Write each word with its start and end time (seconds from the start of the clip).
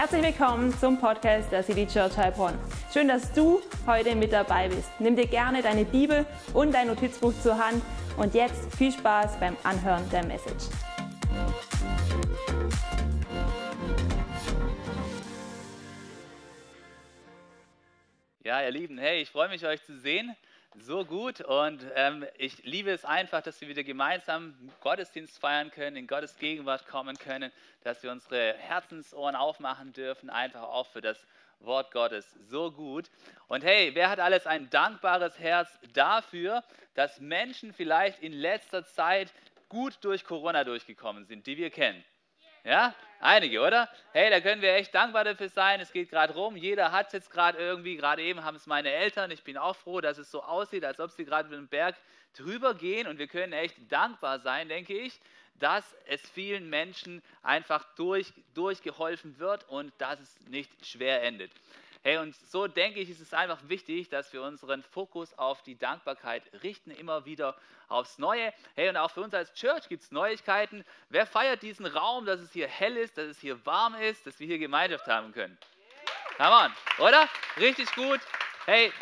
Herzlich 0.00 0.22
willkommen 0.22 0.72
zum 0.78 1.00
Podcast 1.00 1.50
der 1.50 1.64
City 1.64 1.84
Church 1.84 2.16
Heilbronn. 2.16 2.56
Schön, 2.94 3.08
dass 3.08 3.32
du 3.32 3.60
heute 3.84 4.14
mit 4.14 4.32
dabei 4.32 4.68
bist. 4.68 4.88
Nimm 5.00 5.16
dir 5.16 5.26
gerne 5.26 5.60
deine 5.60 5.84
Bibel 5.84 6.24
und 6.54 6.72
dein 6.72 6.86
Notizbuch 6.86 7.32
zur 7.42 7.58
Hand 7.58 7.82
und 8.16 8.32
jetzt 8.32 8.72
viel 8.76 8.92
Spaß 8.92 9.40
beim 9.40 9.56
Anhören 9.64 10.08
der 10.10 10.24
Message. 10.24 10.66
Ja, 18.44 18.62
ihr 18.62 18.70
Lieben, 18.70 18.98
hey, 18.98 19.22
ich 19.22 19.30
freue 19.30 19.48
mich, 19.48 19.66
euch 19.66 19.82
zu 19.82 19.98
sehen. 19.98 20.36
So 20.80 21.04
gut 21.04 21.40
und 21.40 21.84
ähm, 21.96 22.24
ich 22.36 22.62
liebe 22.62 22.90
es 22.90 23.04
einfach, 23.04 23.42
dass 23.42 23.60
wir 23.60 23.68
wieder 23.68 23.82
gemeinsam 23.82 24.54
Gottesdienst 24.80 25.38
feiern 25.40 25.70
können, 25.70 25.96
in 25.96 26.06
Gottes 26.06 26.36
Gegenwart 26.38 26.86
kommen 26.86 27.18
können, 27.18 27.50
dass 27.82 28.02
wir 28.02 28.12
unsere 28.12 28.54
Herzensohren 28.54 29.34
aufmachen 29.34 29.92
dürfen, 29.92 30.30
einfach 30.30 30.62
auch 30.62 30.86
für 30.86 31.00
das 31.00 31.18
Wort 31.60 31.90
Gottes. 31.90 32.30
So 32.48 32.70
gut. 32.70 33.10
Und 33.48 33.64
hey, 33.64 33.90
wer 33.94 34.08
hat 34.08 34.20
alles 34.20 34.46
ein 34.46 34.70
dankbares 34.70 35.38
Herz 35.38 35.68
dafür, 35.94 36.62
dass 36.94 37.20
Menschen 37.20 37.72
vielleicht 37.72 38.20
in 38.20 38.32
letzter 38.32 38.84
Zeit 38.84 39.32
gut 39.68 39.98
durch 40.02 40.24
Corona 40.24 40.62
durchgekommen 40.62 41.24
sind, 41.24 41.46
die 41.46 41.56
wir 41.56 41.70
kennen? 41.70 42.04
Ja, 42.64 42.94
einige, 43.20 43.60
oder? 43.60 43.88
Hey, 44.12 44.30
da 44.30 44.40
können 44.40 44.60
wir 44.60 44.74
echt 44.74 44.94
dankbar 44.94 45.24
dafür 45.24 45.48
sein. 45.48 45.80
Es 45.80 45.92
geht 45.92 46.10
gerade 46.10 46.34
rum. 46.34 46.56
Jeder 46.56 46.92
hat 46.92 47.08
es 47.08 47.12
jetzt 47.12 47.30
gerade 47.30 47.58
irgendwie. 47.58 47.96
Gerade 47.96 48.22
eben 48.22 48.44
haben 48.44 48.56
es 48.56 48.66
meine 48.66 48.90
Eltern. 48.90 49.30
Ich 49.30 49.42
bin 49.44 49.56
auch 49.56 49.76
froh, 49.76 50.00
dass 50.00 50.18
es 50.18 50.30
so 50.30 50.42
aussieht, 50.42 50.84
als 50.84 51.00
ob 51.00 51.10
sie 51.10 51.24
gerade 51.24 51.48
mit 51.48 51.58
dem 51.58 51.68
Berg 51.68 51.96
drüber 52.36 52.74
gehen. 52.74 53.06
Und 53.06 53.18
wir 53.18 53.28
können 53.28 53.52
echt 53.52 53.76
dankbar 53.90 54.40
sein, 54.40 54.68
denke 54.68 54.94
ich, 54.94 55.18
dass 55.58 55.96
es 56.06 56.20
vielen 56.30 56.68
Menschen 56.68 57.22
einfach 57.42 57.84
durch, 57.94 58.32
durchgeholfen 58.54 59.38
wird 59.38 59.68
und 59.68 59.92
dass 59.98 60.20
es 60.20 60.40
nicht 60.48 60.70
schwer 60.86 61.22
endet. 61.22 61.50
Hey, 62.02 62.18
und 62.18 62.34
so 62.34 62.68
denke 62.68 63.00
ich, 63.00 63.10
ist 63.10 63.20
es 63.20 63.34
einfach 63.34 63.58
wichtig, 63.68 64.08
dass 64.08 64.32
wir 64.32 64.42
unseren 64.42 64.82
Fokus 64.82 65.36
auf 65.36 65.62
die 65.62 65.76
Dankbarkeit 65.76 66.42
richten, 66.62 66.90
immer 66.90 67.24
wieder 67.24 67.56
aufs 67.88 68.18
Neue. 68.18 68.52
Hey, 68.76 68.88
und 68.88 68.96
auch 68.96 69.10
für 69.10 69.20
uns 69.20 69.34
als 69.34 69.52
Church 69.54 69.88
gibt 69.88 70.04
es 70.04 70.12
Neuigkeiten. 70.12 70.84
Wer 71.08 71.26
feiert 71.26 71.62
diesen 71.62 71.86
Raum, 71.86 72.24
dass 72.24 72.40
es 72.40 72.52
hier 72.52 72.68
hell 72.68 72.96
ist, 72.96 73.18
dass 73.18 73.26
es 73.26 73.40
hier 73.40 73.64
warm 73.66 73.94
ist, 73.96 74.26
dass 74.26 74.38
wir 74.38 74.46
hier 74.46 74.58
Gemeinschaft 74.58 75.06
haben 75.06 75.32
können? 75.32 75.58
Come 76.36 76.50
on, 76.50 77.04
oder? 77.04 77.28
Richtig 77.56 77.92
gut. 77.94 78.20
Hey, 78.64 78.92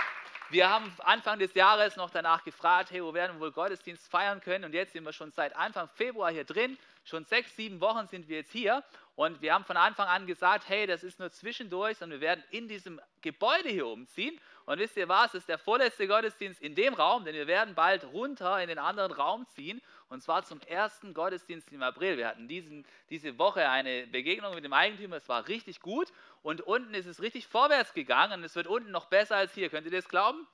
wir 0.48 0.70
haben 0.70 0.90
Anfang 1.00 1.38
des 1.38 1.52
Jahres 1.54 1.96
noch 1.96 2.10
danach 2.10 2.44
gefragt, 2.44 2.90
hey, 2.92 3.02
wo 3.02 3.12
werden 3.12 3.36
wir 3.36 3.40
wohl 3.40 3.52
Gottesdienst 3.52 4.08
feiern 4.08 4.40
können? 4.40 4.64
Und 4.64 4.72
jetzt 4.72 4.92
sind 4.92 5.04
wir 5.04 5.12
schon 5.12 5.32
seit 5.32 5.54
Anfang 5.54 5.88
Februar 5.88 6.30
hier 6.30 6.44
drin. 6.44 6.78
Schon 7.06 7.24
sechs, 7.24 7.54
sieben 7.54 7.80
Wochen 7.80 8.08
sind 8.08 8.28
wir 8.28 8.38
jetzt 8.38 8.50
hier. 8.50 8.82
Und 9.14 9.40
wir 9.40 9.54
haben 9.54 9.64
von 9.64 9.76
Anfang 9.76 10.08
an 10.08 10.26
gesagt, 10.26 10.68
hey, 10.68 10.88
das 10.88 11.04
ist 11.04 11.20
nur 11.20 11.30
zwischendurch, 11.30 11.98
sondern 11.98 12.20
wir 12.20 12.26
werden 12.26 12.42
in 12.50 12.66
diesem 12.66 13.00
Gebäude 13.22 13.68
hier 13.68 13.86
umziehen. 13.86 14.40
Und 14.64 14.80
wisst 14.80 14.96
ihr 14.96 15.08
was, 15.08 15.28
es 15.28 15.42
ist 15.42 15.48
der 15.48 15.58
vorletzte 15.58 16.08
Gottesdienst 16.08 16.60
in 16.60 16.74
dem 16.74 16.94
Raum, 16.94 17.24
denn 17.24 17.36
wir 17.36 17.46
werden 17.46 17.76
bald 17.76 18.02
runter 18.06 18.60
in 18.60 18.68
den 18.68 18.80
anderen 18.80 19.12
Raum 19.12 19.46
ziehen. 19.54 19.80
Und 20.08 20.20
zwar 20.20 20.44
zum 20.44 20.60
ersten 20.62 21.14
Gottesdienst 21.14 21.70
im 21.72 21.82
April. 21.84 22.16
Wir 22.16 22.26
hatten 22.26 22.48
diesen, 22.48 22.84
diese 23.08 23.38
Woche 23.38 23.70
eine 23.70 24.08
Begegnung 24.08 24.56
mit 24.56 24.64
dem 24.64 24.72
Eigentümer, 24.72 25.16
es 25.16 25.28
war 25.28 25.46
richtig 25.46 25.80
gut. 25.80 26.12
Und 26.42 26.60
unten 26.62 26.92
ist 26.92 27.06
es 27.06 27.22
richtig 27.22 27.46
vorwärts 27.46 27.94
gegangen 27.94 28.40
und 28.40 28.44
es 28.44 28.56
wird 28.56 28.66
unten 28.66 28.90
noch 28.90 29.06
besser 29.06 29.36
als 29.36 29.54
hier. 29.54 29.70
Könnt 29.70 29.86
ihr 29.86 29.92
das 29.92 30.08
glauben? 30.08 30.44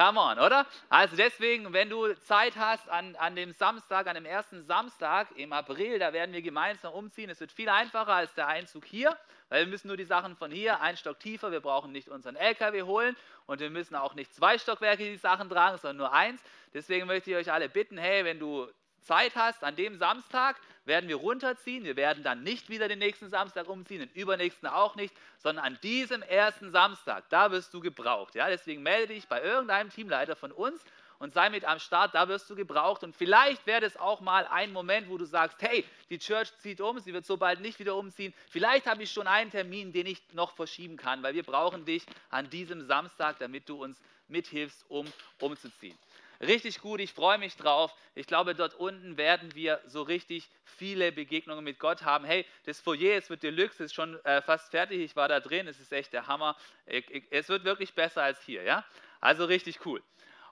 Come 0.00 0.18
on, 0.18 0.38
oder? 0.38 0.66
Also 0.88 1.14
deswegen, 1.14 1.74
wenn 1.74 1.90
du 1.90 2.14
Zeit 2.20 2.56
hast 2.56 2.88
an, 2.88 3.16
an 3.16 3.36
dem 3.36 3.52
Samstag, 3.52 4.06
an 4.06 4.14
dem 4.14 4.24
ersten 4.24 4.64
Samstag 4.64 5.28
im 5.36 5.52
April, 5.52 5.98
da 5.98 6.14
werden 6.14 6.32
wir 6.32 6.40
gemeinsam 6.40 6.94
umziehen. 6.94 7.28
Es 7.28 7.38
wird 7.38 7.52
viel 7.52 7.68
einfacher 7.68 8.14
als 8.14 8.32
der 8.32 8.46
Einzug 8.46 8.86
hier, 8.86 9.14
weil 9.50 9.66
wir 9.66 9.70
müssen 9.70 9.88
nur 9.88 9.98
die 9.98 10.06
Sachen 10.06 10.36
von 10.36 10.50
hier 10.50 10.80
einen 10.80 10.96
Stock 10.96 11.20
tiefer. 11.20 11.52
Wir 11.52 11.60
brauchen 11.60 11.92
nicht 11.92 12.08
unseren 12.08 12.36
LKW 12.36 12.84
holen 12.84 13.14
und 13.44 13.60
wir 13.60 13.68
müssen 13.68 13.94
auch 13.94 14.14
nicht 14.14 14.34
zwei 14.34 14.56
Stockwerke 14.56 15.04
die 15.04 15.18
Sachen 15.18 15.50
tragen, 15.50 15.76
sondern 15.76 15.98
nur 15.98 16.12
eins. 16.14 16.42
Deswegen 16.72 17.06
möchte 17.06 17.32
ich 17.32 17.36
euch 17.36 17.52
alle 17.52 17.68
bitten, 17.68 17.98
hey, 17.98 18.24
wenn 18.24 18.38
du 18.38 18.70
Zeit 19.00 19.34
hast, 19.36 19.64
an 19.64 19.76
dem 19.76 19.96
Samstag 19.98 20.60
werden 20.84 21.08
wir 21.08 21.16
runterziehen. 21.16 21.84
Wir 21.84 21.96
werden 21.96 22.22
dann 22.22 22.42
nicht 22.42 22.68
wieder 22.68 22.88
den 22.88 22.98
nächsten 22.98 23.28
Samstag 23.30 23.68
umziehen, 23.68 24.00
den 24.00 24.10
übernächsten 24.10 24.68
auch 24.68 24.96
nicht, 24.96 25.14
sondern 25.38 25.64
an 25.64 25.78
diesem 25.82 26.22
ersten 26.22 26.70
Samstag, 26.70 27.28
da 27.30 27.50
wirst 27.50 27.72
du 27.74 27.80
gebraucht. 27.80 28.34
Ja? 28.34 28.48
Deswegen 28.48 28.82
melde 28.82 29.14
dich 29.14 29.28
bei 29.28 29.42
irgendeinem 29.42 29.90
Teamleiter 29.90 30.36
von 30.36 30.52
uns 30.52 30.82
und 31.20 31.34
sei 31.34 31.50
mit 31.50 31.66
am 31.66 31.78
Start, 31.78 32.14
da 32.14 32.28
wirst 32.28 32.48
du 32.48 32.56
gebraucht. 32.56 33.04
Und 33.04 33.14
vielleicht 33.14 33.66
wäre 33.66 33.84
es 33.84 33.96
auch 33.96 34.20
mal 34.20 34.46
ein 34.46 34.72
Moment, 34.72 35.08
wo 35.10 35.18
du 35.18 35.26
sagst, 35.26 35.60
hey, 35.60 35.84
die 36.08 36.18
Church 36.18 36.50
zieht 36.58 36.80
um, 36.80 36.98
sie 36.98 37.12
wird 37.12 37.26
so 37.26 37.36
bald 37.36 37.60
nicht 37.60 37.78
wieder 37.78 37.94
umziehen. 37.94 38.32
Vielleicht 38.48 38.86
habe 38.86 39.02
ich 39.02 39.12
schon 39.12 39.26
einen 39.26 39.50
Termin, 39.50 39.92
den 39.92 40.06
ich 40.06 40.22
noch 40.32 40.56
verschieben 40.56 40.96
kann, 40.96 41.22
weil 41.22 41.34
wir 41.34 41.42
brauchen 41.42 41.84
dich 41.84 42.06
an 42.30 42.48
diesem 42.48 42.86
Samstag, 42.86 43.38
damit 43.38 43.68
du 43.68 43.82
uns 43.82 44.00
mithilfst, 44.28 44.84
um 44.88 45.06
umzuziehen. 45.40 45.96
Richtig 46.40 46.80
gut, 46.80 47.00
ich 47.00 47.12
freue 47.12 47.36
mich 47.36 47.56
drauf. 47.56 47.94
Ich 48.14 48.26
glaube, 48.26 48.54
dort 48.54 48.74
unten 48.74 49.18
werden 49.18 49.54
wir 49.54 49.78
so 49.86 50.00
richtig 50.00 50.48
viele 50.64 51.12
Begegnungen 51.12 51.62
mit 51.62 51.78
Gott 51.78 52.02
haben. 52.02 52.24
Hey, 52.24 52.46
das 52.64 52.80
Foyer, 52.80 53.18
es 53.18 53.28
wird 53.28 53.42
Deluxe, 53.42 53.84
ist 53.84 53.94
schon 53.94 54.18
äh, 54.24 54.40
fast 54.40 54.70
fertig. 54.70 55.00
Ich 55.00 55.16
war 55.16 55.28
da 55.28 55.40
drin, 55.40 55.68
es 55.68 55.78
ist 55.78 55.92
echt 55.92 56.14
der 56.14 56.26
Hammer. 56.26 56.56
Ich, 56.86 57.10
ich, 57.10 57.24
es 57.30 57.50
wird 57.50 57.64
wirklich 57.64 57.94
besser 57.94 58.22
als 58.22 58.42
hier, 58.42 58.62
ja? 58.62 58.84
Also 59.20 59.44
richtig 59.44 59.84
cool. 59.84 60.02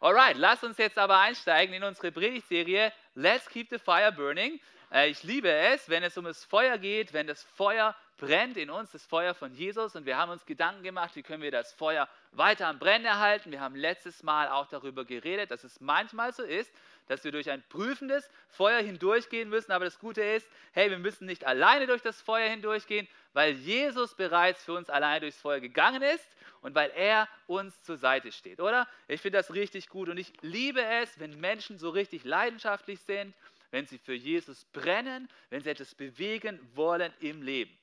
Alright, 0.00 0.36
lass 0.36 0.62
uns 0.62 0.76
jetzt 0.76 0.98
aber 0.98 1.18
einsteigen 1.18 1.74
in 1.74 1.82
unsere 1.82 2.12
Predigtserie 2.12 2.92
Let's 3.14 3.48
Keep 3.48 3.70
the 3.70 3.78
Fire 3.78 4.12
Burning. 4.12 4.60
Äh, 4.92 5.08
ich 5.08 5.22
liebe 5.22 5.50
es, 5.50 5.88
wenn 5.88 6.02
es 6.02 6.18
um 6.18 6.26
das 6.26 6.44
Feuer 6.44 6.76
geht, 6.76 7.14
wenn 7.14 7.26
das 7.26 7.42
Feuer 7.42 7.96
brennt 8.18 8.56
in 8.56 8.68
uns 8.68 8.90
das 8.90 9.06
Feuer 9.06 9.32
von 9.32 9.54
Jesus 9.54 9.96
und 9.96 10.04
wir 10.04 10.18
haben 10.18 10.30
uns 10.30 10.44
Gedanken 10.44 10.82
gemacht, 10.82 11.14
wie 11.14 11.22
können 11.22 11.42
wir 11.42 11.52
das 11.52 11.72
Feuer 11.72 12.08
weiter 12.32 12.66
am 12.66 12.78
Brennen 12.78 13.06
erhalten. 13.06 13.52
Wir 13.52 13.60
haben 13.60 13.76
letztes 13.76 14.22
Mal 14.22 14.48
auch 14.48 14.66
darüber 14.66 15.04
geredet, 15.04 15.50
dass 15.50 15.64
es 15.64 15.80
manchmal 15.80 16.32
so 16.32 16.42
ist, 16.42 16.70
dass 17.06 17.24
wir 17.24 17.32
durch 17.32 17.48
ein 17.48 17.62
prüfendes 17.68 18.28
Feuer 18.48 18.80
hindurchgehen 18.80 19.48
müssen. 19.48 19.72
Aber 19.72 19.84
das 19.84 19.98
Gute 19.98 20.20
ist, 20.20 20.46
hey, 20.72 20.90
wir 20.90 20.98
müssen 20.98 21.26
nicht 21.26 21.46
alleine 21.46 21.86
durch 21.86 22.02
das 22.02 22.20
Feuer 22.20 22.50
hindurchgehen, 22.50 23.08
weil 23.32 23.52
Jesus 23.52 24.14
bereits 24.14 24.64
für 24.64 24.74
uns 24.74 24.90
alleine 24.90 25.20
durchs 25.20 25.40
Feuer 25.40 25.60
gegangen 25.60 26.02
ist 26.02 26.28
und 26.60 26.74
weil 26.74 26.90
er 26.96 27.28
uns 27.46 27.82
zur 27.82 27.96
Seite 27.96 28.32
steht, 28.32 28.60
oder? 28.60 28.88
Ich 29.06 29.20
finde 29.20 29.38
das 29.38 29.54
richtig 29.54 29.88
gut 29.88 30.08
und 30.08 30.18
ich 30.18 30.32
liebe 30.42 30.84
es, 30.84 31.20
wenn 31.20 31.38
Menschen 31.38 31.78
so 31.78 31.90
richtig 31.90 32.24
leidenschaftlich 32.24 33.00
sind, 33.00 33.32
wenn 33.70 33.86
sie 33.86 33.98
für 33.98 34.14
Jesus 34.14 34.64
brennen, 34.66 35.28
wenn 35.50 35.62
sie 35.62 35.70
etwas 35.70 35.94
bewegen 35.94 36.58
wollen 36.74 37.12
im 37.20 37.42
Leben. 37.42 37.78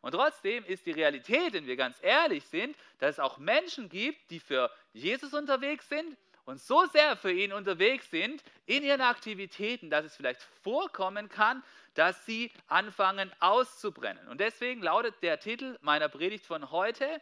Und 0.00 0.12
trotzdem 0.12 0.64
ist 0.64 0.86
die 0.86 0.92
Realität, 0.92 1.52
wenn 1.52 1.66
wir 1.66 1.76
ganz 1.76 1.96
ehrlich 2.02 2.44
sind, 2.44 2.76
dass 2.98 3.16
es 3.16 3.20
auch 3.20 3.38
Menschen 3.38 3.88
gibt, 3.88 4.30
die 4.30 4.40
für 4.40 4.70
Jesus 4.92 5.34
unterwegs 5.34 5.88
sind 5.88 6.16
und 6.44 6.60
so 6.60 6.86
sehr 6.86 7.16
für 7.16 7.32
ihn 7.32 7.52
unterwegs 7.52 8.10
sind 8.10 8.42
in 8.66 8.82
ihren 8.82 9.00
Aktivitäten, 9.00 9.90
dass 9.90 10.04
es 10.04 10.16
vielleicht 10.16 10.42
vorkommen 10.62 11.28
kann, 11.28 11.62
dass 11.94 12.24
sie 12.26 12.52
anfangen 12.68 13.32
auszubrennen. 13.40 14.28
Und 14.28 14.40
deswegen 14.40 14.82
lautet 14.82 15.14
der 15.22 15.40
Titel 15.40 15.76
meiner 15.82 16.08
Predigt 16.08 16.46
von 16.46 16.70
heute, 16.70 17.20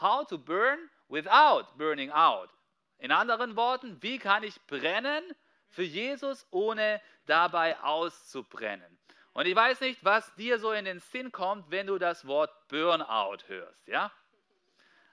How 0.00 0.26
to 0.26 0.38
Burn 0.38 0.78
Without 1.08 1.76
Burning 1.76 2.10
Out. 2.10 2.50
In 2.98 3.10
anderen 3.10 3.56
Worten, 3.56 4.02
wie 4.02 4.18
kann 4.18 4.42
ich 4.42 4.60
brennen 4.66 5.24
für 5.68 5.82
Jesus, 5.82 6.46
ohne 6.50 7.00
dabei 7.26 7.80
auszubrennen? 7.80 8.97
Und 9.38 9.46
ich 9.46 9.54
weiß 9.54 9.82
nicht, 9.82 10.04
was 10.04 10.34
dir 10.34 10.58
so 10.58 10.72
in 10.72 10.84
den 10.84 10.98
Sinn 10.98 11.30
kommt, 11.30 11.70
wenn 11.70 11.86
du 11.86 11.96
das 11.96 12.26
Wort 12.26 12.50
Burnout 12.66 13.36
hörst, 13.46 13.86
ja? 13.86 14.10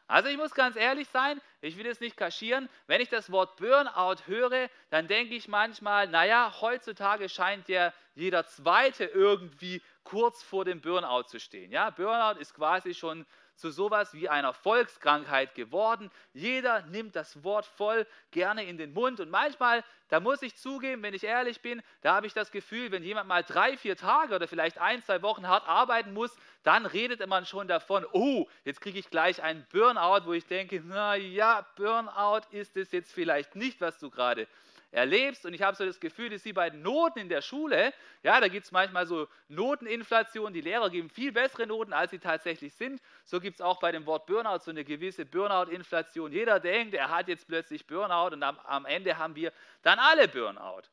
Also 0.07 0.29
ich 0.29 0.37
muss 0.37 0.55
ganz 0.55 0.75
ehrlich 0.75 1.07
sein, 1.09 1.39
ich 1.61 1.77
will 1.77 1.85
es 1.85 1.99
nicht 1.99 2.17
kaschieren. 2.17 2.67
Wenn 2.87 3.01
ich 3.01 3.09
das 3.09 3.31
Wort 3.31 3.55
Burnout 3.57 4.23
höre, 4.25 4.71
dann 4.89 5.07
denke 5.07 5.35
ich 5.35 5.47
manchmal, 5.47 6.07
naja, 6.07 6.55
heutzutage 6.59 7.29
scheint 7.29 7.69
ja 7.69 7.93
jeder 8.15 8.47
Zweite 8.47 9.05
irgendwie 9.05 9.79
kurz 10.03 10.41
vor 10.41 10.65
dem 10.65 10.81
Burnout 10.81 11.27
zu 11.27 11.39
stehen. 11.39 11.71
Ja, 11.71 11.91
Burnout 11.91 12.39
ist 12.39 12.55
quasi 12.55 12.95
schon 12.95 13.27
zu 13.55 13.71
sowas 13.71 14.13
wie 14.13 14.29
einer 14.29 14.53
Volkskrankheit 14.53 15.55
geworden. 15.55 16.11
Jeder 16.33 16.81
nimmt 16.83 17.15
das 17.15 17.43
Wort 17.43 17.65
voll 17.65 18.05
gerne 18.31 18.65
in 18.65 18.77
den 18.77 18.93
Mund 18.93 19.19
und 19.19 19.29
manchmal, 19.29 19.83
da 20.09 20.19
muss 20.19 20.41
ich 20.41 20.55
zugeben, 20.55 21.01
wenn 21.03 21.13
ich 21.13 21.23
ehrlich 21.23 21.61
bin, 21.61 21.81
da 22.01 22.15
habe 22.15 22.27
ich 22.27 22.33
das 22.33 22.51
Gefühl, 22.51 22.91
wenn 22.91 23.03
jemand 23.03 23.27
mal 23.27 23.43
drei, 23.43 23.77
vier 23.77 23.95
Tage 23.95 24.35
oder 24.35 24.47
vielleicht 24.47 24.77
ein, 24.77 25.01
zwei 25.03 25.21
Wochen 25.21 25.47
hart 25.47 25.67
arbeiten 25.67 26.13
muss, 26.13 26.35
dann 26.63 26.85
redet 26.85 27.25
man 27.27 27.45
schon 27.45 27.67
davon, 27.67 28.05
oh, 28.11 28.47
jetzt 28.63 28.81
kriege 28.81 28.99
ich 28.99 29.09
gleich 29.09 29.41
einen 29.41 29.65
Burnout, 29.71 30.25
wo 30.25 30.33
ich 30.33 30.45
denke, 30.45 30.81
na 30.85 31.15
ja, 31.15 31.65
Burnout 31.75 32.41
ist 32.51 32.75
es 32.77 32.91
jetzt 32.91 33.13
vielleicht 33.13 33.55
nicht, 33.55 33.81
was 33.81 33.99
du 33.99 34.09
gerade 34.09 34.47
erlebst. 34.95 35.45
Und 35.45 35.53
ich 35.53 35.61
habe 35.61 35.75
so 35.75 35.85
das 35.85 35.99
Gefühl, 35.99 36.29
dass 36.29 36.43
sie 36.43 36.53
bei 36.53 36.69
den 36.69 36.81
Noten 36.81 37.19
in 37.19 37.29
der 37.29 37.41
Schule, 37.41 37.93
ja, 38.23 38.39
da 38.39 38.47
gibt 38.47 38.65
es 38.65 38.71
manchmal 38.71 39.05
so 39.05 39.27
Noteninflation, 39.49 40.53
die 40.53 40.61
Lehrer 40.61 40.89
geben 40.89 41.09
viel 41.09 41.31
bessere 41.31 41.67
Noten, 41.67 41.93
als 41.93 42.11
sie 42.11 42.19
tatsächlich 42.19 42.73
sind. 42.73 43.01
So 43.25 43.39
gibt 43.39 43.55
es 43.55 43.61
auch 43.61 43.79
bei 43.79 43.91
dem 43.91 44.05
Wort 44.05 44.25
Burnout 44.25 44.59
so 44.59 44.71
eine 44.71 44.83
gewisse 44.83 45.25
Burnout-Inflation. 45.25 46.31
Jeder 46.31 46.59
denkt, 46.59 46.93
er 46.93 47.09
hat 47.09 47.27
jetzt 47.27 47.47
plötzlich 47.47 47.85
Burnout 47.85 48.33
und 48.33 48.43
am, 48.43 48.57
am 48.59 48.85
Ende 48.85 49.17
haben 49.17 49.35
wir 49.35 49.51
dann 49.81 49.99
alle 49.99 50.27
Burnout. 50.27 50.83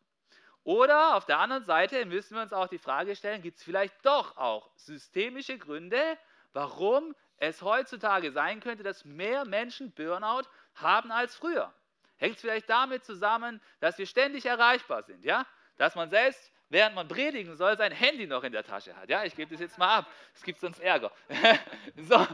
Oder 0.64 1.16
auf 1.16 1.24
der 1.24 1.38
anderen 1.38 1.64
Seite 1.64 2.04
müssen 2.04 2.36
wir 2.36 2.42
uns 2.42 2.52
auch 2.52 2.68
die 2.68 2.78
Frage 2.78 3.16
stellen, 3.16 3.42
gibt 3.42 3.58
es 3.58 3.64
vielleicht 3.64 3.94
doch 4.04 4.36
auch 4.36 4.70
systemische 4.76 5.58
Gründe, 5.58 6.00
warum 6.52 7.14
es 7.38 7.62
heutzutage 7.62 8.30
sein 8.30 8.60
könnte, 8.60 8.84
dass 8.84 9.04
mehr 9.04 9.44
Menschen 9.44 9.92
Burnout 9.92 10.44
haben 10.74 11.10
als 11.10 11.34
früher. 11.34 11.72
Hängt 12.22 12.36
es 12.36 12.40
vielleicht 12.40 12.70
damit 12.70 13.04
zusammen, 13.04 13.60
dass 13.80 13.98
wir 13.98 14.06
ständig 14.06 14.46
erreichbar 14.46 15.02
sind, 15.02 15.24
ja? 15.24 15.44
Dass 15.76 15.96
man 15.96 16.08
selbst, 16.08 16.52
während 16.68 16.94
man 16.94 17.08
predigen 17.08 17.56
soll, 17.56 17.76
sein 17.76 17.90
Handy 17.90 18.28
noch 18.28 18.44
in 18.44 18.52
der 18.52 18.62
Tasche 18.62 18.94
hat. 18.94 19.08
Ja, 19.08 19.24
ich 19.24 19.34
gebe 19.34 19.50
das 19.50 19.60
jetzt 19.60 19.76
mal 19.76 19.92
ab, 19.92 20.06
es 20.32 20.44
gibt 20.44 20.60
sonst 20.60 20.78
Ärger. 20.78 21.10
so, 21.96 22.24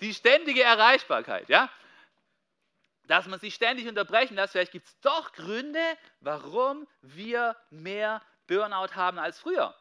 die 0.00 0.12
ständige 0.12 0.64
Erreichbarkeit, 0.64 1.48
ja? 1.48 1.70
Dass 3.06 3.28
man 3.28 3.38
sich 3.38 3.54
ständig 3.54 3.86
unterbrechen 3.86 4.34
lässt, 4.34 4.54
vielleicht 4.54 4.72
gibt 4.72 4.88
es 4.88 4.98
doch 4.98 5.30
Gründe, 5.30 5.96
warum 6.18 6.88
wir 7.02 7.56
mehr 7.70 8.22
Burnout 8.48 8.96
haben 8.96 9.20
als 9.20 9.38
früher. 9.38 9.72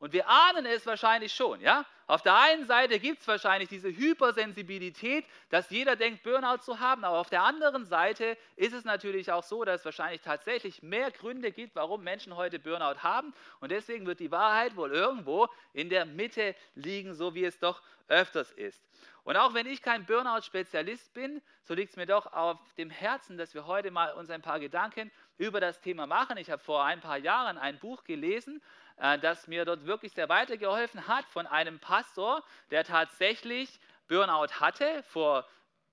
Und 0.00 0.12
wir 0.12 0.28
ahnen 0.28 0.66
es 0.66 0.84
wahrscheinlich 0.84 1.32
schon, 1.32 1.60
ja? 1.60 1.86
Auf 2.10 2.22
der 2.22 2.36
einen 2.36 2.66
Seite 2.66 2.98
gibt 2.98 3.20
es 3.20 3.28
wahrscheinlich 3.28 3.68
diese 3.68 3.88
Hypersensibilität, 3.88 5.24
dass 5.48 5.70
jeder 5.70 5.94
denkt, 5.94 6.24
Burnout 6.24 6.56
zu 6.56 6.80
haben, 6.80 7.04
aber 7.04 7.18
auf 7.20 7.30
der 7.30 7.44
anderen 7.44 7.86
Seite 7.86 8.36
ist 8.56 8.72
es 8.72 8.84
natürlich 8.84 9.30
auch 9.30 9.44
so, 9.44 9.62
dass 9.64 9.82
es 9.82 9.84
wahrscheinlich 9.84 10.20
tatsächlich 10.20 10.82
mehr 10.82 11.12
Gründe 11.12 11.52
gibt, 11.52 11.76
warum 11.76 12.02
Menschen 12.02 12.34
heute 12.34 12.58
Burnout 12.58 13.04
haben. 13.04 13.32
Und 13.60 13.70
deswegen 13.70 14.08
wird 14.08 14.18
die 14.18 14.32
Wahrheit 14.32 14.74
wohl 14.74 14.90
irgendwo 14.90 15.46
in 15.72 15.88
der 15.88 16.04
Mitte 16.04 16.56
liegen, 16.74 17.14
so 17.14 17.36
wie 17.36 17.44
es 17.44 17.60
doch 17.60 17.80
öfters 18.08 18.50
ist. 18.50 18.82
Und 19.24 19.36
auch 19.36 19.54
wenn 19.54 19.66
ich 19.66 19.82
kein 19.82 20.06
Burnout-Spezialist 20.06 21.12
bin, 21.12 21.42
so 21.62 21.74
liegt 21.74 21.90
es 21.90 21.96
mir 21.96 22.06
doch 22.06 22.32
auf 22.32 22.58
dem 22.74 22.90
Herzen, 22.90 23.36
dass 23.36 23.54
wir 23.54 23.66
heute 23.66 23.90
mal 23.90 24.12
uns 24.14 24.30
ein 24.30 24.42
paar 24.42 24.60
Gedanken 24.60 25.10
über 25.38 25.60
das 25.60 25.80
Thema 25.80 26.06
machen. 26.06 26.36
Ich 26.36 26.50
habe 26.50 26.62
vor 26.62 26.84
ein 26.84 27.00
paar 27.00 27.18
Jahren 27.18 27.58
ein 27.58 27.78
Buch 27.78 28.04
gelesen, 28.04 28.62
äh, 28.96 29.18
das 29.18 29.46
mir 29.46 29.64
dort 29.64 29.86
wirklich 29.86 30.12
sehr 30.12 30.28
weitergeholfen 30.28 31.06
hat 31.06 31.24
von 31.26 31.46
einem 31.46 31.78
Pastor, 31.78 32.42
der 32.70 32.84
tatsächlich 32.84 33.80
Burnout 34.08 34.60
hatte 34.60 35.02
vor 35.04 35.46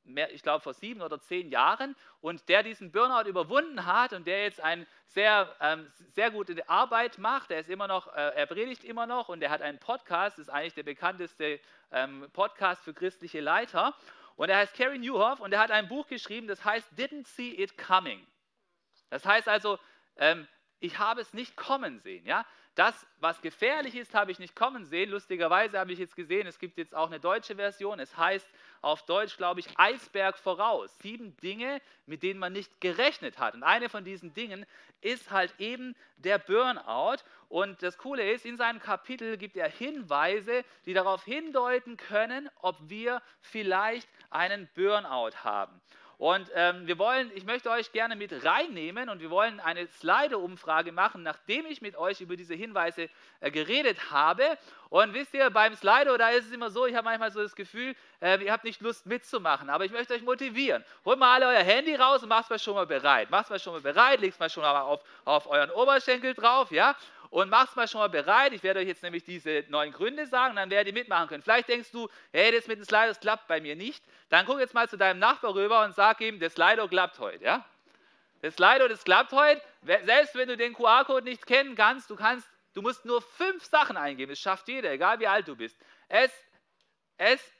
Mehr, 0.08 0.34
ich 0.34 0.42
glaube 0.42 0.62
vor 0.62 0.74
sieben 0.74 1.02
oder 1.02 1.20
zehn 1.20 1.50
Jahren 1.50 1.96
und 2.22 2.48
der 2.50 2.64
diesen 2.64 2.92
Burnout 2.92 3.28
überwunden 3.28 3.86
hat 3.86 4.14
und 4.14 4.26
der 4.26 4.44
jetzt 4.44 4.62
eine 4.62 4.88
sehr, 5.08 5.56
ähm, 5.60 5.92
sehr 6.16 6.32
gute 6.32 6.68
Arbeit 6.70 7.18
macht. 7.18 7.52
Er 7.52 7.60
ist 7.60 7.70
immer 7.70 7.88
noch, 7.88 8.08
äh, 8.16 8.32
er 8.36 8.46
predigt 8.46 8.84
immer 8.84 9.06
noch 9.06 9.30
und 9.30 9.42
er 9.42 9.50
hat 9.50 9.62
einen 9.62 9.80
Podcast, 9.80 10.40
ist 10.40 10.50
eigentlich 10.50 10.74
der 10.74 10.84
bekannteste 10.84 11.60
ähm, 11.92 12.30
Podcast 12.34 12.84
für 12.84 12.94
christliche 12.94 13.42
Leiter. 13.42 13.94
Und 14.36 14.50
er 14.50 14.58
heißt 14.58 14.76
Kerry 14.76 15.00
Newhoff 15.00 15.40
und 15.40 15.52
er 15.52 15.60
hat 15.60 15.72
ein 15.72 15.88
Buch 15.88 16.08
geschrieben, 16.08 16.48
das 16.48 16.64
heißt 16.64 16.92
Didn't 16.94 17.28
See 17.28 17.50
It 17.62 17.78
Coming. 17.78 18.26
Das 19.10 19.26
heißt 19.26 19.48
also, 19.48 19.80
ähm, 20.18 20.48
ich 20.80 21.00
habe 21.00 21.22
es 21.22 21.34
nicht 21.34 21.56
kommen 21.56 22.00
sehen. 22.00 22.26
Ja? 22.26 22.46
Das, 22.78 23.08
was 23.20 23.42
gefährlich 23.42 23.96
ist, 23.96 24.14
habe 24.14 24.32
ich 24.32 24.38
nicht 24.38 24.56
kommen 24.56 24.86
sehen. 24.86 25.10
Lustigerweise 25.10 25.80
habe 25.80 25.92
ich 25.92 25.98
jetzt 25.98 26.16
gesehen, 26.16 26.46
es 26.46 26.60
gibt 26.60 26.78
jetzt 26.78 26.94
auch 26.94 27.08
eine 27.08 27.20
deutsche 27.20 27.56
Version. 27.56 28.00
Es 28.00 28.16
heißt 28.16 28.48
auf 28.84 29.04
Deutsch, 29.08 29.36
glaube 29.36 29.62
ich, 29.62 29.68
Eisberg 29.80 30.38
voraus. 30.38 30.96
Sieben 31.00 31.36
Dinge, 31.38 31.82
mit 32.06 32.22
denen 32.22 32.40
man 32.40 32.54
nicht 32.54 32.80
gerechnet 32.80 33.40
hat. 33.40 33.56
Und 33.56 33.64
eine 33.64 33.90
von 33.90 34.04
diesen 34.04 34.36
Dingen 34.36 34.64
ist 35.02 35.32
halt 35.32 35.56
eben 35.58 35.96
der 36.18 36.38
Burnout. 36.38 37.24
Und 37.50 37.82
das 37.82 37.98
Coole 37.98 38.32
ist, 38.32 38.46
in 38.46 38.58
seinem 38.58 38.80
Kapitel 38.80 39.38
gibt 39.38 39.58
er 39.58 39.70
Hinweise, 39.70 40.64
die 40.86 40.94
darauf 40.94 41.24
hindeuten 41.24 41.98
können, 41.98 42.48
ob 42.62 42.78
wir 42.82 43.24
vielleicht 43.42 44.08
einen 44.30 44.70
Burnout 44.76 45.44
haben. 45.44 45.82
Und 46.18 46.50
ähm, 46.56 46.88
wir 46.88 46.98
wollen, 46.98 47.30
ich 47.36 47.46
möchte 47.46 47.70
euch 47.70 47.92
gerne 47.92 48.16
mit 48.16 48.44
reinnehmen 48.44 49.08
und 49.10 49.20
wir 49.20 49.30
wollen 49.30 49.60
eine 49.60 49.86
Slido-Umfrage 49.86 50.92
machen, 50.92 51.22
nachdem 51.22 51.68
ich 51.68 51.80
mit 51.82 51.96
euch 51.96 52.22
über 52.22 52.36
diese 52.36 52.56
Hinweise 52.56 53.08
äh, 53.40 53.52
geredet 53.52 54.10
habe. 54.10 54.58
Und 54.90 55.14
wisst 55.14 55.36
ihr, 55.36 55.52
beim 55.52 55.76
Slido, 55.76 56.18
da 56.18 56.30
ist 56.30 56.48
es 56.48 56.52
immer 56.52 56.72
so, 56.72 56.88
ich 56.88 56.96
habe 56.96 57.06
manchmal 57.06 57.30
so 57.32 57.44
das 57.44 57.56
Gefühl, 57.56 57.96
äh, 58.20 58.44
ihr 58.44 58.52
habt 58.52 58.64
nicht 58.64 58.82
Lust 58.82 59.06
mitzumachen, 59.06 59.70
aber 59.70 59.86
ich 59.86 59.92
möchte 59.92 60.16
euch 60.16 60.24
motivieren. 60.24 60.84
Holt 61.06 61.20
mal 61.20 61.36
alle 61.36 61.56
euer 61.56 61.64
Handy 61.64 61.94
raus 61.94 62.24
und 62.24 62.30
macht 62.30 62.46
es 62.46 62.50
mal 62.50 62.60
schon 62.60 62.74
mal 62.74 62.88
bereit. 62.88 63.30
Macht 63.30 63.44
es 63.44 63.50
mal 63.52 63.60
schon 63.60 63.74
mal 63.74 63.82
bereit, 63.82 64.20
legt 64.20 64.34
es 64.34 64.40
mal 64.40 64.50
schon 64.50 64.64
mal 64.64 64.82
auf, 64.82 65.04
auf 65.24 65.48
euren 65.48 65.70
Oberschenkel 65.70 66.34
drauf, 66.34 66.72
ja? 66.72 66.96
Und 67.30 67.50
mach's 67.50 67.76
mal 67.76 67.88
schon 67.88 68.02
mal 68.02 68.10
bereit. 68.10 68.54
Ich 68.54 68.64
werde 68.64 68.80
euch 68.80 68.88
jetzt 68.88 69.04
nämlich 69.04 69.24
diese 69.24 69.64
neun 69.70 69.92
Gründe 69.92 70.26
sagen, 70.28 70.56
dann 70.56 70.70
werdet 70.70 70.88
ihr 70.88 70.94
mitmachen 70.94 71.28
können. 71.28 71.44
Vielleicht 71.44 71.68
denkst 71.68 71.92
du, 71.92 72.10
hey, 72.32 72.52
das 72.52 72.68
mit 72.68 72.78
dem 72.78 72.86
Slido, 72.86 73.08
das 73.08 73.20
klappt 73.20 73.48
bei 73.48 73.60
mir 73.62 73.76
nicht. 73.76 74.04
Dann 74.30 74.46
guck 74.46 74.60
jetzt 74.60 74.74
mal 74.74 74.88
zu 74.90 74.98
deinem 74.98 75.20
Nachbar 75.20 75.54
rüber 75.56 75.84
und 75.84 75.96
sag 75.96 76.22
ihm, 76.22 76.40
das 76.40 76.54
Slido 76.54 76.88
klappt 76.88 77.20
heute. 77.20 77.44
Ja? 77.44 77.66
Das 78.42 78.56
Slido, 78.56 78.88
das 78.88 79.04
klappt 79.04 79.32
heute. 79.32 79.62
Selbst 79.84 80.36
wenn 80.36 80.48
du 80.48 80.58
den 80.58 80.74
QR-Code 80.74 81.24
nicht 81.24 81.46
kennen 81.46 81.76
kannst, 81.76 82.10
du 82.10 82.16
kannst, 82.16 82.48
du 82.74 82.82
musst 82.82 83.06
nur 83.06 83.22
fünf 83.22 83.66
Sachen 83.66 83.98
eingeben. 83.98 84.32
Das 84.32 84.40
schafft 84.40 84.68
jeder, 84.68 84.92
egal 84.92 85.20
wie 85.20 85.28
alt 85.28 85.48
du 85.48 85.56
bist. 85.56 85.78
S, 86.08 86.32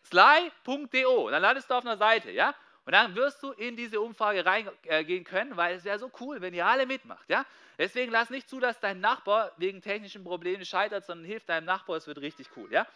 sly.do. 0.10 1.30
Dann 1.30 1.42
landest 1.42 1.70
du 1.70 1.74
auf 1.74 1.86
einer 1.86 1.98
Seite, 1.98 2.32
ja? 2.32 2.54
Und 2.88 2.94
dann 2.94 3.18
wirst 3.18 3.44
du 3.44 3.52
in 3.52 3.76
diese 3.76 4.00
Umfrage 4.00 4.46
reingehen 4.46 5.26
können, 5.26 5.58
weil 5.58 5.76
es 5.76 5.84
wäre 5.84 6.00
so 6.00 6.10
cool, 6.22 6.40
wenn 6.40 6.54
ihr 6.54 6.66
alle 6.66 6.86
mitmacht. 6.86 7.30
Ja? 7.30 7.46
Deswegen 7.78 8.14
lass 8.14 8.30
nicht 8.30 8.48
zu, 8.48 8.62
dass 8.62 8.80
dein 8.80 9.02
Nachbar 9.02 9.52
wegen 9.58 9.82
technischen 9.82 10.24
Problemen 10.24 10.64
scheitert, 10.64 11.06
sondern 11.06 11.26
hilf 11.26 11.44
deinem 11.44 11.66
Nachbar, 11.66 11.98
es 11.98 12.08
wird 12.08 12.20
richtig 12.20 12.48
cool. 12.56 12.72
Ja? 12.72 12.88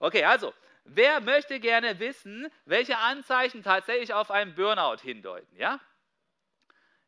Okay, 0.00 0.22
also, 0.24 0.52
wer 0.84 1.22
möchte 1.22 1.60
gerne 1.60 1.98
wissen, 1.98 2.48
welche 2.66 2.98
Anzeichen 2.98 3.62
tatsächlich 3.62 4.12
auf 4.12 4.30
einen 4.30 4.54
Burnout 4.54 5.00
hindeuten? 5.00 5.56
Ja? 5.56 5.80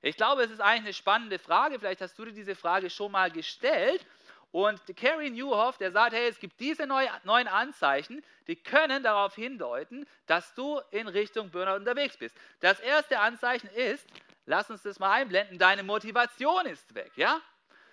Ich 0.01 0.17
glaube, 0.17 0.43
es 0.43 0.51
ist 0.51 0.63
eigentlich 0.63 0.85
eine 0.85 0.95
spannende 0.95 1.39
Frage. 1.39 1.79
Vielleicht 1.79 2.01
hast 2.01 2.19
du 2.19 2.25
dir 2.25 2.33
diese 2.33 2.55
Frage 2.55 2.89
schon 2.89 3.13
mal 3.13 3.31
gestellt. 3.31 4.07
Und 4.53 4.81
Carrie 4.97 5.31
Newhoff, 5.31 5.79
der 5.79 5.93
sagt, 5.93 6.13
hey, 6.13 6.29
es 6.29 6.41
gibt 6.41 6.59
diese 6.59 6.87
neuen 6.87 7.49
Anzeichen, 7.49 8.25
die 8.49 8.57
können 8.57 9.03
darauf 9.03 9.35
hindeuten, 9.37 10.07
dass 10.27 10.55
du 10.55 10.81
in 10.91 11.07
Richtung 11.07 11.51
Burnout 11.51 11.77
unterwegs 11.77 12.17
bist. 12.17 12.37
Das 12.59 12.81
erste 12.81 13.21
Anzeichen 13.21 13.69
ist, 13.71 14.05
lass 14.47 14.69
uns 14.69 14.83
das 14.83 14.99
mal 14.99 15.13
einblenden, 15.13 15.59
deine 15.59 15.85
Motivation 15.85 16.67
ist 16.67 16.95
weg, 16.95 17.13
ja? 17.15 17.41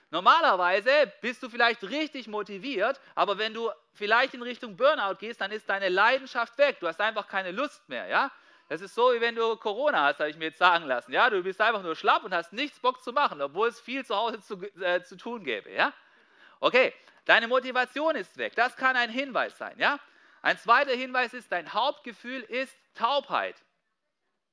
Normalerweise 0.10 1.12
bist 1.22 1.44
du 1.44 1.50
vielleicht 1.50 1.84
richtig 1.84 2.28
motiviert, 2.28 3.00
aber 3.14 3.38
wenn 3.38 3.54
du 3.54 3.70
vielleicht 3.94 4.34
in 4.34 4.42
Richtung 4.42 4.78
Burnout 4.78 5.16
gehst, 5.20 5.42
dann 5.42 5.52
ist 5.52 5.70
deine 5.70 5.90
Leidenschaft 5.90 6.58
weg. 6.58 6.78
Du 6.80 6.88
hast 6.88 7.02
einfach 7.02 7.28
keine 7.28 7.52
Lust 7.52 7.88
mehr, 7.90 8.08
ja? 8.08 8.32
Das 8.70 8.82
ist 8.82 8.96
so, 8.96 9.14
wie 9.14 9.22
wenn 9.22 9.36
du 9.36 9.56
Corona 9.58 10.06
hast, 10.06 10.20
habe 10.20 10.30
ich 10.30 10.38
mir 10.38 10.46
jetzt 10.46 10.60
sagen 10.60 10.86
lassen. 10.86 11.12
Ja, 11.14 11.30
du 11.30 11.44
bist 11.44 11.62
einfach 11.62 11.84
nur 11.84 11.96
schlapp 11.96 12.24
und 12.24 12.34
hast 12.34 12.52
nichts 12.52 12.80
Bock 12.80 13.04
zu 13.04 13.14
machen, 13.14 13.42
obwohl 13.42 13.68
es 13.68 13.80
viel 13.80 14.06
zu 14.06 14.16
Hause 14.16 14.42
zu, 14.42 14.62
äh, 14.82 15.04
zu 15.04 15.18
tun 15.18 15.44
gäbe. 15.44 15.72
Ja? 15.72 15.94
Okay, 16.60 16.94
deine 17.26 17.48
Motivation 17.48 18.16
ist 18.16 18.38
weg. 18.38 18.56
Das 18.56 18.76
kann 18.76 18.96
ein 18.96 19.10
Hinweis 19.10 19.58
sein. 19.58 19.78
Ja? 19.78 20.00
Ein 20.42 20.58
zweiter 20.58 20.94
Hinweis 20.94 21.34
ist, 21.34 21.52
dein 21.52 21.74
Hauptgefühl 21.74 22.42
ist 22.42 22.76
Taubheit. 22.94 23.56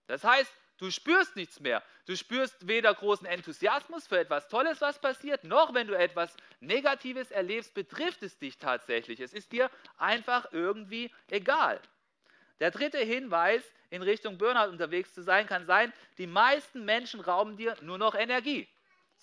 Das 0.06 0.24
heißt, 0.24 0.52
du 0.78 0.90
spürst 0.90 1.36
nichts 1.36 1.60
mehr. 1.60 1.82
Du 2.06 2.16
spürst 2.16 2.66
weder 2.68 2.92
großen 2.92 3.26
Enthusiasmus 3.26 4.06
für 4.06 4.18
etwas 4.18 4.48
Tolles, 4.48 4.80
was 4.80 5.00
passiert, 5.00 5.44
noch 5.44 5.72
wenn 5.72 5.86
du 5.86 5.96
etwas 5.96 6.36
Negatives 6.60 7.30
erlebst, 7.30 7.72
betrifft 7.72 8.22
es 8.22 8.38
dich 8.38 8.58
tatsächlich. 8.58 9.20
Es 9.20 9.32
ist 9.32 9.52
dir 9.52 9.70
einfach 9.96 10.52
irgendwie 10.52 11.10
egal. 11.30 11.80
Der 12.60 12.70
dritte 12.70 12.98
Hinweis, 12.98 13.62
in 13.90 14.02
Richtung 14.02 14.38
Burnout 14.38 14.70
unterwegs 14.70 15.14
zu 15.14 15.22
sein, 15.22 15.46
kann 15.46 15.66
sein, 15.66 15.92
die 16.18 16.26
meisten 16.26 16.84
Menschen 16.84 17.20
rauben 17.20 17.56
dir 17.56 17.76
nur 17.80 17.98
noch 17.98 18.14
Energie. 18.14 18.68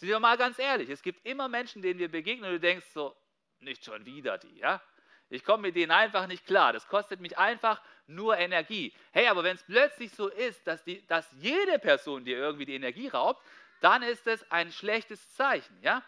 Sind 0.02 0.10
wir 0.10 0.20
mal 0.20 0.36
ganz 0.36 0.58
ehrlich, 0.58 0.90
es 0.90 1.04
gibt 1.04 1.24
immer 1.28 1.48
Menschen, 1.48 1.84
denen 1.84 2.00
wir 2.00 2.10
begegnen 2.10 2.50
und 2.50 2.56
du 2.56 2.60
denkst 2.60 2.88
so, 2.92 3.16
nicht 3.60 3.86
schon 3.86 4.04
wieder 4.04 4.40
die, 4.40 4.58
ja? 4.58 4.82
Ich 5.30 5.44
komme 5.44 5.62
mit 5.62 5.76
denen 5.76 5.92
einfach 5.92 6.26
nicht 6.26 6.48
klar. 6.48 6.74
Das 6.74 6.88
kostet 6.88 7.20
mich 7.20 7.38
einfach 7.38 7.80
nur 8.08 8.36
Energie. 8.36 8.96
Hey, 9.12 9.28
aber 9.28 9.44
wenn 9.44 9.58
es 9.58 9.62
plötzlich 9.62 10.12
so 10.12 10.28
ist, 10.28 10.66
dass, 10.66 10.84
die, 10.84 11.06
dass 11.06 11.30
jede 11.34 11.78
Person 11.78 12.26
dir 12.26 12.36
irgendwie 12.36 12.66
die 12.66 12.74
Energie 12.74 13.10
raubt, 13.10 13.46
dann 13.80 14.02
ist 14.02 14.26
es 14.26 14.44
ein 14.52 14.72
schlechtes 14.72 15.36
Zeichen, 15.36 15.78
ja? 15.84 16.02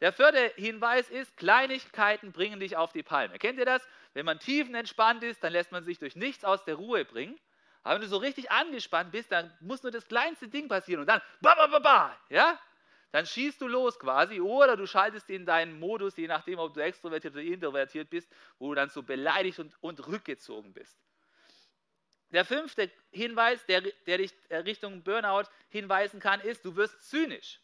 Der 0.00 0.10
vierte 0.10 0.54
Hinweis 0.56 1.10
ist, 1.10 1.36
Kleinigkeiten 1.36 2.32
bringen 2.32 2.58
dich 2.58 2.74
auf 2.78 2.94
die 2.94 3.02
Palme. 3.02 3.38
Kennt 3.38 3.58
ihr 3.58 3.66
das? 3.66 3.86
Wenn 4.14 4.24
man 4.24 4.38
tiefenentspannt 4.38 5.22
ist, 5.24 5.44
dann 5.44 5.52
lässt 5.52 5.72
man 5.72 5.84
sich 5.84 5.98
durch 5.98 6.16
nichts 6.16 6.42
aus 6.42 6.64
der 6.64 6.76
Ruhe 6.76 7.04
bringen. 7.04 7.38
Aber 7.82 7.96
wenn 7.96 8.00
du 8.00 8.08
so 8.08 8.16
richtig 8.16 8.50
angespannt 8.50 9.12
bist, 9.12 9.30
dann 9.30 9.52
muss 9.60 9.82
nur 9.82 9.92
das 9.92 10.08
kleinste 10.08 10.48
Ding 10.48 10.68
passieren 10.68 11.02
und 11.02 11.06
dann, 11.06 11.20
ba, 11.42 11.54
ba, 11.54 11.66
ba, 11.66 11.78
ba, 11.80 12.18
ja? 12.30 12.58
Dann 13.14 13.26
schießt 13.26 13.60
du 13.60 13.68
los 13.68 13.96
quasi 13.96 14.40
oder 14.40 14.76
du 14.76 14.88
schaltest 14.88 15.30
in 15.30 15.46
deinen 15.46 15.78
Modus, 15.78 16.16
je 16.16 16.26
nachdem, 16.26 16.58
ob 16.58 16.74
du 16.74 16.80
extrovertiert 16.80 17.34
oder 17.34 17.44
introvertiert 17.44 18.10
bist, 18.10 18.28
wo 18.58 18.70
du 18.70 18.74
dann 18.74 18.90
so 18.90 19.04
beleidigt 19.04 19.60
und, 19.60 19.72
und 19.80 20.04
rückgezogen 20.08 20.72
bist. 20.72 20.98
Der 22.30 22.44
fünfte 22.44 22.90
Hinweis, 23.12 23.64
der, 23.66 23.82
der 23.82 24.18
dich 24.18 24.34
äh, 24.48 24.56
Richtung 24.56 25.04
Burnout 25.04 25.44
hinweisen 25.68 26.18
kann, 26.18 26.40
ist, 26.40 26.64
du 26.64 26.74
wirst 26.74 27.08
zynisch. 27.08 27.60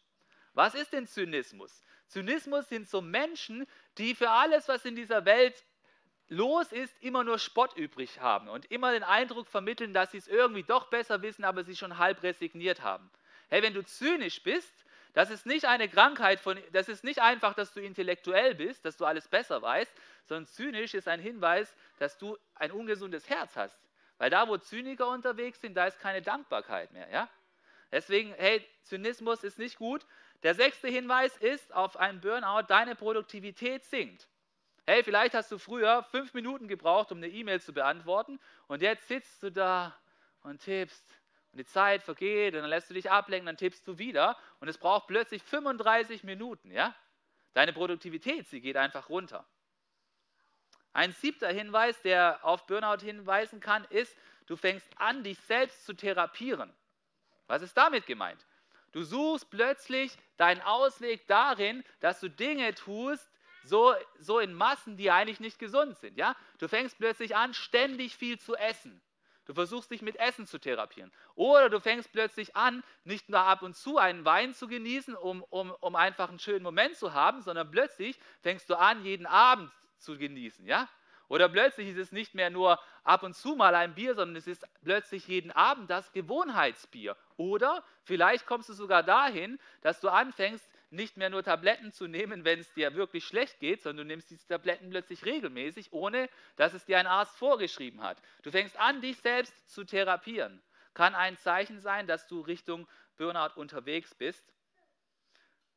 Was 0.53 0.73
ist 0.73 0.93
denn 0.93 1.05
Zynismus? 1.05 1.83
Zynismus 2.07 2.69
sind 2.69 2.87
so 2.87 3.01
Menschen, 3.01 3.67
die 3.97 4.15
für 4.15 4.29
alles, 4.29 4.69
was 4.69 4.85
in 4.85 4.95
dieser 4.95 5.25
Welt 5.25 5.65
los 6.29 6.71
ist, 6.71 6.95
immer 7.01 7.25
nur 7.25 7.37
Spott 7.39 7.75
übrig 7.75 8.21
haben 8.21 8.47
und 8.47 8.71
immer 8.71 8.93
den 8.93 9.03
Eindruck 9.03 9.49
vermitteln, 9.49 9.93
dass 9.93 10.11
sie 10.11 10.17
es 10.19 10.29
irgendwie 10.29 10.63
doch 10.63 10.89
besser 10.89 11.21
wissen, 11.21 11.43
aber 11.43 11.65
sie 11.65 11.75
schon 11.75 11.97
halb 11.97 12.23
resigniert 12.23 12.83
haben. 12.83 13.11
Hey, 13.49 13.61
wenn 13.61 13.73
du 13.73 13.83
zynisch 13.83 14.41
bist, 14.43 14.71
Das 15.13 15.29
ist 15.29 15.45
nicht 15.45 15.65
eine 15.65 15.89
Krankheit 15.89 16.39
von, 16.39 16.57
das 16.71 16.87
ist 16.87 17.03
nicht 17.03 17.21
einfach, 17.21 17.53
dass 17.53 17.73
du 17.73 17.81
intellektuell 17.81 18.55
bist, 18.55 18.85
dass 18.85 18.97
du 18.97 19.05
alles 19.05 19.27
besser 19.27 19.61
weißt, 19.61 19.93
sondern 20.25 20.47
zynisch 20.47 20.93
ist 20.93 21.07
ein 21.07 21.19
Hinweis, 21.19 21.75
dass 21.99 22.17
du 22.17 22.37
ein 22.55 22.71
ungesundes 22.71 23.29
Herz 23.29 23.55
hast. 23.57 23.77
Weil 24.17 24.29
da, 24.29 24.47
wo 24.47 24.57
Zyniker 24.57 25.09
unterwegs 25.09 25.59
sind, 25.59 25.75
da 25.75 25.87
ist 25.87 25.99
keine 25.99 26.21
Dankbarkeit 26.21 26.91
mehr. 26.93 27.09
Ja? 27.09 27.29
Deswegen, 27.91 28.33
hey, 28.35 28.65
Zynismus 28.83 29.43
ist 29.43 29.59
nicht 29.59 29.77
gut. 29.77 30.05
Der 30.43 30.55
sechste 30.55 30.87
Hinweis 30.87 31.35
ist 31.37 31.73
auf 31.73 31.97
einen 31.97 32.21
Burnout, 32.21 32.63
deine 32.67 32.95
Produktivität 32.95 33.83
sinkt. 33.83 34.27
Hey, 34.87 35.03
vielleicht 35.03 35.35
hast 35.35 35.51
du 35.51 35.57
früher 35.57 36.03
fünf 36.03 36.33
Minuten 36.33 36.67
gebraucht, 36.67 37.11
um 37.11 37.17
eine 37.17 37.27
E-Mail 37.27 37.61
zu 37.61 37.73
beantworten 37.73 38.39
und 38.67 38.81
jetzt 38.81 39.07
sitzt 39.07 39.43
du 39.43 39.51
da 39.51 39.95
und 40.43 40.61
tippst 40.61 41.05
und 41.51 41.57
die 41.57 41.65
Zeit 41.65 42.03
vergeht 42.03 42.53
und 42.53 42.61
dann 42.61 42.69
lässt 42.69 42.89
du 42.89 42.93
dich 42.93 43.11
ablenken, 43.11 43.45
dann 43.45 43.57
tippst 43.57 43.87
du 43.87 43.97
wieder 43.97 44.37
und 44.59 44.67
es 44.67 44.77
braucht 44.77 45.07
plötzlich 45.07 45.43
35 45.43 46.23
Minuten, 46.23 46.71
ja? 46.71 46.95
Deine 47.53 47.73
Produktivität, 47.73 48.47
sie 48.47 48.61
geht 48.61 48.77
einfach 48.77 49.09
runter. 49.09 49.45
Ein 50.93 51.13
siebter 51.13 51.49
Hinweis, 51.49 52.01
der 52.01 52.39
auf 52.43 52.65
Burnout 52.65 53.03
hinweisen 53.03 53.59
kann, 53.59 53.85
ist, 53.85 54.17
du 54.45 54.55
fängst 54.55 54.87
an, 54.97 55.23
dich 55.23 55.39
selbst 55.39 55.85
zu 55.85 55.93
therapieren. 55.93 56.73
Was 57.47 57.61
ist 57.61 57.75
damit 57.75 58.05
gemeint? 58.05 58.45
Du 58.91 59.03
suchst 59.03 59.49
plötzlich 59.49 60.17
deinen 60.37 60.61
Ausweg 60.61 61.25
darin, 61.27 61.83
dass 61.99 62.19
du 62.19 62.29
Dinge 62.29 62.75
tust, 62.75 63.29
so, 63.63 63.93
so 64.19 64.39
in 64.39 64.53
Massen, 64.53 64.97
die 64.97 65.11
eigentlich 65.11 65.39
nicht 65.39 65.59
gesund 65.59 65.97
sind. 65.97 66.17
Ja? 66.17 66.35
Du 66.59 66.67
fängst 66.67 66.97
plötzlich 66.97 67.35
an, 67.35 67.53
ständig 67.53 68.15
viel 68.15 68.39
zu 68.39 68.55
essen. 68.55 69.01
Du 69.51 69.55
versuchst 69.55 69.91
dich 69.91 70.01
mit 70.01 70.15
Essen 70.15 70.47
zu 70.47 70.59
therapieren. 70.59 71.11
Oder 71.35 71.69
du 71.69 71.81
fängst 71.81 72.13
plötzlich 72.13 72.55
an, 72.55 72.85
nicht 73.03 73.27
nur 73.27 73.41
ab 73.41 73.63
und 73.63 73.75
zu 73.75 73.97
einen 73.97 74.23
Wein 74.23 74.53
zu 74.53 74.65
genießen, 74.65 75.13
um, 75.13 75.43
um, 75.49 75.71
um 75.81 75.97
einfach 75.97 76.29
einen 76.29 76.39
schönen 76.39 76.63
Moment 76.63 76.95
zu 76.95 77.11
haben, 77.11 77.41
sondern 77.41 77.69
plötzlich 77.69 78.17
fängst 78.39 78.69
du 78.69 78.75
an, 78.75 79.03
jeden 79.03 79.25
Abend 79.25 79.69
zu 79.97 80.17
genießen. 80.17 80.65
Ja? 80.65 80.87
Oder 81.27 81.49
plötzlich 81.49 81.89
ist 81.89 81.97
es 81.97 82.13
nicht 82.13 82.33
mehr 82.33 82.49
nur 82.49 82.79
ab 83.03 83.23
und 83.23 83.35
zu 83.35 83.57
mal 83.57 83.75
ein 83.75 83.93
Bier, 83.93 84.15
sondern 84.15 84.37
es 84.37 84.47
ist 84.47 84.65
plötzlich 84.85 85.27
jeden 85.27 85.51
Abend 85.51 85.89
das 85.89 86.13
Gewohnheitsbier. 86.13 87.17
Oder 87.35 87.83
vielleicht 88.03 88.45
kommst 88.45 88.69
du 88.69 88.73
sogar 88.73 89.03
dahin, 89.03 89.59
dass 89.81 89.99
du 89.99 90.07
anfängst, 90.07 90.65
nicht 90.91 91.17
mehr 91.17 91.29
nur 91.29 91.43
Tabletten 91.43 91.91
zu 91.91 92.07
nehmen, 92.07 92.43
wenn 92.43 92.59
es 92.59 92.73
dir 92.73 92.93
wirklich 92.95 93.25
schlecht 93.25 93.59
geht, 93.59 93.81
sondern 93.81 94.07
du 94.07 94.13
nimmst 94.13 94.29
diese 94.29 94.45
Tabletten 94.47 94.89
plötzlich 94.89 95.25
regelmäßig, 95.25 95.93
ohne 95.93 96.29
dass 96.57 96.73
es 96.73 96.85
dir 96.85 96.99
ein 96.99 97.07
Arzt 97.07 97.37
vorgeschrieben 97.37 98.01
hat. 98.01 98.21
Du 98.43 98.51
fängst 98.51 98.77
an, 98.77 99.01
dich 99.01 99.17
selbst 99.17 99.53
zu 99.69 99.85
therapieren. 99.85 100.61
Kann 100.93 101.15
ein 101.15 101.37
Zeichen 101.37 101.79
sein, 101.79 102.07
dass 102.07 102.27
du 102.27 102.41
Richtung 102.41 102.87
Burnout 103.17 103.53
unterwegs 103.55 104.13
bist. 104.13 104.43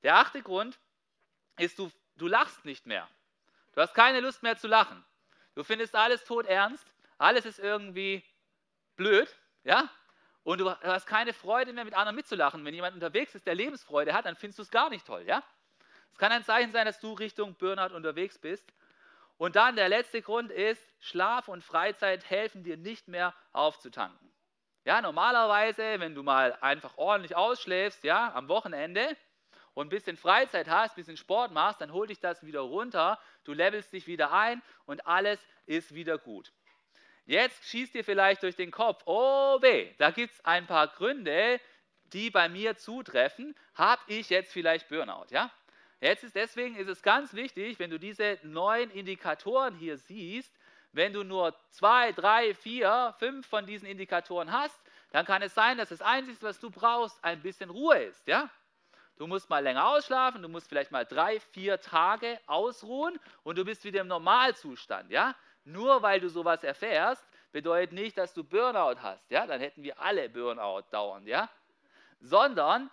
Der 0.03 0.17
achte 0.17 0.43
Grund 0.43 0.79
ist, 1.59 1.79
du, 1.79 1.91
du 2.17 2.27
lachst 2.27 2.65
nicht 2.65 2.87
mehr. 2.87 3.09
Du 3.73 3.81
hast 3.81 3.95
keine 3.95 4.21
Lust 4.21 4.43
mehr 4.43 4.57
zu 4.57 4.67
lachen. 4.67 5.05
Du 5.55 5.63
findest 5.63 5.95
alles 5.95 6.25
tot 6.25 6.47
ernst. 6.47 6.85
Alles 7.19 7.45
ist 7.45 7.61
irgendwie 7.61 8.25
blöd. 8.97 9.29
Ja? 9.63 9.89
Und 10.45 10.61
du 10.61 10.71
hast 10.71 11.07
keine 11.07 11.33
Freude 11.33 11.73
mehr, 11.73 11.85
mit 11.85 11.95
anderen 11.95 12.15
mitzulachen. 12.15 12.65
Wenn 12.65 12.75
jemand 12.75 12.95
unterwegs 12.95 13.35
ist, 13.35 13.47
der 13.47 13.55
Lebensfreude 13.55 14.13
hat, 14.13 14.27
dann 14.27 14.37
findest 14.37 14.59
du 14.59 14.63
es 14.63 14.71
gar 14.71 14.91
nicht 14.91 15.07
toll. 15.07 15.25
Ja? 15.27 15.43
Es 16.13 16.19
kann 16.19 16.31
ein 16.33 16.45
Zeichen 16.45 16.71
sein, 16.71 16.85
dass 16.85 17.01
du 17.01 17.15
Richtung 17.15 17.55
Burnout 17.55 17.95
unterwegs 17.95 18.39
bist. 18.39 18.73
Und 19.37 19.57
dann 19.57 19.75
der 19.75 19.89
letzte 19.89 20.23
Grund 20.23 20.53
ist, 20.53 20.81
Schlaf 21.01 21.49
und 21.49 21.65
Freizeit 21.65 22.29
helfen 22.29 22.63
dir 22.63 22.77
nicht 22.77 23.09
mehr 23.09 23.35
aufzutanken. 23.53 24.33
Ja, 24.85 25.01
normalerweise, 25.01 25.99
wenn 25.99 26.15
du 26.15 26.23
mal 26.23 26.57
einfach 26.61 26.99
ordentlich 26.99 27.35
ausschläfst, 27.35 28.05
ja, 28.05 28.33
am 28.35 28.49
Wochenende 28.49 29.17
und 29.73 29.87
ein 29.87 29.91
bisschen 29.91 30.19
Freizeit 30.19 30.69
hast, 30.69 30.93
ein 30.93 30.97
bisschen 30.97 31.17
Sport 31.17 31.53
machst, 31.53 31.81
dann 31.81 31.93
hol 31.93 32.07
dich 32.07 32.21
das 32.21 32.45
wieder 32.45 32.61
runter, 32.61 33.19
du 33.45 33.55
levelst 33.55 33.93
dich 33.95 34.07
wieder 34.07 34.31
ein 34.31 34.63
und 34.85 35.07
alles 35.07 35.41
ist 35.65 35.95
wieder 35.95 36.19
gut. 36.19 36.53
Jetzt 37.27 37.65
schießt 37.65 37.95
dir 37.95 38.05
vielleicht 38.05 38.43
durch 38.43 38.57
den 38.57 38.71
Kopf, 38.71 39.03
oh 39.07 39.61
weh, 39.63 39.93
da 39.99 40.11
gibt 40.11 40.35
es 40.35 40.45
ein 40.45 40.67
paar 40.67 40.89
Gründe, 40.89 41.61
die 42.13 42.31
bei 42.31 42.49
mir 42.49 42.77
zutreffen. 42.77 43.55
Habe 43.75 44.03
ich 44.09 44.31
jetzt 44.31 44.53
vielleicht 44.53 44.89
Burnout? 44.89 45.27
Ja? 45.31 45.51
Jetzt 46.01 46.23
ist 46.23 46.37
deswegen 46.37 46.77
ist 46.77 46.89
es 46.89 47.03
ganz 47.03 47.33
wichtig, 47.33 47.79
wenn 47.79 47.91
du 47.91 47.99
diese 47.99 48.39
neuen 48.43 48.91
Indikatoren 48.91 49.75
hier 49.77 49.97
siehst, 49.97 50.53
wenn 50.93 51.13
du 51.13 51.25
nur 51.25 51.57
zwei, 51.71 52.13
drei, 52.13 52.55
vier, 52.55 53.15
fünf 53.19 53.47
von 53.47 53.67
diesen 53.67 53.89
Indikatoren 53.89 54.53
hast, 54.53 54.79
dann 55.11 55.25
kann 55.25 55.43
es 55.43 55.55
sein, 55.55 55.79
dass 55.79 55.89
das 55.89 56.03
Einzige, 56.03 56.43
was 56.43 56.61
du 56.61 56.71
brauchst, 56.71 57.23
ein 57.25 57.41
bisschen 57.41 57.71
Ruhe 57.71 57.99
ist. 58.05 58.27
Ja? 58.27 58.51
Du 59.17 59.27
musst 59.27 59.49
mal 59.49 59.63
länger 59.63 59.87
ausschlafen, 59.89 60.43
du 60.43 60.49
musst 60.49 60.69
vielleicht 60.69 60.91
mal 60.91 61.07
drei, 61.07 61.41
vier 61.41 61.81
Tage 61.81 62.39
ausruhen 62.47 63.19
und 63.43 63.57
du 63.57 63.65
bist 63.65 63.85
wieder 63.85 64.03
im 64.03 64.09
Normalzustand. 64.09 65.11
Ja? 65.11 65.35
Nur 65.65 66.03
weil 66.03 66.21
du 66.21 66.29
sowas 66.29 66.63
erfährst, 66.63 67.25
bedeutet 67.53 67.93
nicht, 67.93 68.19
dass 68.19 68.35
du 68.35 68.45
Burnout 68.45 69.01
hast. 69.01 69.31
Ja? 69.31 69.47
Dann 69.47 69.61
hätten 69.61 69.83
wir 69.83 69.99
alle 70.01 70.29
Burnout 70.29 70.85
dauernd. 70.91 71.27
Ja? 71.27 71.49
Sondern 72.21 72.91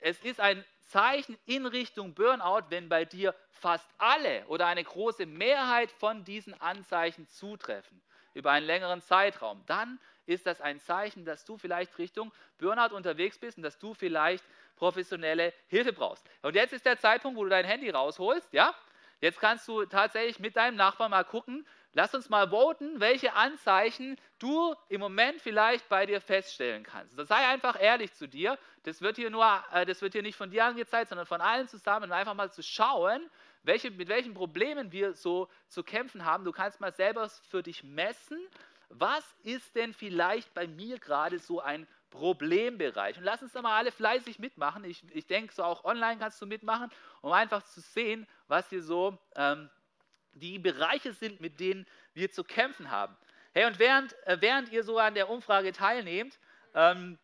es 0.00 0.20
ist 0.20 0.40
ein 0.40 0.64
Zeichen 0.88 1.38
in 1.46 1.66
Richtung 1.66 2.14
Burnout, 2.14 2.64
wenn 2.68 2.88
bei 2.88 3.04
dir 3.04 3.34
fast 3.50 3.88
alle 3.98 4.44
oder 4.46 4.66
eine 4.66 4.82
große 4.82 5.26
Mehrheit 5.26 5.90
von 5.92 6.24
diesen 6.24 6.60
Anzeichen 6.60 7.28
zutreffen 7.28 8.00
über 8.34 8.50
einen 8.50 8.66
längeren 8.66 9.02
Zeitraum. 9.02 9.62
Dann 9.66 9.98
ist 10.26 10.46
das 10.46 10.60
ein 10.60 10.80
Zeichen, 10.80 11.24
dass 11.24 11.44
du 11.44 11.58
vielleicht 11.58 11.96
Richtung 11.98 12.32
Burnout 12.58 12.94
unterwegs 12.94 13.38
bist 13.38 13.56
und 13.56 13.62
dass 13.62 13.78
du 13.78 13.94
vielleicht 13.94 14.44
professionelle 14.76 15.52
Hilfe 15.68 15.92
brauchst. 15.92 16.24
Und 16.42 16.54
jetzt 16.54 16.72
ist 16.72 16.86
der 16.86 16.98
Zeitpunkt, 16.98 17.38
wo 17.38 17.44
du 17.44 17.50
dein 17.50 17.64
Handy 17.64 17.90
rausholst, 17.90 18.52
ja? 18.52 18.74
Jetzt 19.20 19.38
kannst 19.38 19.68
du 19.68 19.84
tatsächlich 19.84 20.38
mit 20.38 20.56
deinem 20.56 20.76
Nachbarn 20.76 21.10
mal 21.10 21.24
gucken, 21.24 21.66
lass 21.92 22.14
uns 22.14 22.30
mal 22.30 22.48
voten, 22.48 23.00
welche 23.00 23.34
Anzeichen 23.34 24.16
du 24.38 24.74
im 24.88 25.00
Moment 25.00 25.42
vielleicht 25.42 25.88
bei 25.88 26.06
dir 26.06 26.20
feststellen 26.20 26.84
kannst. 26.84 27.16
Sei 27.16 27.48
einfach 27.48 27.80
ehrlich 27.80 28.14
zu 28.14 28.26
dir. 28.26 28.58
Das 28.84 29.02
wird 29.02 29.16
hier 29.16 29.28
nur, 29.28 29.46
äh, 29.72 29.84
das 29.84 30.00
wird 30.00 30.14
hier 30.14 30.22
nicht 30.22 30.36
von 30.36 30.50
dir 30.50 30.64
angezeigt, 30.64 31.10
sondern 31.10 31.26
von 31.26 31.42
allen 31.42 31.68
zusammen, 31.68 32.10
um 32.10 32.12
einfach 32.12 32.34
mal 32.34 32.50
zu 32.50 32.62
schauen, 32.62 33.28
welche, 33.62 33.90
mit 33.90 34.08
welchen 34.08 34.32
Problemen 34.32 34.90
wir 34.90 35.12
so 35.12 35.48
zu 35.68 35.82
kämpfen 35.82 36.24
haben. 36.24 36.44
Du 36.44 36.52
kannst 36.52 36.80
mal 36.80 36.92
selber 36.92 37.28
für 37.28 37.62
dich 37.62 37.84
messen, 37.84 38.38
was 38.88 39.24
ist 39.42 39.76
denn 39.76 39.92
vielleicht 39.92 40.52
bei 40.54 40.66
mir 40.66 40.98
gerade 40.98 41.38
so 41.38 41.60
ein 41.60 41.86
Problembereich. 42.10 43.16
Und 43.16 43.24
lass 43.24 43.42
uns 43.42 43.52
da 43.52 43.62
mal 43.62 43.76
alle 43.76 43.92
fleißig 43.92 44.38
mitmachen. 44.38 44.84
Ich, 44.84 45.02
ich 45.14 45.26
denke, 45.26 45.54
so 45.54 45.62
auch 45.62 45.84
online 45.84 46.18
kannst 46.18 46.40
du 46.42 46.46
mitmachen, 46.46 46.90
um 47.22 47.32
einfach 47.32 47.62
zu 47.62 47.80
sehen, 47.80 48.26
was 48.48 48.68
hier 48.68 48.82
so 48.82 49.16
ähm, 49.36 49.70
die 50.32 50.58
Bereiche 50.58 51.12
sind, 51.12 51.40
mit 51.40 51.60
denen 51.60 51.86
wir 52.14 52.30
zu 52.30 52.44
kämpfen 52.44 52.90
haben. 52.90 53.16
Hey, 53.52 53.64
und 53.66 53.78
während, 53.78 54.14
äh, 54.26 54.36
während 54.40 54.70
ihr 54.70 54.82
so 54.82 54.98
an 54.98 55.14
der 55.14 55.30
Umfrage 55.30 55.72
teilnehmt, 55.72 56.38
ähm, 56.74 57.18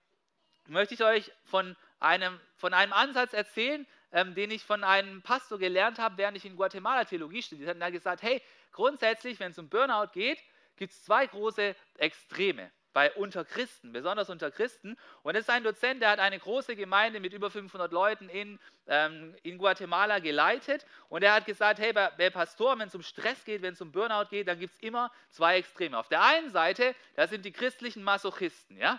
möchte 0.67 0.95
ich 0.95 1.03
euch 1.03 1.33
von 1.45 1.77
einem, 2.01 2.41
von 2.57 2.73
einem 2.75 2.93
Ansatz 2.93 3.33
erzählen, 3.33 3.87
ähm, 4.13 4.35
den 4.35 4.51
ich 4.51 4.65
von 4.65 4.85
einem 4.85 5.23
Pastor 5.23 5.59
gelernt 5.59 5.99
habe, 5.99 6.17
während 6.17 6.37
ich 6.37 6.45
in 6.45 6.57
Guatemala 6.57 7.05
Theologie 7.05 7.43
studiert 7.43 7.69
habe. 7.69 7.81
Er 7.81 7.87
hat 7.87 7.93
gesagt, 7.93 8.23
hey, 8.23 8.43
grundsätzlich, 8.73 9.39
wenn 9.41 9.51
es 9.51 9.59
um 9.59 9.69
Burnout 9.69 10.13
geht, 10.13 10.39
gibt 10.77 10.93
es 10.93 11.05
zwei 11.05 11.27
große 11.27 11.75
Extreme 11.99 12.71
bei 12.97 13.13
unter 13.13 13.45
Christen, 13.45 13.93
besonders 13.93 14.31
unter 14.31 14.51
Christen. 14.51 14.97
Und 15.23 15.35
das 15.35 15.43
ist 15.43 15.51
ein 15.51 15.63
Dozent, 15.63 16.01
der 16.01 16.09
hat 16.09 16.19
eine 16.19 16.39
große 16.39 16.77
Gemeinde 16.77 17.21
mit 17.21 17.35
über 17.35 17.51
500 17.51 17.93
Leuten 17.93 18.31
in, 18.31 18.59
ähm, 18.87 19.37
in 19.43 19.59
Guatemala 19.59 20.19
geleitet. 20.19 20.87
Und 21.11 21.23
er 21.23 21.35
hat 21.35 21.45
gesagt, 21.45 21.79
hey, 21.79 21.93
bei, 21.93 22.09
bei 22.17 22.31
Pastoren, 22.31 22.79
wenn 22.79 22.89
es 22.89 22.95
um 22.95 23.03
Stress 23.03 23.45
geht, 23.45 23.61
wenn 23.61 23.75
es 23.75 23.83
um 23.83 23.93
Burnout 23.93 24.31
geht, 24.31 24.49
dann 24.49 24.59
gibt 24.59 24.77
es 24.77 24.81
immer 24.81 25.13
zwei 25.29 25.59
Extreme. 25.59 25.99
Auf 25.99 26.09
der 26.09 26.23
einen 26.23 26.49
Seite, 26.49 26.95
das 27.17 27.29
sind 27.29 27.45
die 27.45 27.53
christlichen 27.53 28.03
Masochisten, 28.03 28.79
ja. 28.79 28.99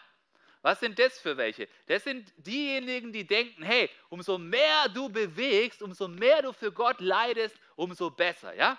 Was 0.61 0.79
sind 0.79 0.99
das 0.99 1.17
für 1.17 1.35
welche? 1.35 1.67
Das 1.87 2.03
sind 2.03 2.31
diejenigen, 2.37 3.11
die 3.11 3.25
denken, 3.25 3.63
hey, 3.63 3.89
umso 4.09 4.37
mehr 4.37 4.89
du 4.93 5.09
bewegst, 5.09 5.81
umso 5.81 6.07
mehr 6.07 6.43
du 6.43 6.53
für 6.53 6.71
Gott 6.71 7.01
leidest, 7.01 7.55
umso 7.75 8.11
besser, 8.11 8.53
ja? 8.53 8.77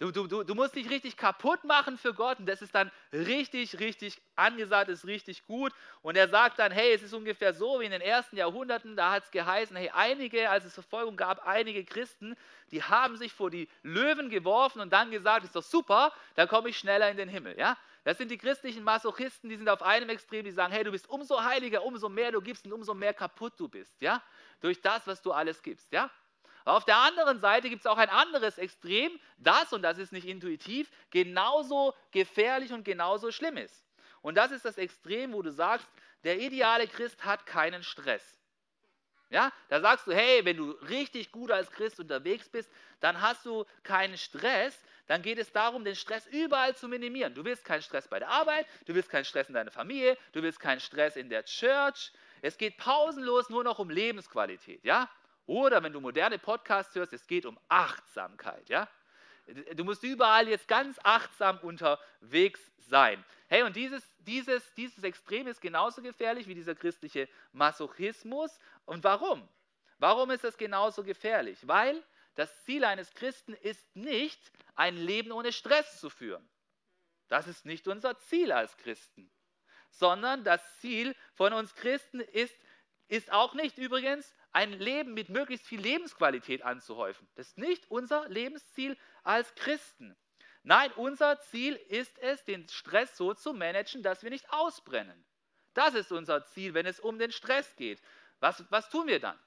Du, 0.00 0.10
du, 0.10 0.42
du, 0.44 0.54
musst 0.54 0.74
dich 0.74 0.88
richtig 0.88 1.18
kaputt 1.18 1.62
machen 1.64 1.98
für 1.98 2.14
Gott 2.14 2.38
und 2.38 2.46
das 2.46 2.62
ist 2.62 2.74
dann 2.74 2.90
richtig, 3.12 3.80
richtig 3.80 4.18
angesagt, 4.34 4.88
ist 4.88 5.06
richtig 5.06 5.44
gut. 5.44 5.74
Und 6.00 6.16
er 6.16 6.26
sagt 6.26 6.58
dann, 6.58 6.72
hey, 6.72 6.94
es 6.94 7.02
ist 7.02 7.12
ungefähr 7.12 7.52
so 7.52 7.80
wie 7.80 7.84
in 7.84 7.90
den 7.90 8.00
ersten 8.00 8.38
Jahrhunderten, 8.38 8.96
da 8.96 9.10
hat 9.12 9.24
es 9.24 9.30
geheißen, 9.30 9.76
hey, 9.76 9.90
einige, 9.92 10.48
als 10.48 10.64
es 10.64 10.72
Verfolgung 10.72 11.18
gab, 11.18 11.46
einige 11.46 11.84
Christen, 11.84 12.34
die 12.70 12.82
haben 12.82 13.18
sich 13.18 13.34
vor 13.34 13.50
die 13.50 13.68
Löwen 13.82 14.30
geworfen 14.30 14.80
und 14.80 14.90
dann 14.90 15.10
gesagt, 15.10 15.44
ist 15.44 15.54
doch 15.54 15.62
super, 15.62 16.14
dann 16.34 16.48
komme 16.48 16.70
ich 16.70 16.78
schneller 16.78 17.10
in 17.10 17.18
den 17.18 17.28
Himmel. 17.28 17.58
Ja? 17.58 17.76
Das 18.04 18.16
sind 18.16 18.30
die 18.30 18.38
christlichen 18.38 18.82
Masochisten, 18.82 19.50
die 19.50 19.56
sind 19.56 19.68
auf 19.68 19.82
einem 19.82 20.08
Extrem, 20.08 20.46
die 20.46 20.50
sagen, 20.50 20.72
hey, 20.72 20.82
du 20.82 20.92
bist 20.92 21.10
umso 21.10 21.44
heiliger, 21.44 21.84
umso 21.84 22.08
mehr 22.08 22.32
du 22.32 22.40
gibst 22.40 22.64
und 22.64 22.72
umso 22.72 22.94
mehr 22.94 23.12
kaputt 23.12 23.52
du 23.58 23.68
bist. 23.68 24.00
Ja? 24.00 24.22
Durch 24.62 24.80
das, 24.80 25.06
was 25.06 25.20
du 25.20 25.32
alles 25.32 25.62
gibst. 25.62 25.92
Ja? 25.92 26.10
Auf 26.64 26.84
der 26.84 26.96
anderen 26.96 27.40
Seite 27.40 27.68
gibt 27.68 27.80
es 27.80 27.86
auch 27.86 27.98
ein 27.98 28.10
anderes 28.10 28.58
Extrem, 28.58 29.18
das, 29.38 29.72
und 29.72 29.82
das 29.82 29.98
ist 29.98 30.12
nicht 30.12 30.26
intuitiv, 30.26 30.90
genauso 31.10 31.94
gefährlich 32.10 32.72
und 32.72 32.84
genauso 32.84 33.32
schlimm 33.32 33.56
ist. 33.56 33.84
Und 34.22 34.34
das 34.34 34.50
ist 34.50 34.64
das 34.64 34.78
Extrem, 34.78 35.32
wo 35.32 35.42
du 35.42 35.50
sagst, 35.50 35.88
der 36.24 36.38
ideale 36.38 36.86
Christ 36.86 37.24
hat 37.24 37.46
keinen 37.46 37.82
Stress. 37.82 38.40
Ja, 39.30 39.52
da 39.68 39.80
sagst 39.80 40.08
du, 40.08 40.12
hey, 40.12 40.44
wenn 40.44 40.56
du 40.56 40.72
richtig 40.88 41.30
gut 41.30 41.52
als 41.52 41.70
Christ 41.70 42.00
unterwegs 42.00 42.48
bist, 42.48 42.68
dann 42.98 43.20
hast 43.20 43.46
du 43.46 43.64
keinen 43.84 44.18
Stress. 44.18 44.76
Dann 45.06 45.22
geht 45.22 45.38
es 45.38 45.52
darum, 45.52 45.84
den 45.84 45.94
Stress 45.94 46.26
überall 46.26 46.74
zu 46.74 46.88
minimieren. 46.88 47.34
Du 47.34 47.44
willst 47.44 47.64
keinen 47.64 47.82
Stress 47.82 48.08
bei 48.08 48.18
der 48.18 48.28
Arbeit, 48.28 48.66
du 48.86 48.94
willst 48.94 49.08
keinen 49.08 49.24
Stress 49.24 49.48
in 49.48 49.54
deiner 49.54 49.70
Familie, 49.70 50.18
du 50.32 50.42
willst 50.42 50.58
keinen 50.58 50.80
Stress 50.80 51.14
in 51.14 51.28
der 51.28 51.44
Church. 51.44 52.12
Es 52.42 52.58
geht 52.58 52.76
pausenlos 52.76 53.50
nur 53.50 53.62
noch 53.62 53.78
um 53.78 53.88
Lebensqualität, 53.88 54.84
ja? 54.84 55.08
Oder 55.50 55.82
wenn 55.82 55.92
du 55.92 56.00
moderne 56.00 56.38
Podcasts 56.38 56.94
hörst, 56.94 57.12
es 57.12 57.26
geht 57.26 57.44
um 57.44 57.58
Achtsamkeit, 57.68 58.68
ja? 58.68 58.88
Du 59.74 59.82
musst 59.82 60.04
überall 60.04 60.46
jetzt 60.46 60.68
ganz 60.68 60.96
achtsam 61.02 61.58
unterwegs 61.58 62.60
sein. 62.78 63.24
Hey, 63.48 63.64
und 63.64 63.74
dieses, 63.74 64.00
dieses, 64.20 64.62
dieses 64.74 65.02
Extrem 65.02 65.48
ist 65.48 65.60
genauso 65.60 66.02
gefährlich 66.02 66.46
wie 66.46 66.54
dieser 66.54 66.76
christliche 66.76 67.28
Masochismus. 67.50 68.60
Und 68.84 69.02
warum? 69.02 69.48
Warum 69.98 70.30
ist 70.30 70.44
das 70.44 70.56
genauso 70.56 71.02
gefährlich? 71.02 71.66
Weil 71.66 72.00
das 72.36 72.62
Ziel 72.62 72.84
eines 72.84 73.12
Christen 73.14 73.54
ist 73.54 73.96
nicht, 73.96 74.52
ein 74.76 74.96
Leben 74.96 75.32
ohne 75.32 75.50
Stress 75.50 75.98
zu 75.98 76.10
führen. 76.10 76.48
Das 77.26 77.48
ist 77.48 77.66
nicht 77.66 77.88
unser 77.88 78.16
Ziel 78.20 78.52
als 78.52 78.76
Christen. 78.76 79.28
Sondern 79.90 80.44
das 80.44 80.62
Ziel 80.78 81.16
von 81.34 81.52
uns 81.52 81.74
Christen 81.74 82.20
ist, 82.20 82.54
ist 83.08 83.32
auch 83.32 83.54
nicht 83.54 83.78
übrigens, 83.78 84.32
ein 84.52 84.72
Leben 84.72 85.14
mit 85.14 85.28
möglichst 85.28 85.66
viel 85.66 85.80
Lebensqualität 85.80 86.62
anzuhäufen. 86.62 87.28
Das 87.34 87.48
ist 87.48 87.58
nicht 87.58 87.90
unser 87.90 88.28
Lebensziel 88.28 88.96
als 89.22 89.54
Christen. 89.54 90.16
Nein, 90.62 90.92
unser 90.96 91.40
Ziel 91.40 91.74
ist 91.88 92.18
es, 92.18 92.44
den 92.44 92.68
Stress 92.68 93.16
so 93.16 93.32
zu 93.32 93.52
managen, 93.52 94.02
dass 94.02 94.22
wir 94.22 94.30
nicht 94.30 94.50
ausbrennen. 94.52 95.24
Das 95.74 95.94
ist 95.94 96.12
unser 96.12 96.44
Ziel, 96.46 96.74
wenn 96.74 96.86
es 96.86 97.00
um 97.00 97.18
den 97.18 97.32
Stress 97.32 97.76
geht. 97.76 98.02
Was, 98.40 98.64
was 98.70 98.90
tun 98.90 99.06
wir 99.06 99.20
dann? 99.20 99.38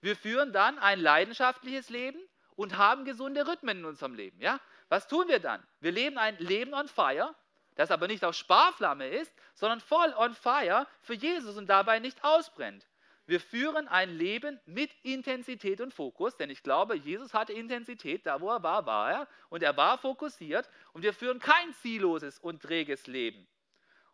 Wir 0.00 0.16
führen 0.16 0.52
dann 0.52 0.78
ein 0.78 1.00
leidenschaftliches 1.00 1.88
Leben 1.88 2.18
und 2.56 2.76
haben 2.76 3.04
gesunde 3.04 3.46
Rhythmen 3.46 3.78
in 3.78 3.84
unserem 3.84 4.14
Leben. 4.14 4.40
Ja? 4.40 4.60
Was 4.88 5.06
tun 5.06 5.28
wir 5.28 5.38
dann? 5.38 5.64
Wir 5.80 5.92
leben 5.92 6.18
ein 6.18 6.36
Leben 6.38 6.74
on 6.74 6.88
fire, 6.88 7.34
das 7.76 7.90
aber 7.90 8.08
nicht 8.08 8.24
auf 8.24 8.34
Sparflamme 8.34 9.08
ist, 9.08 9.32
sondern 9.54 9.80
voll 9.80 10.12
on 10.16 10.34
fire 10.34 10.86
für 11.00 11.14
Jesus 11.14 11.56
und 11.56 11.68
dabei 11.68 12.00
nicht 12.00 12.24
ausbrennt. 12.24 12.87
Wir 13.28 13.40
führen 13.40 13.88
ein 13.88 14.08
Leben 14.16 14.58
mit 14.64 14.90
Intensität 15.02 15.82
und 15.82 15.92
Fokus, 15.92 16.38
denn 16.38 16.48
ich 16.48 16.62
glaube, 16.62 16.96
Jesus 16.96 17.34
hatte 17.34 17.52
Intensität, 17.52 18.24
da 18.24 18.40
wo 18.40 18.48
er 18.48 18.62
war, 18.62 18.86
war 18.86 19.12
er 19.12 19.28
und 19.50 19.62
er 19.62 19.76
war 19.76 19.98
fokussiert 19.98 20.70
und 20.94 21.02
wir 21.02 21.12
führen 21.12 21.38
kein 21.38 21.74
zielloses 21.82 22.38
und 22.38 22.62
träges 22.62 23.06
Leben. 23.06 23.46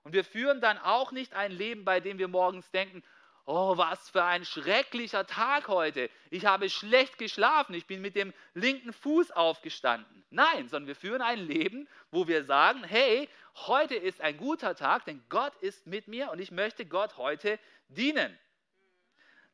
Und 0.03 0.15
wir 0.15 0.25
führen 0.25 0.61
dann 0.61 0.79
auch 0.79 1.13
nicht 1.13 1.33
ein 1.33 1.53
Leben, 1.53 1.85
bei 1.85 2.01
dem 2.01 2.19
wir 2.19 2.27
morgens 2.27 2.69
denken, 2.73 3.05
oh, 3.45 3.77
was 3.77 4.11
für 4.11 4.25
ein 4.25 4.45
schrecklicher 4.45 5.29
Tag 5.29 5.69
heute. 5.69 6.11
Ich 6.31 6.47
habe 6.47 6.69
schlecht 6.69 7.17
geschlafen, 7.17 7.75
ich 7.75 7.87
bin 7.87 8.01
mit 8.01 8.17
dem 8.17 8.33
linken 8.55 8.93
Fuß 8.93 9.31
aufgestanden. 9.31 10.25
Nein, 10.31 10.69
sondern 10.69 10.89
wir 10.89 10.97
führen 10.97 11.23
ein 11.23 11.39
Leben, 11.39 11.87
wo 12.11 12.27
wir 12.27 12.43
sagen, 12.43 12.83
hey, 12.83 13.29
heute 13.69 13.95
ist 13.95 14.21
ein 14.21 14.37
guter 14.39 14.75
Tag, 14.75 15.05
denn 15.05 15.23
Gott 15.29 15.55
ist 15.61 15.87
mit 15.87 16.09
mir 16.09 16.33
und 16.33 16.41
ich 16.41 16.51
möchte 16.51 16.85
Gott 16.85 17.17
heute 17.17 17.61
dienen. 17.87 18.37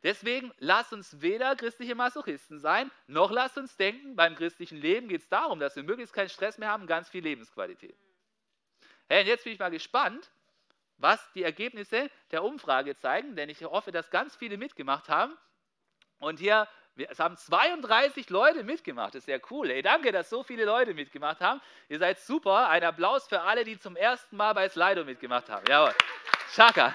Deswegen 0.02 0.52
lasst 0.58 0.92
uns 0.92 1.20
weder 1.20 1.54
christliche 1.56 1.94
Masochisten 1.94 2.58
sein, 2.58 2.90
noch 3.06 3.30
lasst 3.30 3.58
uns 3.58 3.76
denken, 3.76 4.16
beim 4.16 4.34
christlichen 4.34 4.78
Leben 4.78 5.08
geht 5.08 5.22
es 5.22 5.28
darum, 5.28 5.60
dass 5.60 5.76
wir 5.76 5.82
möglichst 5.82 6.14
keinen 6.14 6.30
Stress 6.30 6.56
mehr 6.56 6.70
haben, 6.70 6.86
ganz 6.86 7.10
viel 7.10 7.22
Lebensqualität. 7.22 7.96
Hey, 9.08 9.22
und 9.22 9.26
jetzt 9.26 9.44
bin 9.44 9.52
ich 9.52 9.58
mal 9.58 9.70
gespannt, 9.70 10.30
was 10.96 11.20
die 11.32 11.42
Ergebnisse 11.42 12.10
der 12.30 12.44
Umfrage 12.44 12.96
zeigen, 12.96 13.36
denn 13.36 13.48
ich 13.48 13.62
hoffe, 13.62 13.92
dass 13.92 14.10
ganz 14.10 14.36
viele 14.36 14.56
mitgemacht 14.56 15.08
haben. 15.08 15.36
Und 16.18 16.38
hier, 16.38 16.68
es 16.96 17.18
haben 17.18 17.36
32 17.36 18.30
Leute 18.30 18.62
mitgemacht, 18.64 19.14
das 19.14 19.20
ist 19.20 19.26
sehr 19.26 19.40
cool. 19.50 19.68
Hey, 19.68 19.82
danke, 19.82 20.12
dass 20.12 20.30
so 20.30 20.42
viele 20.42 20.64
Leute 20.64 20.94
mitgemacht 20.94 21.40
haben. 21.40 21.60
Ihr 21.88 21.98
seid 21.98 22.20
super. 22.20 22.68
Ein 22.68 22.84
Applaus 22.84 23.26
für 23.26 23.40
alle, 23.40 23.64
die 23.64 23.78
zum 23.78 23.96
ersten 23.96 24.36
Mal 24.36 24.52
bei 24.52 24.68
Slido 24.68 25.04
mitgemacht 25.04 25.48
haben. 25.48 25.64
Jawohl. 25.66 25.94
Schaka. 26.52 26.94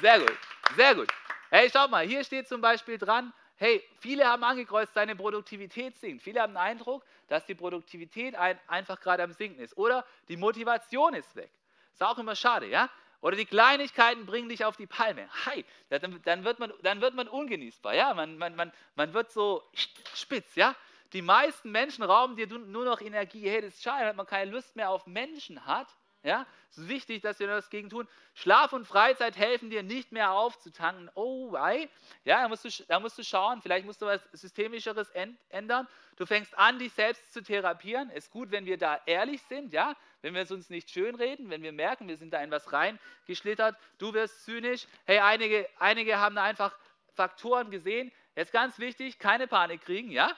Sehr 0.00 0.20
gut. 0.20 0.38
Sehr 0.76 0.94
gut. 0.94 1.08
Hey, 1.52 1.68
schau 1.68 1.88
mal, 1.88 2.06
hier 2.06 2.22
steht 2.22 2.46
zum 2.46 2.60
Beispiel 2.60 2.96
dran, 2.96 3.32
hey, 3.56 3.82
viele 3.98 4.24
haben 4.24 4.44
angekreuzt, 4.44 4.94
seine 4.94 5.16
Produktivität 5.16 5.98
sinkt. 5.98 6.22
Viele 6.22 6.40
haben 6.42 6.52
den 6.52 6.58
Eindruck, 6.58 7.04
dass 7.26 7.44
die 7.44 7.56
Produktivität 7.56 8.36
ein, 8.36 8.56
einfach 8.68 9.00
gerade 9.00 9.24
am 9.24 9.32
Sinken 9.32 9.60
ist. 9.60 9.76
Oder 9.76 10.06
die 10.28 10.36
Motivation 10.36 11.12
ist 11.12 11.34
weg. 11.34 11.50
Ist 11.92 12.04
auch 12.04 12.18
immer 12.18 12.36
schade, 12.36 12.66
ja? 12.66 12.88
Oder 13.20 13.36
die 13.36 13.46
Kleinigkeiten 13.46 14.26
bringen 14.26 14.48
dich 14.48 14.64
auf 14.64 14.76
die 14.76 14.86
Palme. 14.86 15.28
Hi, 15.44 15.64
dann, 15.88 16.22
dann, 16.24 16.44
wird, 16.44 16.60
man, 16.60 16.72
dann 16.82 17.00
wird 17.00 17.14
man 17.14 17.26
ungenießbar, 17.26 17.96
ja? 17.96 18.14
Man, 18.14 18.38
man, 18.38 18.54
man, 18.54 18.72
man 18.94 19.12
wird 19.12 19.32
so 19.32 19.68
spitz, 20.14 20.54
ja? 20.54 20.76
Die 21.14 21.20
meisten 21.20 21.72
Menschen 21.72 22.04
rauben 22.04 22.36
dir 22.36 22.46
nur 22.46 22.84
noch 22.84 23.00
Energie. 23.00 23.50
Hey, 23.50 23.60
das 23.60 23.74
ist 23.74 23.82
schade, 23.82 24.06
wenn 24.06 24.14
man 24.14 24.26
keine 24.26 24.52
Lust 24.52 24.76
mehr 24.76 24.90
auf 24.90 25.08
Menschen 25.08 25.66
hat. 25.66 25.88
Ja, 26.22 26.46
es 26.70 26.76
ist 26.76 26.88
wichtig, 26.88 27.22
dass 27.22 27.38
wir 27.38 27.46
das 27.46 27.70
gegen 27.70 27.88
tun. 27.88 28.06
Schlaf 28.34 28.74
und 28.74 28.86
Freizeit 28.86 29.38
helfen 29.38 29.70
dir 29.70 29.82
nicht 29.82 30.12
mehr 30.12 30.32
aufzutanken. 30.32 31.10
Oh, 31.14 31.50
wei. 31.50 31.88
Ja, 32.24 32.42
da 32.42 32.48
musst, 32.48 32.64
du, 32.64 32.84
da 32.88 33.00
musst 33.00 33.16
du 33.18 33.24
schauen, 33.24 33.62
vielleicht 33.62 33.86
musst 33.86 34.02
du 34.02 34.06
was 34.06 34.22
Systemischeres 34.32 35.10
ändern. 35.48 35.88
Du 36.16 36.26
fängst 36.26 36.56
an, 36.58 36.78
dich 36.78 36.92
selbst 36.92 37.32
zu 37.32 37.42
therapieren. 37.42 38.10
Ist 38.10 38.30
gut, 38.30 38.50
wenn 38.50 38.66
wir 38.66 38.76
da 38.76 39.00
ehrlich 39.06 39.40
sind, 39.42 39.72
ja, 39.72 39.94
wenn 40.20 40.34
wir 40.34 40.42
es 40.42 40.50
uns 40.50 40.68
nicht 40.68 40.90
schönreden, 40.90 41.48
wenn 41.48 41.62
wir 41.62 41.72
merken, 41.72 42.06
wir 42.06 42.18
sind 42.18 42.34
da 42.34 42.42
in 42.42 42.50
was 42.50 42.70
reingeschlittert. 42.70 43.76
Du 43.96 44.12
wirst 44.12 44.44
zynisch. 44.44 44.86
Hey, 45.06 45.20
einige, 45.20 45.66
einige 45.78 46.18
haben 46.18 46.36
einfach 46.36 46.76
Faktoren 47.14 47.70
gesehen. 47.70 48.12
Jetzt 48.36 48.52
ganz 48.52 48.78
wichtig, 48.78 49.18
keine 49.18 49.46
Panik 49.46 49.80
kriegen, 49.80 50.10
ja? 50.10 50.30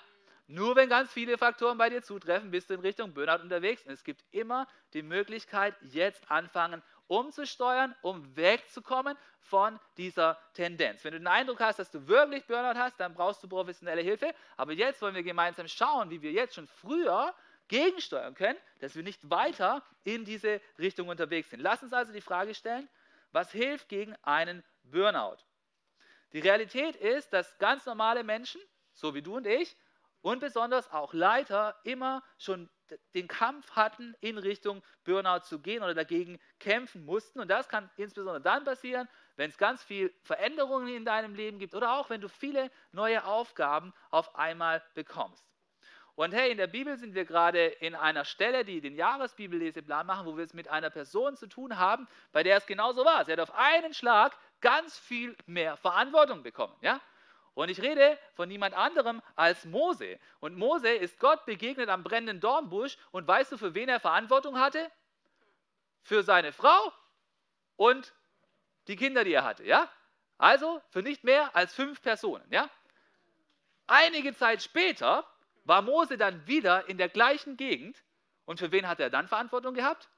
Nur 0.53 0.77
wenn 0.77 0.91
ganz 0.91 1.11
viele 1.11 1.39
Faktoren 1.39 1.79
bei 1.79 1.89
dir 1.89 2.03
zutreffen, 2.03 2.51
bist 2.51 2.69
du 2.69 2.75
in 2.75 2.81
Richtung 2.81 3.15
Burnout 3.15 3.43
unterwegs. 3.43 3.87
Und 3.87 3.93
es 3.93 4.05
gibt 4.05 4.23
immer 4.33 4.69
die 4.93 5.01
Möglichkeit, 5.01 5.75
jetzt 5.81 6.31
anfangen, 6.31 6.83
umzusteuern, 7.07 7.95
um 8.03 8.37
wegzukommen 8.37 9.17
von 9.41 9.81
dieser 9.97 10.39
Tendenz. 10.53 11.05
Wenn 11.05 11.13
du 11.13 11.21
den 11.21 11.27
Eindruck 11.27 11.59
hast, 11.61 11.79
dass 11.79 11.91
du 11.91 12.07
wirklich 12.07 12.47
Burnout 12.47 12.79
hast, 12.79 13.01
dann 13.01 13.15
brauchst 13.15 13.43
du 13.43 13.49
professionelle 13.49 14.03
Hilfe. 14.03 14.35
Aber 14.59 14.73
jetzt 14.73 15.01
wollen 15.01 15.15
wir 15.15 15.23
gemeinsam 15.23 15.69
schauen, 15.69 16.11
wie 16.11 16.21
wir 16.21 16.33
jetzt 16.33 16.55
schon 16.55 16.67
früher 16.67 17.35
gegensteuern 17.69 18.35
können, 18.35 18.59
dass 18.81 18.95
wir 18.95 19.03
nicht 19.03 19.31
weiter 19.31 19.83
in 20.05 20.27
diese 20.27 20.61
Richtung 20.79 21.09
unterwegs 21.09 21.49
sind. 21.49 21.61
Lass 21.61 21.83
uns 21.83 21.95
also 21.95 22.13
die 22.13 22.21
Frage 22.21 22.55
stellen, 22.55 22.91
was 23.31 23.53
hilft 23.53 23.89
gegen 23.89 24.15
einen 24.17 24.63
Burnout? 24.83 25.39
Die 26.35 26.41
Realität 26.41 26.97
ist, 26.97 27.33
dass 27.33 27.57
ganz 27.57 27.87
normale 27.87 28.23
Menschen, 28.23 28.61
so 28.93 29.15
wie 29.15 29.23
du 29.23 29.37
und 29.37 29.47
ich, 29.47 29.75
und 30.23 30.41
besonders 30.41 30.91
auch 30.91 31.13
Leiter 31.13 31.77
immer 31.85 32.23
schon 32.39 32.71
den 33.15 33.29
Kampf 33.29 33.73
hatten, 33.73 34.15
in 34.21 34.39
Richtung 34.39 34.83
Burnout 35.05 35.41
zu 35.41 35.61
gehen 35.61 35.83
oder 35.83 35.95
dagegen 35.95 36.39
kämpfen 36.59 37.05
mussten. 37.05 37.41
Und 37.41 37.49
das 37.49 37.69
kann 37.69 37.91
insbesondere 37.97 38.43
dann 38.43 38.65
passieren, 38.65 39.09
wenn 39.37 39.51
es 39.51 39.59
ganz 39.59 39.83
viel 39.83 40.15
Veränderungen 40.23 40.89
in 40.89 41.05
deinem 41.05 41.35
Leben 41.35 41.59
gibt 41.59 41.75
oder 41.75 41.93
auch 41.93 42.11
wenn 42.11 42.21
du 42.21 42.29
viele 42.29 42.71
neue 42.93 43.25
Aufgaben 43.25 43.93
auf 44.11 44.35
einmal 44.37 44.83
bekommst. 44.95 45.45
Und 46.15 46.35
hey, 46.35 46.51
in 46.51 46.59
der 46.59 46.67
Bibel 46.67 46.99
sind 46.99 47.15
wir 47.15 47.25
gerade 47.25 47.67
in 47.67 47.95
einer 47.95 48.27
Stelle, 48.27 48.67
die 48.67 48.83
den 48.83 48.95
Jahresbibelleseplan 48.95 50.07
machen, 50.07 50.27
wo 50.27 50.37
wir 50.37 50.45
es 50.45 50.53
mit 50.53 50.69
einer 50.69 50.91
Person 50.91 51.37
zu 51.37 51.47
tun 51.47 51.79
haben, 51.79 52.07
bei 52.33 52.43
der 52.43 52.59
es 52.59 52.67
genauso 52.67 53.05
war. 53.05 53.25
Sie 53.25 53.33
hat 53.33 53.41
auf 53.41 53.55
einen 53.55 53.95
Schlag 53.95 54.37
ganz 54.61 54.99
viel 54.99 55.35
mehr 55.47 55.79
Verantwortung 55.79 56.43
bekommen. 56.43 56.77
Ja? 56.83 57.01
Und 57.55 57.69
ich 57.69 57.83
rede 57.83 58.19
von 58.35 58.49
niemand 58.49 58.75
anderem 58.75 59.21
als 59.37 59.65
Mose. 59.65 60.19
Und 60.41 60.57
Mose 60.57 60.89
ist 60.89 61.19
Gott 61.19 61.45
begegnet 61.45 61.89
am 61.89 62.03
brennenden 62.03 62.41
Dornbusch. 62.41 62.97
Und 63.11 63.29
weißt 63.29 63.53
du, 63.53 63.59
für 63.59 63.75
wen 63.75 63.89
er 63.89 64.01
Verantwortung 64.01 64.59
hatte? 64.59 64.91
Für 66.03 66.23
seine 66.23 66.53
Frau 66.53 66.93
und 67.77 68.15
die 68.89 68.97
Kinder, 68.97 69.25
die 69.25 69.35
er 69.35 69.45
hatte. 69.45 69.65
Ja? 69.65 69.89
Also 70.39 70.83
für 70.89 71.03
nicht 71.03 71.25
mehr 71.25 71.55
als 71.55 71.75
fünf 71.75 72.01
Personen. 72.01 72.45
Ja? 72.51 72.69
Einige 73.87 74.35
Zeit 74.35 74.63
später 74.63 75.27
war 75.65 75.83
Mose 75.83 76.17
dann 76.17 76.47
wieder 76.47 76.89
in 76.89 76.99
der 76.99 77.09
gleichen 77.09 77.57
Gegend. 77.57 78.03
Und 78.47 78.59
für 78.59 78.73
wen 78.73 78.89
hat 78.89 78.99
er 78.99 79.11
dann 79.11 79.29
Verantwortung 79.29 79.75
gehabt? 79.75 80.09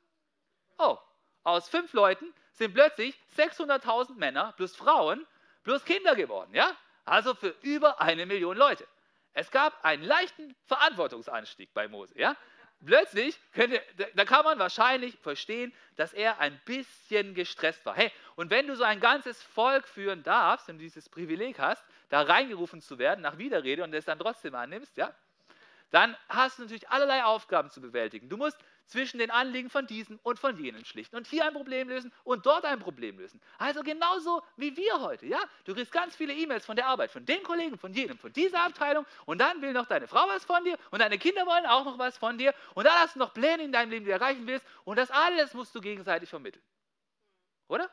Oh, 0.79 0.99
aus 1.43 1.69
fünf 1.69 1.93
Leuten 1.93 2.33
sind 2.53 2.75
plötzlich 2.75 3.19
600.000 3.37 4.15
Männer 4.15 4.53
plus 4.57 4.75
Frauen 4.77 5.27
plus 5.65 5.85
Kinder 5.85 6.15
geworden. 6.15 6.55
Ja? 6.55 6.77
Also 7.05 7.35
für 7.35 7.55
über 7.63 8.01
eine 8.01 8.27
Million 8.27 8.57
Leute. 8.57 8.87
Es 9.33 9.51
gab 9.51 9.85
einen 9.85 10.03
leichten 10.03 10.55
Verantwortungsanstieg 10.67 11.75
bei 11.75 11.89
Mose. 11.89 12.17
Ja? 12.19 12.37
Plötzlich, 12.85 13.39
könnte, 13.53 13.83
da 14.15 14.25
kann 14.25 14.45
man 14.45 14.59
wahrscheinlich 14.59 15.19
verstehen, 15.19 15.73
dass 15.97 16.13
er 16.13 16.39
ein 16.39 16.61
bisschen 16.65 17.35
gestresst 17.35 17.85
war. 17.87 17.95
Hey, 17.95 18.13
und 18.37 18.51
wenn 18.51 18.67
du 18.67 18.77
so 18.77 18.85
ein 18.85 19.01
ganzes 19.01 19.43
Volk 19.43 19.89
führen 19.89 20.23
darfst 20.23 20.69
und 20.69 20.79
dieses 20.79 21.09
Privileg 21.09 21.59
hast, 21.59 21.85
da 22.11 22.23
reingerufen 22.23 22.81
zu 22.81 22.99
werden 22.99 23.23
nach 23.23 23.39
Widerrede 23.39 23.83
und 23.83 23.95
es 23.95 24.05
dann 24.05 24.19
trotzdem 24.19 24.55
annimmst, 24.55 24.97
ja, 24.97 25.15
dann 25.91 26.17
hast 26.29 26.59
du 26.59 26.63
natürlich 26.63 26.89
allerlei 26.89 27.25
Aufgaben 27.25 27.71
zu 27.71 27.81
bewältigen. 27.81 28.29
Du 28.29 28.37
musst 28.37 28.59
zwischen 28.87 29.19
den 29.19 29.31
Anliegen 29.31 29.71
von 29.71 29.87
diesem 29.87 30.19
und 30.23 30.39
von 30.39 30.57
jenen 30.59 30.85
schlichten 30.85 31.17
und 31.17 31.27
hier 31.27 31.45
ein 31.47 31.55
Problem 31.55 31.89
lösen 31.89 32.13
und 32.23 32.47
dort 32.47 32.65
ein 32.65 32.81
Problem 32.81 33.19
lösen. 33.19 33.41
Also 33.59 33.83
genauso 33.83 34.43
wie 34.57 34.77
wir 34.77 35.01
heute, 35.01 35.27
ja? 35.27 35.39
Du 35.65 35.75
kriegst 35.75 35.93
ganz 35.93 36.15
viele 36.15 36.35
E-Mails 36.35 36.65
von 36.65 36.77
der 36.77 36.87
Arbeit, 36.87 37.11
von 37.11 37.25
den 37.25 37.43
Kollegen, 37.43 37.79
von 37.79 37.93
jedem, 37.93 38.19
von 38.19 38.33
dieser 38.33 38.63
Abteilung 38.63 39.07
und 39.27 39.39
dann 39.39 39.63
will 39.63 39.73
noch 39.73 39.87
deine 39.87 40.07
Frau 40.07 40.27
was 40.29 40.45
von 40.45 40.63
dir 40.65 40.79
und 40.91 41.01
deine 41.01 41.19
Kinder 41.19 41.47
wollen 41.47 41.67
auch 41.67 41.85
noch 41.85 41.99
was 41.99 42.19
von 42.19 42.39
dir 42.39 42.55
und 42.75 42.85
dann 42.85 42.95
hast 42.95 43.15
du 43.15 43.19
noch 43.21 43.33
Pläne 43.33 43.63
in 43.63 43.73
deinem 43.73 43.91
Leben, 43.91 44.05
die 44.05 44.11
du 44.11 44.15
erreichen 44.15 44.47
willst 44.47 44.67
und 44.85 44.99
das 44.99 45.11
alles 45.11 45.55
musst 45.55 45.75
du 45.75 45.81
gegenseitig 45.81 46.29
vermitteln. 46.29 46.63
Oder? 47.69 47.91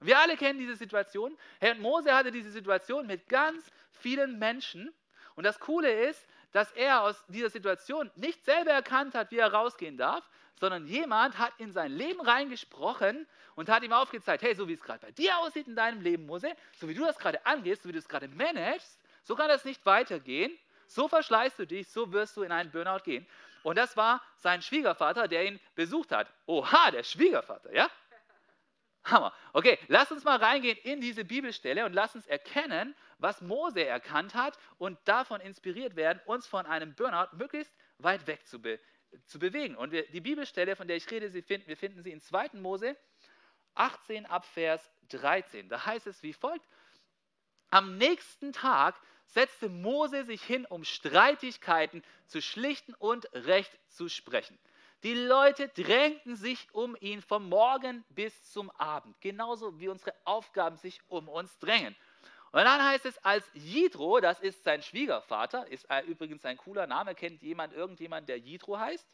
Wir 0.00 0.18
alle 0.18 0.36
kennen 0.36 0.58
diese 0.58 0.76
Situation. 0.76 1.36
Herr 1.60 1.74
Mose 1.76 2.14
hatte 2.14 2.30
diese 2.30 2.50
Situation 2.50 3.06
mit 3.06 3.28
ganz 3.28 3.64
vielen 3.90 4.38
Menschen 4.38 4.92
und 5.34 5.44
das 5.44 5.58
Coole 5.58 6.08
ist, 6.08 6.26
dass 6.54 6.70
er 6.70 7.02
aus 7.02 7.16
dieser 7.26 7.50
Situation 7.50 8.12
nicht 8.14 8.44
selber 8.44 8.70
erkannt 8.70 9.16
hat, 9.16 9.32
wie 9.32 9.38
er 9.38 9.52
rausgehen 9.52 9.96
darf, 9.96 10.22
sondern 10.60 10.86
jemand 10.86 11.36
hat 11.36 11.52
in 11.58 11.72
sein 11.72 11.90
Leben 11.90 12.20
reingesprochen 12.20 13.26
und 13.56 13.68
hat 13.68 13.82
ihm 13.82 13.92
aufgezeigt, 13.92 14.44
hey, 14.44 14.54
so 14.54 14.68
wie 14.68 14.74
es 14.74 14.80
gerade 14.80 15.00
bei 15.00 15.10
dir 15.10 15.36
aussieht 15.38 15.66
in 15.66 15.74
deinem 15.74 16.00
Leben, 16.00 16.26
Mose, 16.26 16.54
so 16.78 16.88
wie 16.88 16.94
du 16.94 17.04
das 17.04 17.18
gerade 17.18 17.44
angehst, 17.44 17.82
so 17.82 17.88
wie 17.88 17.92
du 17.92 17.98
es 17.98 18.08
gerade 18.08 18.28
managst, 18.28 19.00
so 19.24 19.34
kann 19.34 19.48
das 19.48 19.64
nicht 19.64 19.84
weitergehen. 19.84 20.56
So 20.86 21.08
verschleißt 21.08 21.58
du 21.58 21.66
dich, 21.66 21.88
so 21.88 22.12
wirst 22.12 22.36
du 22.36 22.44
in 22.44 22.52
einen 22.52 22.70
Burnout 22.70 23.02
gehen. 23.02 23.26
Und 23.64 23.76
das 23.76 23.96
war 23.96 24.22
sein 24.36 24.62
Schwiegervater, 24.62 25.26
der 25.26 25.46
ihn 25.46 25.60
besucht 25.74 26.12
hat. 26.12 26.32
Oha, 26.46 26.92
der 26.92 27.02
Schwiegervater, 27.02 27.74
ja? 27.74 27.90
Hammer. 29.04 29.34
Okay, 29.52 29.78
lass 29.88 30.10
uns 30.10 30.24
mal 30.24 30.38
reingehen 30.38 30.78
in 30.78 31.00
diese 31.00 31.24
Bibelstelle 31.24 31.84
und 31.84 31.92
lass 31.92 32.14
uns 32.14 32.26
erkennen, 32.26 32.94
was 33.18 33.40
Mose 33.42 33.84
erkannt 33.84 34.34
hat 34.34 34.58
und 34.78 34.98
davon 35.04 35.40
inspiriert 35.40 35.96
werden, 35.96 36.20
uns 36.26 36.46
von 36.46 36.66
einem 36.66 36.94
Burnout 36.94 37.36
möglichst 37.36 37.72
weit 37.98 38.26
weg 38.26 38.46
zu, 38.46 38.60
be 38.60 38.80
zu 39.26 39.38
bewegen. 39.38 39.76
Und 39.76 39.92
wir, 39.92 40.06
die 40.08 40.20
Bibelstelle, 40.20 40.74
von 40.74 40.88
der 40.88 40.96
ich 40.96 41.08
rede, 41.10 41.30
finden, 41.42 41.68
wir 41.68 41.76
finden 41.76 42.02
sie 42.02 42.10
in 42.10 42.20
2. 42.20 42.50
Mose 42.54 42.96
18 43.74 44.26
ab 44.26 44.44
Vers 44.46 44.90
13. 45.10 45.68
Da 45.68 45.84
heißt 45.84 46.06
es 46.06 46.22
wie 46.22 46.32
folgt: 46.32 46.66
Am 47.70 47.98
nächsten 47.98 48.52
Tag 48.52 48.96
setzte 49.26 49.68
Mose 49.68 50.24
sich 50.24 50.42
hin, 50.42 50.66
um 50.66 50.84
Streitigkeiten 50.84 52.02
zu 52.26 52.40
schlichten 52.40 52.94
und 52.94 53.28
Recht 53.32 53.72
zu 53.88 54.08
sprechen. 54.08 54.58
Die 55.04 55.12
Leute 55.12 55.68
drängten 55.68 56.34
sich 56.34 56.66
um 56.72 56.96
ihn 56.98 57.20
vom 57.20 57.50
Morgen 57.50 58.06
bis 58.08 58.50
zum 58.50 58.70
Abend, 58.70 59.20
genauso 59.20 59.78
wie 59.78 59.88
unsere 59.88 60.14
Aufgaben 60.24 60.78
sich 60.78 60.98
um 61.08 61.28
uns 61.28 61.58
drängen. 61.58 61.94
Und 62.52 62.64
dann 62.64 62.82
heißt 62.82 63.04
es, 63.04 63.18
als 63.18 63.44
Jidro, 63.52 64.20
das 64.20 64.40
ist 64.40 64.64
sein 64.64 64.80
Schwiegervater, 64.80 65.66
ist 65.66 65.86
übrigens 66.06 66.46
ein 66.46 66.56
cooler 66.56 66.86
Name, 66.86 67.14
kennt 67.14 67.42
jemand 67.42 67.74
irgendjemand, 67.74 68.30
der 68.30 68.38
Jidro 68.38 68.78
heißt? 68.78 69.06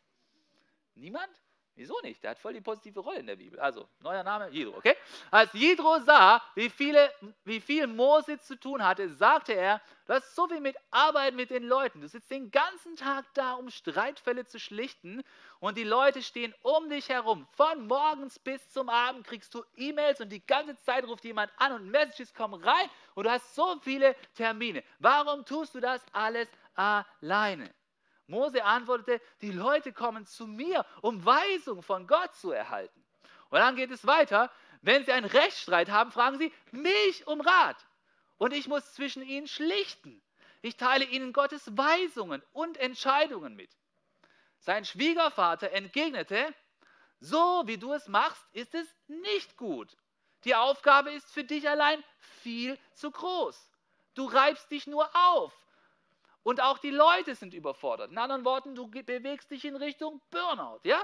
Niemand? 0.95 1.29
Wieso 1.77 1.99
nicht? 2.03 2.23
Der 2.23 2.33
hat 2.33 2.39
voll 2.39 2.53
die 2.53 2.61
positive 2.61 3.01
Rolle 3.01 3.21
in 3.21 3.27
der 3.27 3.37
Bibel. 3.37 3.59
Also, 3.59 3.89
neuer 4.01 4.23
Name, 4.23 4.51
Jidro, 4.51 4.77
okay? 4.77 4.97
Als 5.31 5.53
Jidro 5.53 5.99
sah, 6.01 6.43
wie, 6.55 6.69
viele, 6.69 7.11
wie 7.45 7.61
viel 7.61 7.87
Mose 7.87 8.39
zu 8.39 8.59
tun 8.59 8.85
hatte, 8.85 9.09
sagte 9.15 9.55
er, 9.55 9.81
du 10.07 10.13
hast 10.13 10.35
so 10.35 10.47
viel 10.49 10.61
mit 10.61 10.77
Arbeit 10.91 11.35
mit 11.35 11.51
den 11.51 11.63
Leuten. 11.63 12.01
Du 12.01 12.09
sitzt 12.09 12.31
den 12.31 12.51
ganzen 12.51 12.97
Tag 12.97 13.25
da, 13.35 13.55
um 13.55 13.71
Streitfälle 13.71 14.45
zu 14.47 14.59
schlichten 14.59 15.23
und 15.61 15.79
die 15.79 15.85
Leute 15.85 16.23
stehen 16.23 16.55
um 16.63 16.91
dich 16.91 17.09
herum. 17.09 17.47
Von 17.53 17.87
morgens 17.87 18.39
bis 18.39 18.69
zum 18.73 18.89
Abend 18.89 19.27
kriegst 19.27 19.55
du 19.55 19.65
E-Mails 19.77 20.21
und 20.21 20.31
die 20.31 20.45
ganze 20.45 20.77
Zeit 20.83 21.05
ruft 21.07 21.25
jemand 21.25 21.51
an 21.57 21.73
und 21.73 21.91
Messages 21.91 22.35
kommen 22.35 22.63
rein 22.63 22.91
und 23.15 23.25
du 23.25 23.31
hast 23.31 23.55
so 23.55 23.79
viele 23.81 24.15
Termine. 24.35 24.83
Warum 24.99 25.47
tust 25.47 25.75
du 25.75 25.81
das 25.81 26.05
alles 26.13 26.49
alleine? 26.75 27.73
Mose 28.31 28.65
antwortete, 28.65 29.21
die 29.43 29.53
Leute 29.53 29.93
kommen 29.93 30.25
zu 30.25 30.47
mir, 30.47 30.87
um 31.03 31.25
Weisung 31.25 31.83
von 31.83 32.07
Gott 32.07 32.35
zu 32.35 32.51
erhalten. 32.53 33.05
Und 33.51 33.59
dann 33.59 33.77
geht 33.77 33.91
es 33.91 34.07
weiter. 34.07 34.51
Wenn 34.83 35.05
sie 35.05 35.13
einen 35.13 35.27
Rechtsstreit 35.27 35.91
haben, 35.91 36.11
fragen 36.11 36.39
sie 36.39 36.53
mich 36.71 37.27
um 37.27 37.41
Rat. 37.41 37.77
Und 38.39 38.53
ich 38.53 38.69
muss 38.69 38.95
zwischen 38.95 39.23
ihnen 39.23 39.47
schlichten. 39.47 40.23
Ich 40.63 40.77
teile 40.77 41.05
ihnen 41.05 41.33
Gottes 41.33 41.77
Weisungen 41.77 42.43
und 42.53 42.79
Entscheidungen 42.79 43.57
mit. 43.57 43.71
Sein 44.59 44.85
Schwiegervater 44.85 45.73
entgegnete, 45.73 46.55
so 47.19 47.63
wie 47.67 47.79
du 47.79 47.93
es 47.93 48.09
machst, 48.09 48.43
ist 48.53 48.75
es 48.75 48.87
nicht 49.09 49.57
gut. 49.57 49.97
Die 50.45 50.55
Aufgabe 50.55 51.11
ist 51.11 51.31
für 51.31 51.45
dich 51.45 51.69
allein 51.69 52.03
viel 52.19 52.79
zu 52.95 53.11
groß. 53.11 53.71
Du 54.15 54.27
reibst 54.27 54.71
dich 54.71 54.87
nur 54.87 55.09
auf. 55.15 55.53
Und 56.43 56.63
auch 56.63 56.79
die 56.79 56.91
Leute 56.91 57.35
sind 57.35 57.55
überfordert. 57.55 58.11
In 58.11 58.19
anderen 58.19 58.45
Worten, 58.45 58.75
du 58.75 58.89
bewegst 58.89 59.51
dich 59.51 59.65
in 59.65 59.77
Richtung 59.77 60.21
Burnout. 60.31 60.81
Ja? 60.85 61.03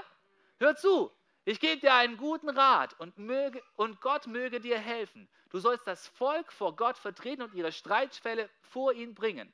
Hör 0.59 0.75
zu, 0.75 1.11
ich 1.45 1.59
gebe 1.59 1.79
dir 1.79 1.93
einen 1.93 2.17
guten 2.17 2.49
Rat 2.49 2.99
und, 2.99 3.17
möge, 3.17 3.63
und 3.75 4.01
Gott 4.01 4.27
möge 4.27 4.59
dir 4.59 4.79
helfen. 4.79 5.29
Du 5.49 5.59
sollst 5.59 5.87
das 5.87 6.07
Volk 6.07 6.51
vor 6.51 6.75
Gott 6.75 6.97
vertreten 6.97 7.43
und 7.43 7.53
ihre 7.53 7.71
Streitfälle 7.71 8.49
vor 8.61 8.93
ihn 8.93 9.13
bringen. 9.13 9.53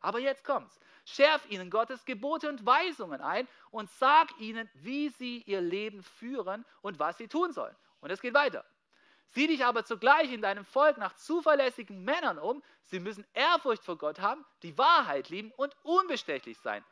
Aber 0.00 0.18
jetzt 0.18 0.44
kommt's. 0.44 0.78
Schärf 1.04 1.44
ihnen 1.50 1.70
Gottes 1.70 2.04
Gebote 2.04 2.48
und 2.48 2.64
Weisungen 2.64 3.20
ein 3.20 3.46
und 3.70 3.90
sag 3.90 4.38
ihnen, 4.40 4.70
wie 4.74 5.08
sie 5.10 5.42
ihr 5.42 5.60
Leben 5.60 6.02
führen 6.02 6.64
und 6.80 6.98
was 6.98 7.18
sie 7.18 7.28
tun 7.28 7.52
sollen. 7.52 7.76
Und 8.00 8.10
es 8.10 8.20
geht 8.20 8.34
weiter. 8.34 8.64
Sieh 9.28 9.46
dich 9.48 9.64
aber 9.64 9.84
zugleich 9.84 10.32
in 10.32 10.42
deinem 10.42 10.64
Volk 10.64 10.98
nach 10.98 11.14
zuverlässigen 11.14 12.02
Männern 12.04 12.38
um. 12.38 12.62
Sie 12.84 13.00
müssen 13.00 13.26
Ehrfurcht 13.34 13.84
vor 13.84 13.98
Gott 13.98 14.20
haben, 14.20 14.44
die 14.62 14.78
Wahrheit 14.78 15.28
lieben 15.28 15.52
und 15.56 15.76
unbestechlich 15.82 16.58
sein. 16.58 16.84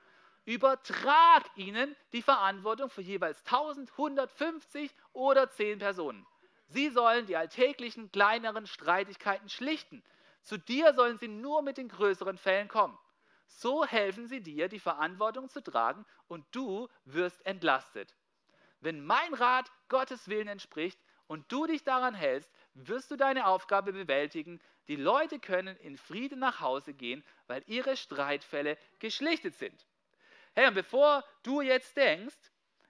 Übertrag 0.45 1.45
ihnen 1.57 1.97
die 2.13 2.21
Verantwortung 2.21 2.91
für 2.91 3.01
jeweils 3.01 3.39
1150 3.47 4.95
oder 5.13 5.51
10 5.51 5.79
Personen. 5.79 6.27
Sie 6.67 6.91
sollen 6.91 7.27
die 7.27 7.37
alltäglichen 7.37 8.11
kleineren 8.13 8.67
Streitigkeiten 8.67 9.49
schlichten. 9.49 10.03
Zu 10.43 10.59
dir 10.59 10.93
sollen 10.93 11.19
sie 11.19 11.29
nur 11.29 11.63
mit 11.63 11.79
den 11.79 11.89
größeren 11.89 12.37
Fällen 12.37 12.69
kommen. 12.69 12.99
So 13.47 13.85
helfen 13.85 14.27
sie 14.27 14.43
dir, 14.43 14.69
die 14.69 14.81
Verantwortung 14.81 15.49
zu 15.49 15.63
tragen 15.63 16.05
und 16.29 16.45
du 16.51 16.89
wirst 17.05 17.45
entlastet. 17.47 18.15
Wenn 18.81 19.05
mein 19.05 19.33
Rat 19.33 19.71
Gottes 19.89 20.29
Willen 20.29 20.49
entspricht, 20.49 20.99
und 21.35 21.51
du 21.51 21.67
dich 21.67 21.83
daran 21.83 22.15
hältst, 22.15 22.49
wirst 22.75 23.11
du 23.11 23.17
deine 23.17 23.49
Aufgabe 23.49 23.93
bewältigen. 23.93 24.61
Die 24.87 24.95
Leute 24.95 25.41
können 25.41 25.77
in 25.79 25.97
Frieden 25.97 26.39
nach 26.39 26.61
Hause 26.61 26.95
gehen, 26.95 27.25
weil 27.49 27.65
ihre 27.67 27.97
Streitfälle 27.97 28.79
geschlichtet 29.01 29.57
sind. 29.57 29.85
Hey, 30.55 30.69
und 30.69 30.75
bevor 30.75 31.25
du 31.43 31.61
jetzt 31.61 31.97
denkst, 31.97 32.37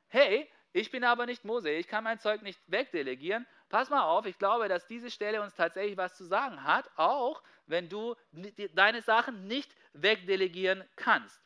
hey, 0.08 0.46
ich 0.74 0.90
bin 0.90 1.04
aber 1.04 1.24
nicht 1.24 1.46
Mose, 1.46 1.70
ich 1.70 1.88
kann 1.88 2.04
mein 2.04 2.18
Zeug 2.18 2.42
nicht 2.42 2.60
wegdelegieren, 2.66 3.46
pass 3.70 3.88
mal 3.88 4.02
auf, 4.02 4.26
ich 4.26 4.38
glaube, 4.38 4.68
dass 4.68 4.86
diese 4.86 5.10
Stelle 5.10 5.40
uns 5.40 5.54
tatsächlich 5.54 5.96
was 5.96 6.14
zu 6.14 6.24
sagen 6.24 6.64
hat, 6.64 6.90
auch 6.96 7.42
wenn 7.64 7.88
du 7.88 8.14
deine 8.74 9.00
Sachen 9.00 9.46
nicht 9.46 9.74
wegdelegieren 9.94 10.84
kannst. 10.96 11.40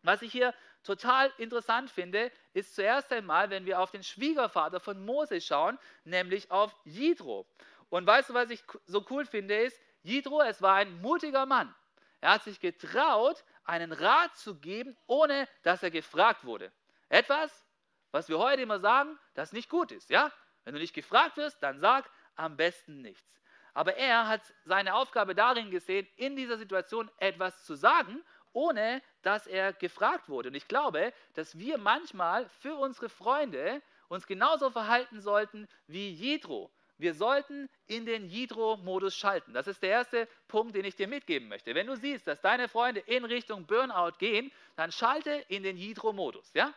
Was 0.00 0.22
ich 0.22 0.32
hier 0.32 0.54
total 0.84 1.32
interessant 1.38 1.90
finde, 1.90 2.30
ist 2.52 2.74
zuerst 2.74 3.12
einmal, 3.12 3.50
wenn 3.50 3.66
wir 3.66 3.80
auf 3.80 3.90
den 3.90 4.04
Schwiegervater 4.04 4.78
von 4.78 5.04
Mose 5.04 5.40
schauen, 5.40 5.78
nämlich 6.04 6.50
auf 6.50 6.76
Jidro. 6.84 7.46
Und 7.88 8.06
weißt 8.06 8.30
du, 8.30 8.34
was 8.34 8.50
ich 8.50 8.62
so 8.86 9.04
cool 9.10 9.24
finde, 9.24 9.56
ist, 9.56 9.80
Jidro, 10.02 10.42
es 10.42 10.60
war 10.62 10.74
ein 10.76 11.00
mutiger 11.00 11.46
Mann. 11.46 11.74
Er 12.20 12.32
hat 12.32 12.44
sich 12.44 12.60
getraut, 12.60 13.44
einen 13.64 13.92
Rat 13.92 14.36
zu 14.36 14.56
geben, 14.56 14.96
ohne 15.06 15.48
dass 15.62 15.82
er 15.82 15.90
gefragt 15.90 16.44
wurde. 16.44 16.72
Etwas, 17.08 17.64
was 18.10 18.28
wir 18.28 18.38
heute 18.38 18.62
immer 18.62 18.80
sagen, 18.80 19.18
das 19.34 19.52
nicht 19.52 19.68
gut 19.68 19.90
ist. 19.92 20.10
Ja? 20.10 20.30
Wenn 20.64 20.74
du 20.74 20.80
nicht 20.80 20.94
gefragt 20.94 21.36
wirst, 21.36 21.62
dann 21.62 21.80
sag 21.80 22.08
am 22.36 22.56
besten 22.56 23.02
nichts. 23.02 23.40
Aber 23.72 23.96
er 23.96 24.28
hat 24.28 24.42
seine 24.64 24.94
Aufgabe 24.94 25.34
darin 25.34 25.70
gesehen, 25.70 26.06
in 26.16 26.36
dieser 26.36 26.58
Situation 26.58 27.10
etwas 27.18 27.64
zu 27.64 27.74
sagen 27.74 28.22
ohne 28.54 29.02
dass 29.20 29.46
er 29.46 29.74
gefragt 29.74 30.30
wurde. 30.30 30.48
Und 30.48 30.54
ich 30.54 30.66
glaube, 30.66 31.12
dass 31.34 31.58
wir 31.58 31.76
manchmal 31.76 32.48
für 32.60 32.74
unsere 32.76 33.10
Freunde 33.10 33.82
uns 34.08 34.26
genauso 34.26 34.70
verhalten 34.70 35.20
sollten 35.20 35.68
wie 35.86 36.10
Jidro. 36.10 36.70
Wir 36.96 37.14
sollten 37.14 37.68
in 37.86 38.06
den 38.06 38.28
Jidro-Modus 38.28 39.16
schalten. 39.16 39.52
Das 39.52 39.66
ist 39.66 39.82
der 39.82 39.90
erste 39.90 40.28
Punkt, 40.46 40.76
den 40.76 40.84
ich 40.84 40.94
dir 40.94 41.08
mitgeben 41.08 41.48
möchte. 41.48 41.74
Wenn 41.74 41.88
du 41.88 41.96
siehst, 41.96 42.26
dass 42.26 42.40
deine 42.40 42.68
Freunde 42.68 43.00
in 43.00 43.24
Richtung 43.24 43.66
Burnout 43.66 44.12
gehen, 44.18 44.52
dann 44.76 44.92
schalte 44.92 45.44
in 45.48 45.64
den 45.64 45.76
Jidro-Modus. 45.76 46.52
Ja? 46.54 46.72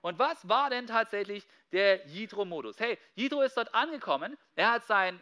Und 0.00 0.18
was 0.18 0.48
war 0.48 0.70
denn 0.70 0.86
tatsächlich 0.86 1.44
der 1.72 2.06
Jidro-Modus? 2.06 2.78
Hey, 2.78 2.98
Jidro 3.16 3.42
ist 3.42 3.56
dort 3.56 3.74
angekommen. 3.74 4.38
Er 4.54 4.70
hat 4.70 4.86
seinen 4.86 5.20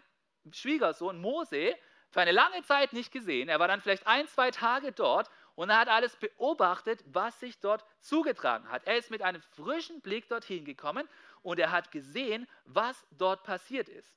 Schwiegersohn 0.53 1.19
Mose 1.19 1.75
für 2.11 2.21
eine 2.21 2.33
lange 2.33 2.63
Zeit 2.63 2.93
nicht 2.93 3.13
gesehen. 3.13 3.49
Er 3.49 3.59
war 3.59 3.69
dann 3.69 3.81
vielleicht 3.81 4.07
ein, 4.07 4.29
zwei 4.29 4.51
Tage 4.51 4.93
dort 4.93 5.31
und 5.57 5.71
er 5.71 5.81
hat 5.81 5.89
alles 5.89 6.15
beobachtet, 6.17 7.03
was 7.07 7.41
sich 7.41 7.59
dort 7.59 7.85
zugetragen 7.99 8.71
hat. 8.71 8.87
Er 8.87 8.97
ist 8.97 9.11
mit 9.11 9.23
einem 9.23 9.43
frischen 9.43 10.01
Blick 10.01 10.29
dorthin 10.29 10.65
gekommen 10.65 11.09
und 11.43 11.59
er 11.59 11.73
hat 11.73 11.91
gesehen, 11.91 12.47
was 12.65 13.05
dort 13.11 13.43
passiert 13.43 13.89
ist. 13.89 14.17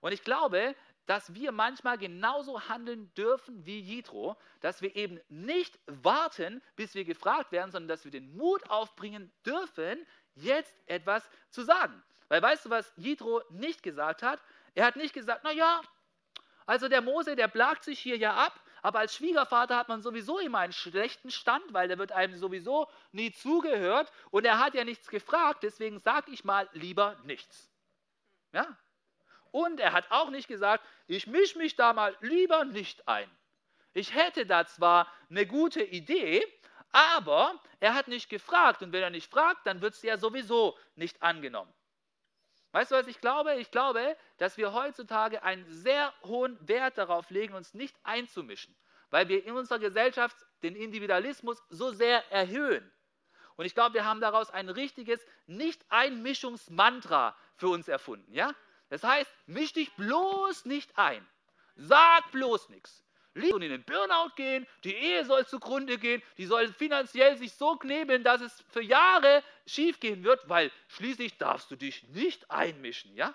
Und 0.00 0.12
ich 0.12 0.22
glaube, 0.22 0.74
dass 1.06 1.34
wir 1.34 1.52
manchmal 1.52 1.98
genauso 1.98 2.68
handeln 2.68 3.12
dürfen 3.14 3.64
wie 3.64 3.80
Jitro, 3.80 4.36
dass 4.60 4.82
wir 4.82 4.94
eben 4.96 5.20
nicht 5.28 5.78
warten, 5.86 6.62
bis 6.74 6.94
wir 6.94 7.04
gefragt 7.04 7.52
werden, 7.52 7.70
sondern 7.70 7.88
dass 7.88 8.04
wir 8.04 8.10
den 8.10 8.36
Mut 8.36 8.68
aufbringen 8.70 9.32
dürfen, 9.44 10.04
jetzt 10.34 10.74
etwas 10.86 11.28
zu 11.50 11.62
sagen. 11.62 12.02
Weil 12.28 12.42
weißt 12.42 12.66
du, 12.66 12.70
was 12.70 12.92
Jitro 12.96 13.42
nicht 13.50 13.82
gesagt 13.82 14.22
hat? 14.22 14.42
Er 14.74 14.84
hat 14.84 14.96
nicht 14.96 15.14
gesagt, 15.14 15.42
na 15.44 15.52
ja, 15.52 15.80
also 16.66 16.88
der 16.88 17.00
Mose, 17.00 17.36
der 17.36 17.48
plagt 17.48 17.84
sich 17.84 18.00
hier 18.00 18.16
ja 18.16 18.34
ab, 18.34 18.60
aber 18.82 19.00
als 19.00 19.14
Schwiegervater 19.14 19.76
hat 19.76 19.88
man 19.88 20.02
sowieso 20.02 20.38
immer 20.38 20.58
einen 20.58 20.72
schlechten 20.72 21.30
Stand, 21.30 21.64
weil 21.72 21.88
der 21.88 21.98
wird 21.98 22.12
einem 22.12 22.36
sowieso 22.36 22.88
nie 23.12 23.32
zugehört 23.32 24.12
und 24.30 24.44
er 24.44 24.58
hat 24.58 24.74
ja 24.74 24.84
nichts 24.84 25.08
gefragt, 25.08 25.62
deswegen 25.62 25.98
sage 25.98 26.30
ich 26.30 26.44
mal 26.44 26.68
lieber 26.72 27.16
nichts. 27.24 27.70
Ja? 28.52 28.76
Und 29.50 29.80
er 29.80 29.92
hat 29.92 30.10
auch 30.10 30.30
nicht 30.30 30.48
gesagt, 30.48 30.84
ich 31.06 31.26
mische 31.26 31.58
mich 31.58 31.76
da 31.76 31.92
mal 31.92 32.16
lieber 32.20 32.64
nicht 32.64 33.08
ein. 33.08 33.30
Ich 33.94 34.14
hätte 34.14 34.44
da 34.44 34.66
zwar 34.66 35.10
eine 35.30 35.46
gute 35.46 35.82
Idee, 35.82 36.44
aber 36.92 37.58
er 37.80 37.94
hat 37.94 38.08
nicht 38.08 38.28
gefragt 38.28 38.82
und 38.82 38.92
wenn 38.92 39.02
er 39.02 39.10
nicht 39.10 39.30
fragt, 39.30 39.66
dann 39.66 39.80
wird 39.80 39.94
es 39.94 40.02
ja 40.02 40.18
sowieso 40.18 40.78
nicht 40.94 41.22
angenommen. 41.22 41.72
Weißt 42.72 42.90
du, 42.90 42.96
was 42.96 43.06
ich 43.06 43.20
glaube? 43.20 43.54
Ich 43.54 43.70
glaube, 43.70 44.16
dass 44.38 44.56
wir 44.56 44.72
heutzutage 44.72 45.42
einen 45.42 45.64
sehr 45.70 46.12
hohen 46.24 46.58
Wert 46.66 46.98
darauf 46.98 47.30
legen, 47.30 47.54
uns 47.54 47.74
nicht 47.74 47.96
einzumischen, 48.02 48.76
weil 49.10 49.28
wir 49.28 49.44
in 49.44 49.54
unserer 49.54 49.78
Gesellschaft 49.78 50.36
den 50.62 50.76
Individualismus 50.76 51.62
so 51.70 51.90
sehr 51.92 52.30
erhöhen. 52.30 52.92
Und 53.56 53.64
ich 53.64 53.74
glaube, 53.74 53.94
wir 53.94 54.04
haben 54.04 54.20
daraus 54.20 54.50
ein 54.50 54.68
richtiges 54.68 55.24
Nicht-Einmischungsmantra 55.46 57.34
für 57.54 57.68
uns 57.68 57.88
erfunden. 57.88 58.30
Ja? 58.34 58.54
Das 58.90 59.02
heißt, 59.02 59.32
misch 59.46 59.72
dich 59.72 59.94
bloß 59.94 60.66
nicht 60.66 60.98
ein. 60.98 61.26
Sag 61.76 62.30
bloß 62.32 62.68
nichts 62.68 63.05
und 63.52 63.62
in 63.62 63.70
den 63.70 63.84
Burnout 63.84 64.34
gehen, 64.34 64.66
die 64.84 64.94
Ehe 64.94 65.24
soll 65.24 65.46
zugrunde 65.46 65.98
gehen, 65.98 66.22
die 66.38 66.46
soll 66.46 66.72
finanziell 66.72 67.36
sich 67.36 67.52
so 67.52 67.76
knebeln, 67.76 68.24
dass 68.24 68.40
es 68.40 68.64
für 68.70 68.82
Jahre 68.82 69.42
schiefgehen 69.66 70.24
wird, 70.24 70.48
weil 70.48 70.70
schließlich 70.88 71.36
darfst 71.36 71.70
du 71.70 71.76
dich 71.76 72.02
nicht 72.08 72.50
einmischen, 72.50 73.14
ja? 73.14 73.34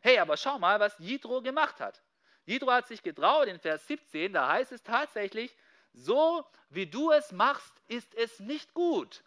Hey, 0.00 0.18
aber 0.18 0.36
schau 0.36 0.58
mal, 0.58 0.80
was 0.80 0.98
Jitro 0.98 1.42
gemacht 1.42 1.78
hat. 1.80 2.02
Jitro 2.46 2.72
hat 2.72 2.88
sich 2.88 3.02
getraut, 3.02 3.46
in 3.46 3.60
Vers 3.60 3.86
17, 3.86 4.32
da 4.32 4.48
heißt 4.48 4.72
es 4.72 4.82
tatsächlich, 4.82 5.54
so 5.92 6.44
wie 6.70 6.86
du 6.86 7.12
es 7.12 7.32
machst, 7.32 7.72
ist 7.86 8.14
es 8.14 8.40
nicht 8.40 8.74
gut. 8.74 9.22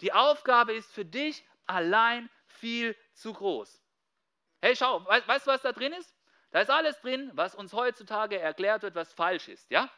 Die 0.00 0.12
Aufgabe 0.12 0.72
ist 0.72 0.90
für 0.92 1.04
dich 1.04 1.44
allein 1.66 2.30
viel 2.46 2.96
zu 3.12 3.32
groß. 3.32 3.80
Hey, 4.62 4.74
schau, 4.74 5.04
weißt 5.06 5.46
du, 5.46 5.50
was 5.50 5.62
da 5.62 5.72
drin 5.72 5.92
ist? 5.92 6.14
Da 6.50 6.60
ist 6.60 6.70
alles 6.70 7.00
drin, 7.00 7.30
was 7.34 7.54
uns 7.54 7.72
heutzutage 7.72 8.38
erklärt 8.38 8.82
wird, 8.82 8.94
was 8.94 9.12
falsch 9.12 9.48
ist. 9.48 9.70
Ja? 9.70 9.88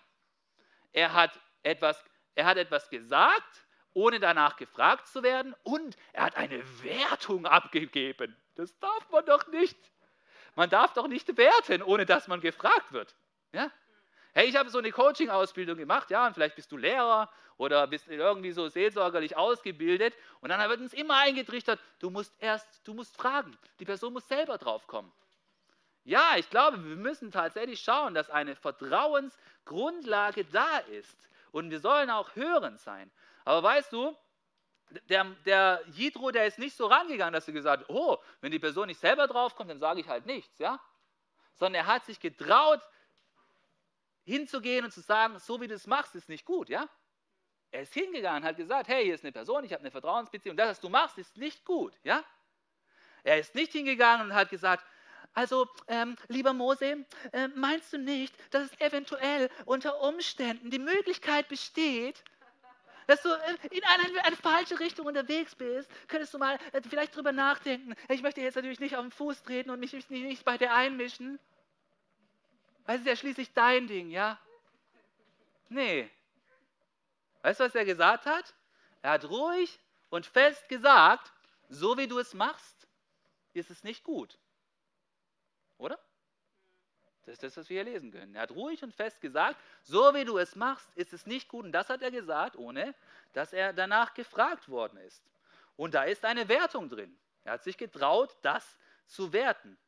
Er, 0.93 1.15
hat 1.15 1.39
etwas, 1.63 2.05
er 2.35 2.45
hat 2.45 2.59
etwas 2.59 2.91
gesagt, 2.91 3.67
ohne 3.95 4.21
danach 4.21 4.57
gefragt 4.57 5.07
zu 5.07 5.23
werden, 5.23 5.55
und 5.63 5.97
er 6.13 6.25
hat 6.25 6.37
eine 6.37 6.63
Wertung 6.83 7.47
abgegeben. 7.47 8.37
Das 8.55 8.79
darf 8.79 9.11
man 9.11 9.25
doch 9.25 9.47
nicht. 9.49 9.79
Man 10.55 10.69
darf 10.69 10.93
doch 10.93 11.09
nicht 11.09 11.37
werten, 11.37 11.83
ohne 11.83 12.05
dass 12.05 12.29
man 12.29 12.41
gefragt 12.41 12.93
wird. 12.93 13.15
Ja? 13.53 13.71
Hey, 14.35 14.47
ich 14.49 14.57
habe 14.57 14.71
so 14.71 14.79
eine 14.79 14.93
Coaching-Ausbildung 14.93 15.77
gemacht, 15.77 16.11
ja, 16.11 16.27
und 16.27 16.35
vielleicht 16.35 16.57
bist 16.57 16.73
du 16.73 16.77
Lehrer 16.77 17.31
oder 17.59 17.87
bist 17.87 18.09
irgendwie 18.09 18.53
so 18.53 18.69
seelsorgerlich 18.69 19.37
ausgebildet 19.37 20.15
und 20.41 20.49
dann 20.49 20.69
wird 20.71 20.81
uns 20.81 20.95
immer 20.95 21.19
eingetrichtert, 21.19 21.81
du 21.99 22.11
musst 22.11 22.35
erst, 22.41 22.87
du 22.87 22.95
musst 22.95 23.15
fragen. 23.17 23.57
Die 23.79 23.85
Person 23.85 24.13
muss 24.15 24.27
selber 24.27 24.57
drauf 24.57 24.87
kommen. 24.87 25.13
Ja, 26.05 26.37
ich 26.37 26.51
glaube, 26.51 26.83
wir 26.85 26.97
müssen 26.97 27.31
tatsächlich 27.31 27.81
schauen, 27.81 28.15
dass 28.15 28.29
eine 28.29 28.57
Vertrauensgrundlage 28.57 30.45
da 30.47 30.79
ist. 30.79 31.17
Und 31.53 31.71
wir 31.71 31.81
sollen 31.81 32.11
auch 32.11 32.35
hörend 32.35 32.81
sein. 32.81 33.11
Aber 33.45 33.63
weißt 33.63 33.93
du, 33.93 34.17
der, 35.09 35.25
der 35.47 35.83
Jitro, 35.93 36.31
der 36.31 36.47
ist 36.47 36.59
nicht 36.59 36.77
so 36.77 36.87
rangegangen, 36.87 37.33
dass 37.33 37.47
er 37.47 37.55
gesagt 37.55 37.83
hat, 37.83 37.91
oh, 37.91 38.19
wenn 38.41 38.53
die 38.53 38.59
Person 38.59 38.89
nicht 38.89 39.01
selber 39.01 39.27
draufkommt, 39.27 39.71
dann 39.71 39.79
sage 39.79 40.01
ich 40.01 40.09
halt 40.09 40.27
nichts, 40.27 40.59
ja? 40.59 40.81
Sondern 41.55 41.83
er 41.83 41.87
hat 41.87 42.05
sich 42.05 42.21
getraut, 42.21 42.81
hinzugehen 44.25 44.85
und 44.85 44.91
zu 44.91 45.01
sagen, 45.01 45.39
so 45.39 45.61
wie 45.61 45.69
du 45.69 45.75
es 45.75 45.87
machst, 45.87 46.15
ist 46.15 46.29
nicht 46.29 46.45
gut, 46.45 46.69
ja? 46.69 46.89
Er 47.71 47.83
ist 47.83 47.95
hingegangen 47.95 48.43
und 48.43 48.49
hat 48.49 48.57
gesagt, 48.57 48.89
hey, 48.89 49.05
hier 49.05 49.15
ist 49.15 49.25
eine 49.25 49.33
Person, 49.33 49.65
ich 49.65 49.73
habe 49.73 49.81
eine 49.81 49.91
Vertrauensbeziehung, 49.91 50.57
das, 50.57 50.71
was 50.71 50.81
du 50.81 50.89
machst, 50.89 51.17
ist 51.19 51.37
nicht 51.37 51.65
gut, 51.65 51.95
ja? 52.03 52.23
Er 53.25 53.39
ist 53.39 53.55
nicht 53.55 53.73
hingegangen 53.73 54.27
und 54.27 54.35
hat 54.35 54.51
gesagt, 54.51 54.85
also, 55.35 55.67
ähm, 55.89 56.17
lieber 56.29 56.53
Mose, 56.53 57.07
äh, 57.33 57.49
meinst 57.49 57.93
du 57.93 57.99
nicht, 57.99 58.35
dass 58.53 58.65
es 58.65 58.81
eventuell 58.81 59.49
unter 59.65 60.01
Umständen 60.03 60.71
die 60.71 60.79
Möglichkeit 60.79 61.49
besteht, 61.49 62.23
dass 63.07 63.23
du 63.23 63.31
äh, 63.31 63.57
in 63.71 63.83
eine, 63.85 64.25
eine, 64.25 64.37
falsche 64.37 64.79
Richtung 64.79 65.07
unterwegs 65.07 65.55
bist, 65.55 65.91
könntest 66.09 66.35
du 66.35 66.39
mal 66.39 66.59
äh, 66.73 66.83
vielleicht 66.83 67.17
drüber 67.17 67.33
nachdenken. 67.33 67.95
Ich 68.09 68.23
möchte 68.23 68.43
jetzt 68.43 68.57
natürlich 68.57 68.81
nicht 68.81 68.97
auf 68.97 69.03
den 69.03 69.11
Fuß 69.11 69.43
treten 69.43 69.71
und 69.71 69.81
mich 69.81 69.93
nicht, 69.93 70.11
nicht 70.11 70.45
bei 70.45 70.59
dir 70.59 70.73
einmischen. 70.73 71.39
Weil 72.85 72.97
es 72.97 73.03
ist 73.03 73.09
ja 73.09 73.17
schließlich 73.17 73.53
dein 73.55 73.87
Ding, 73.87 74.11
ja? 74.11 74.39
Nee. 75.69 76.11
Weißt 77.43 77.61
du, 77.61 77.65
was 77.65 77.75
er 77.75 77.85
gesagt 77.85 78.27
hat? 78.27 78.55
Er 79.01 79.13
hat 79.13 79.25
ruhig 79.25 79.81
und 80.11 80.27
fest 80.27 80.69
gesagt, 80.69 81.33
so 81.71 81.97
wie 81.97 82.07
du 82.07 82.19
es 82.19 82.35
machst, 82.35 82.87
ist 83.55 83.71
es 83.71 83.83
nicht 83.83 84.05
gut. 84.05 84.39
Oder? 85.79 85.99
Das 87.25 87.35
ist 87.35 87.43
das, 87.43 87.57
was 87.57 87.69
wir 87.69 87.83
hier 87.83 87.93
lesen 87.93 88.11
können. 88.11 88.35
Er 88.35 88.43
hat 88.43 88.51
ruhig 88.51 88.83
und 88.83 88.95
fest 88.95 89.21
gesagt, 89.21 89.57
so 89.83 90.13
wie 90.15 90.25
du 90.25 90.39
es 90.39 90.57
machst, 90.57 90.89
ist 90.97 91.13
es 91.13 91.27
nicht 91.27 91.49
gut. 91.49 91.65
Und 91.65 91.73
das 91.73 91.89
hat 91.89 92.03
er 92.03 92.11
gesagt, 92.11 92.57
ohne 92.57 92.95
dass 93.33 93.53
er 93.53 93.73
danach 93.73 94.15
gefragt 94.15 94.69
worden 94.69 94.99
ist. 94.99 95.23
Und 95.77 95.95
da 95.95 96.03
ist 96.03 96.25
eine 96.25 96.49
Wertung 96.49 96.89
drin. 96.89 97.17
Er 97.45 97.53
hat 97.53 97.63
sich 97.63 97.79
getraut, 97.79 98.37
das 98.43 98.77
zu 99.07 99.33
werten. 99.33 99.79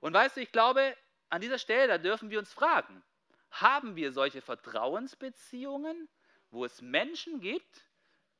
Und 0.00 0.12
weißt 0.12 0.36
du, 0.36 0.40
ich 0.40 0.52
glaube, 0.52 0.96
an 1.30 1.40
dieser 1.40 1.58
Stelle, 1.58 1.88
da 1.88 1.98
dürfen 1.98 2.30
wir 2.30 2.38
uns 2.38 2.52
fragen, 2.52 3.02
haben 3.50 3.96
wir 3.96 4.12
solche 4.12 4.42
Vertrauensbeziehungen, 4.42 6.08
wo 6.50 6.64
es 6.64 6.82
Menschen 6.82 7.40
gibt, 7.40 7.84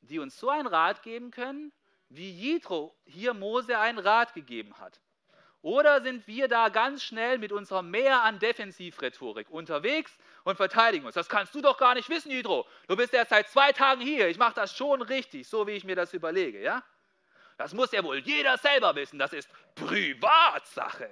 die 0.01 0.19
uns 0.19 0.39
so 0.39 0.49
einen 0.49 0.67
Rat 0.67 1.01
geben 1.03 1.31
können, 1.31 1.73
wie 2.09 2.31
Jitro 2.31 2.95
hier 3.05 3.33
Mose 3.33 3.77
einen 3.77 3.99
Rat 3.99 4.33
gegeben 4.33 4.77
hat? 4.77 5.01
Oder 5.61 6.01
sind 6.01 6.27
wir 6.27 6.47
da 6.47 6.69
ganz 6.69 7.03
schnell 7.03 7.39
mit 7.39 7.51
unserer 7.51 7.81
Mehr 7.81 8.23
an 8.23 8.39
Defensivrhetorik 8.39 9.49
unterwegs 9.49 10.17
und 10.43 10.55
verteidigen 10.55 11.05
uns? 11.05 11.15
Das 11.15 11.29
kannst 11.29 11.55
du 11.55 11.61
doch 11.61 11.77
gar 11.77 11.95
nicht 11.95 12.09
wissen, 12.09 12.31
Hydro. 12.31 12.67
Du 12.87 12.95
bist 12.95 13.13
erst 13.13 13.31
seit 13.31 13.49
zwei 13.49 13.71
Tagen 13.71 14.01
hier. 14.01 14.27
Ich 14.27 14.37
mache 14.37 14.53
das 14.53 14.75
schon 14.75 15.01
richtig, 15.01 15.47
so 15.47 15.67
wie 15.67 15.71
ich 15.71 15.83
mir 15.83 15.95
das 15.95 16.13
überlege. 16.13 16.61
Ja? 16.61 16.83
Das 17.57 17.73
muss 17.73 17.91
ja 17.91 18.03
wohl 18.03 18.19
jeder 18.19 18.57
selber 18.57 18.95
wissen. 18.95 19.17
Das 19.17 19.33
ist 19.33 19.49
Privatsache. 19.75 21.09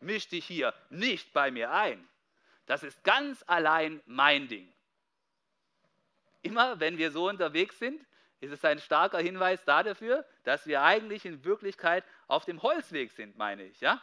Misch 0.00 0.28
dich 0.28 0.46
hier 0.46 0.74
nicht 0.88 1.32
bei 1.32 1.50
mir 1.50 1.70
ein. 1.70 2.08
Das 2.64 2.82
ist 2.82 3.04
ganz 3.04 3.44
allein 3.46 4.02
mein 4.06 4.48
Ding. 4.48 4.72
Immer 6.42 6.80
wenn 6.80 6.98
wir 6.98 7.10
so 7.10 7.28
unterwegs 7.28 7.78
sind, 7.78 8.04
ist 8.40 8.52
es 8.52 8.64
ein 8.64 8.78
starker 8.78 9.18
Hinweis 9.18 9.64
dafür, 9.64 10.24
dass 10.44 10.66
wir 10.66 10.82
eigentlich 10.82 11.24
in 11.24 11.44
Wirklichkeit 11.44 12.04
auf 12.26 12.44
dem 12.44 12.62
Holzweg 12.62 13.12
sind, 13.12 13.36
meine 13.36 13.64
ich. 13.64 13.80
Ja? 13.80 14.00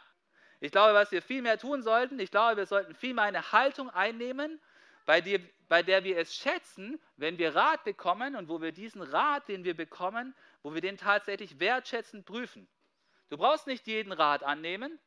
Ich 0.60 0.72
glaube, 0.72 0.94
was 0.94 1.12
wir 1.12 1.22
viel 1.22 1.42
mehr 1.42 1.58
tun 1.58 1.82
sollten, 1.82 2.18
ich 2.18 2.30
glaube, 2.30 2.56
wir 2.56 2.66
sollten 2.66 2.94
viel 2.94 3.14
mehr 3.14 3.24
eine 3.24 3.52
Haltung 3.52 3.90
einnehmen, 3.90 4.60
bei, 5.06 5.20
die, 5.20 5.38
bei 5.68 5.82
der 5.82 6.04
wir 6.04 6.16
es 6.16 6.34
schätzen, 6.34 7.00
wenn 7.16 7.36
wir 7.38 7.54
Rat 7.54 7.84
bekommen 7.84 8.36
und 8.36 8.48
wo 8.48 8.60
wir 8.60 8.72
diesen 8.72 9.02
Rat, 9.02 9.48
den 9.48 9.64
wir 9.64 9.76
bekommen, 9.76 10.34
wo 10.62 10.72
wir 10.72 10.80
den 10.80 10.96
tatsächlich 10.96 11.60
wertschätzend 11.60 12.24
prüfen. 12.24 12.66
Du 13.28 13.36
brauchst 13.36 13.66
nicht 13.66 13.86
jeden 13.86 14.12
Rat 14.12 14.42
annehmen, 14.42 14.98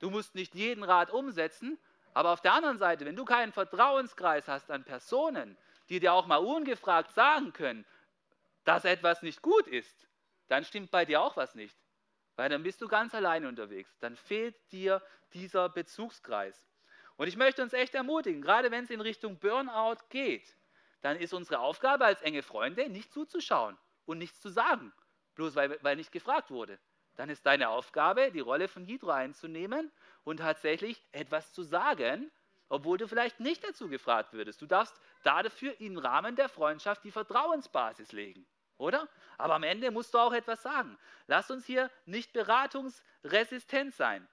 du 0.00 0.10
musst 0.10 0.34
nicht 0.34 0.54
jeden 0.54 0.82
Rat 0.82 1.10
umsetzen, 1.10 1.78
aber 2.14 2.32
auf 2.32 2.40
der 2.40 2.54
anderen 2.54 2.78
Seite, 2.78 3.04
wenn 3.04 3.14
du 3.14 3.24
keinen 3.24 3.52
Vertrauenskreis 3.52 4.48
hast 4.48 4.70
an 4.70 4.84
Personen, 4.84 5.56
die 5.88 6.00
dir 6.00 6.12
auch 6.12 6.26
mal 6.26 6.38
ungefragt 6.38 7.12
sagen 7.12 7.52
können, 7.52 7.84
dass 8.64 8.84
etwas 8.84 9.22
nicht 9.22 9.42
gut 9.42 9.68
ist, 9.68 10.08
dann 10.48 10.64
stimmt 10.64 10.90
bei 10.90 11.04
dir 11.04 11.20
auch 11.20 11.36
was 11.36 11.54
nicht. 11.54 11.76
Weil 12.36 12.50
dann 12.50 12.62
bist 12.62 12.82
du 12.82 12.88
ganz 12.88 13.14
alleine 13.14 13.48
unterwegs. 13.48 13.96
Dann 13.98 14.14
fehlt 14.14 14.54
dir 14.70 15.02
dieser 15.32 15.68
Bezugskreis. 15.68 16.68
Und 17.16 17.28
ich 17.28 17.36
möchte 17.36 17.62
uns 17.62 17.72
echt 17.72 17.94
ermutigen, 17.94 18.42
gerade 18.42 18.70
wenn 18.70 18.84
es 18.84 18.90
in 18.90 19.00
Richtung 19.00 19.38
Burnout 19.38 19.96
geht, 20.10 20.54
dann 21.00 21.16
ist 21.16 21.32
unsere 21.32 21.60
Aufgabe 21.60 22.04
als 22.04 22.20
enge 22.22 22.42
Freunde 22.42 22.88
nicht 22.90 23.12
zuzuschauen 23.12 23.78
und 24.04 24.18
nichts 24.18 24.40
zu 24.40 24.50
sagen, 24.50 24.92
bloß 25.34 25.56
weil, 25.56 25.78
weil 25.82 25.96
nicht 25.96 26.12
gefragt 26.12 26.50
wurde. 26.50 26.78
Dann 27.16 27.30
ist 27.30 27.46
deine 27.46 27.70
Aufgabe, 27.70 28.30
die 28.30 28.40
Rolle 28.40 28.68
von 28.68 28.86
Hydro 28.86 29.10
einzunehmen 29.10 29.90
und 30.24 30.38
tatsächlich 30.38 31.02
etwas 31.12 31.52
zu 31.52 31.62
sagen, 31.62 32.30
obwohl 32.68 32.98
du 32.98 33.08
vielleicht 33.08 33.40
nicht 33.40 33.64
dazu 33.64 33.88
gefragt 33.88 34.34
würdest. 34.34 34.60
Du 34.60 34.66
darfst 34.66 35.00
dafür 35.22 35.80
im 35.80 35.96
Rahmen 35.96 36.36
der 36.36 36.50
Freundschaft 36.50 37.04
die 37.04 37.10
Vertrauensbasis 37.10 38.12
legen 38.12 38.46
oder? 38.78 39.08
Aber 39.38 39.54
am 39.54 39.62
Ende 39.62 39.90
musst 39.90 40.14
du 40.14 40.18
auch 40.18 40.32
etwas 40.32 40.62
sagen. 40.62 40.98
Lass 41.26 41.50
uns 41.50 41.66
hier 41.66 41.90
nicht 42.04 42.32
beratungsresistent 42.32 43.94
sein, 43.94 44.26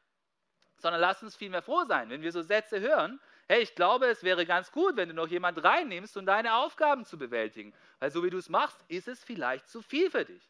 sondern 0.77 1.01
lass 1.01 1.23
uns 1.23 1.35
vielmehr 1.35 1.61
froh 1.61 1.85
sein, 1.85 2.09
wenn 2.09 2.21
wir 2.21 2.31
so 2.31 2.41
Sätze 2.41 2.79
hören. 2.79 3.19
Hey, 3.47 3.61
ich 3.61 3.75
glaube, 3.75 4.07
es 4.07 4.23
wäre 4.23 4.45
ganz 4.45 4.71
gut, 4.71 4.95
wenn 4.95 5.09
du 5.09 5.15
noch 5.15 5.27
jemand 5.27 5.63
reinnimmst, 5.63 6.15
um 6.17 6.25
deine 6.25 6.55
Aufgaben 6.55 7.05
zu 7.05 7.17
bewältigen. 7.17 7.73
Weil 7.99 8.11
so 8.11 8.23
wie 8.23 8.29
du 8.29 8.37
es 8.37 8.49
machst, 8.49 8.77
ist 8.87 9.07
es 9.07 9.23
vielleicht 9.23 9.67
zu 9.67 9.81
viel 9.81 10.09
für 10.09 10.25
dich. 10.25 10.49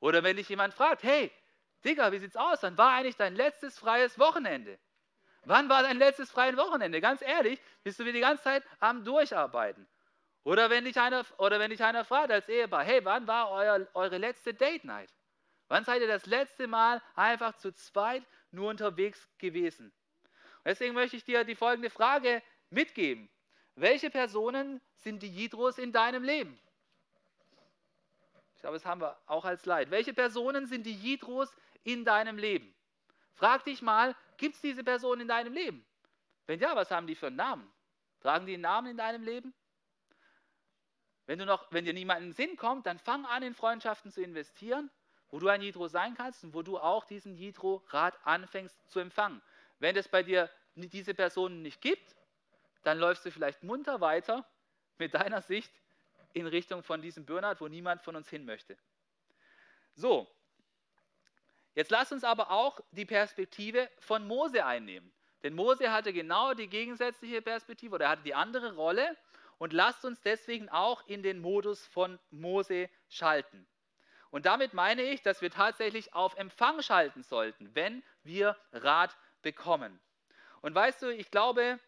Oder 0.00 0.22
wenn 0.22 0.36
dich 0.36 0.48
jemand 0.48 0.74
fragt, 0.74 1.02
hey, 1.02 1.32
Digga, 1.84 2.12
wie 2.12 2.18
sieht's 2.18 2.36
aus? 2.36 2.62
Wann 2.62 2.78
war 2.78 2.92
eigentlich 2.92 3.16
dein 3.16 3.34
letztes 3.34 3.78
freies 3.78 4.18
Wochenende? 4.18 4.78
Wann 5.44 5.68
war 5.68 5.82
dein 5.82 5.98
letztes 5.98 6.30
freies 6.30 6.56
Wochenende? 6.56 7.00
Ganz 7.00 7.22
ehrlich, 7.22 7.60
bist 7.82 7.98
du 7.98 8.04
wieder 8.04 8.14
die 8.14 8.20
ganze 8.20 8.44
Zeit 8.44 8.64
am 8.80 9.04
Durcharbeiten. 9.04 9.86
Oder 10.48 10.70
wenn 10.70 10.86
dich 10.86 10.98
einer, 10.98 11.26
oder 11.36 11.60
wenn 11.60 11.68
dich 11.70 11.84
einer 11.84 12.06
fragt 12.06 12.32
als 12.32 12.48
Ehepaar, 12.48 12.82
hey, 12.82 13.04
wann 13.04 13.26
war 13.26 13.50
euer, 13.50 13.86
eure 13.92 14.16
letzte 14.16 14.54
Date 14.54 14.82
Night? 14.82 15.12
Wann 15.68 15.84
seid 15.84 16.00
ihr 16.00 16.08
das 16.08 16.24
letzte 16.24 16.66
Mal 16.66 17.02
einfach 17.16 17.54
zu 17.58 17.70
zweit 17.74 18.24
nur 18.50 18.70
unterwegs 18.70 19.28
gewesen? 19.36 19.88
Und 19.88 20.64
deswegen 20.64 20.94
möchte 20.94 21.18
ich 21.18 21.24
dir 21.24 21.44
die 21.44 21.54
folgende 21.54 21.90
Frage 21.90 22.42
mitgeben. 22.70 23.28
Welche 23.74 24.08
Personen 24.08 24.80
sind 24.96 25.22
die 25.22 25.28
Jidros 25.28 25.76
in 25.76 25.92
deinem 25.92 26.24
Leben? 26.24 26.58
Ich 28.54 28.62
glaube, 28.62 28.76
das 28.76 28.86
haben 28.86 29.02
wir 29.02 29.18
auch 29.26 29.44
als 29.44 29.66
Leid. 29.66 29.90
Welche 29.90 30.14
Personen 30.14 30.66
sind 30.66 30.86
die 30.86 30.94
Jidros 30.94 31.54
in 31.84 32.06
deinem 32.06 32.38
Leben? 32.38 32.74
Frag 33.34 33.64
dich 33.64 33.82
mal, 33.82 34.16
gibt 34.38 34.54
es 34.54 34.62
diese 34.62 34.82
Personen 34.82 35.20
in 35.20 35.28
deinem 35.28 35.52
Leben? 35.52 35.84
Wenn 36.46 36.58
ja, 36.58 36.74
was 36.74 36.90
haben 36.90 37.06
die 37.06 37.16
für 37.16 37.26
einen 37.26 37.36
Namen? 37.36 37.70
Tragen 38.20 38.46
die 38.46 38.54
einen 38.54 38.62
Namen 38.62 38.92
in 38.92 38.96
deinem 38.96 39.24
Leben? 39.24 39.52
Wenn, 41.28 41.38
du 41.38 41.44
noch, 41.44 41.70
wenn 41.70 41.84
dir 41.84 41.92
niemand 41.92 42.20
in 42.20 42.28
den 42.28 42.32
Sinn 42.32 42.56
kommt, 42.56 42.86
dann 42.86 42.98
fang 42.98 43.26
an, 43.26 43.42
in 43.42 43.54
Freundschaften 43.54 44.10
zu 44.10 44.22
investieren, 44.22 44.90
wo 45.28 45.38
du 45.38 45.48
ein 45.48 45.60
Jidro 45.60 45.86
sein 45.86 46.14
kannst 46.14 46.42
und 46.42 46.54
wo 46.54 46.62
du 46.62 46.78
auch 46.78 47.04
diesen 47.04 47.36
Jidro-Rat 47.36 48.18
anfängst 48.24 48.90
zu 48.90 48.98
empfangen. 48.98 49.42
Wenn 49.78 49.94
es 49.94 50.08
bei 50.08 50.22
dir 50.22 50.48
diese 50.74 51.12
Personen 51.12 51.60
nicht 51.60 51.82
gibt, 51.82 52.16
dann 52.82 52.98
läufst 52.98 53.26
du 53.26 53.30
vielleicht 53.30 53.62
munter 53.62 54.00
weiter 54.00 54.48
mit 54.96 55.12
deiner 55.12 55.42
Sicht 55.42 55.70
in 56.32 56.46
Richtung 56.46 56.82
von 56.82 57.02
diesem 57.02 57.26
Burnout, 57.26 57.56
wo 57.58 57.68
niemand 57.68 58.00
von 58.00 58.16
uns 58.16 58.30
hin 58.30 58.46
möchte. 58.46 58.78
So, 59.96 60.26
jetzt 61.74 61.90
lass 61.90 62.10
uns 62.10 62.24
aber 62.24 62.50
auch 62.50 62.80
die 62.92 63.04
Perspektive 63.04 63.90
von 63.98 64.26
Mose 64.26 64.64
einnehmen. 64.64 65.12
Denn 65.42 65.54
Mose 65.54 65.92
hatte 65.92 66.14
genau 66.14 66.54
die 66.54 66.68
gegensätzliche 66.68 67.42
Perspektive 67.42 67.96
oder 67.96 68.06
er 68.06 68.10
hatte 68.12 68.22
die 68.22 68.34
andere 68.34 68.74
Rolle 68.76 69.14
und 69.58 69.72
lasst 69.72 70.04
uns 70.04 70.20
deswegen 70.20 70.68
auch 70.68 71.06
in 71.06 71.22
den 71.22 71.40
Modus 71.40 71.86
von 71.86 72.18
Mose 72.30 72.88
schalten. 73.08 73.66
Und 74.30 74.46
damit 74.46 74.74
meine 74.74 75.02
ich, 75.02 75.22
dass 75.22 75.40
wir 75.40 75.50
tatsächlich 75.50 76.14
auf 76.14 76.36
Empfang 76.36 76.82
schalten 76.82 77.22
sollten, 77.22 77.74
wenn 77.74 78.02
wir 78.22 78.56
Rat 78.72 79.16
bekommen. 79.42 79.98
Und 80.60 80.74
weißt 80.74 81.02
du, 81.02 81.08
ich 81.08 81.30
glaube, 81.30 81.78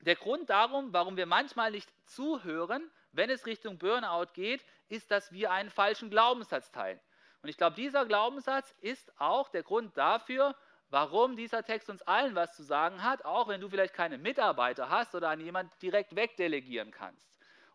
der 0.00 0.16
Grund 0.16 0.50
darum, 0.50 0.92
warum 0.92 1.16
wir 1.16 1.26
manchmal 1.26 1.70
nicht 1.70 1.90
zuhören, 2.06 2.90
wenn 3.12 3.30
es 3.30 3.46
Richtung 3.46 3.78
Burnout 3.78 4.32
geht, 4.34 4.64
ist, 4.88 5.10
dass 5.10 5.32
wir 5.32 5.50
einen 5.50 5.70
falschen 5.70 6.10
Glaubenssatz 6.10 6.70
teilen. 6.70 7.00
Und 7.42 7.48
ich 7.48 7.56
glaube, 7.56 7.76
dieser 7.76 8.04
Glaubenssatz 8.06 8.74
ist 8.80 9.12
auch 9.20 9.48
der 9.48 9.62
Grund 9.62 9.96
dafür, 9.96 10.54
warum 10.90 11.36
dieser 11.36 11.62
Text 11.62 11.90
uns 11.90 12.02
allen 12.02 12.34
was 12.34 12.56
zu 12.56 12.62
sagen 12.62 13.02
hat, 13.02 13.24
auch 13.24 13.48
wenn 13.48 13.60
du 13.60 13.68
vielleicht 13.68 13.94
keine 13.94 14.18
Mitarbeiter 14.18 14.88
hast 14.88 15.14
oder 15.14 15.28
an 15.30 15.40
jemanden 15.40 15.72
direkt 15.80 16.14
wegdelegieren 16.14 16.90
kannst. 16.90 17.26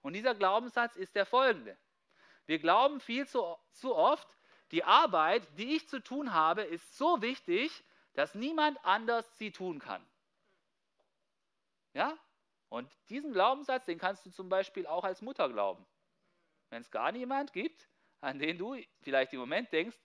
Und 0.02 0.14
dieser 0.14 0.36
Glaubenssatz 0.36 0.96
ist 0.96 1.16
der 1.16 1.26
folgende. 1.26 1.78
Wir 2.46 2.60
glauben 2.60 3.00
viel 3.00 3.28
zu, 3.28 3.58
zu 3.72 3.96
oft, 3.96 4.28
die 4.72 4.84
Arbeit, 4.84 5.48
die 5.58 5.76
ich 5.76 5.88
zu 5.88 6.02
tun 6.02 6.34
habe, 6.34 6.64
ist 6.64 6.98
so 6.98 7.22
wichtig, 7.22 7.84
dass 8.14 8.36
niemand 8.36 8.84
anders 8.84 9.38
sie 9.38 9.52
tun 9.52 9.80
kann. 9.80 10.06
Ja? 11.94 12.18
Und 12.70 12.90
diesen 13.10 13.34
Glaubenssatz, 13.34 13.86
den 13.86 13.98
kannst 13.98 14.26
du 14.26 14.32
zum 14.32 14.48
Beispiel 14.48 14.88
auch 14.88 15.04
als 15.04 15.22
Mutter 15.22 15.50
glauben. 15.50 15.86
Wenn 16.70 16.82
es 16.82 16.90
gar 16.90 17.12
niemand 17.12 17.52
gibt, 17.52 17.90
an 18.22 18.40
den 18.40 18.58
du 18.58 18.78
vielleicht 19.02 19.34
im 19.34 19.40
Moment 19.40 19.72
denkst, 19.74 19.98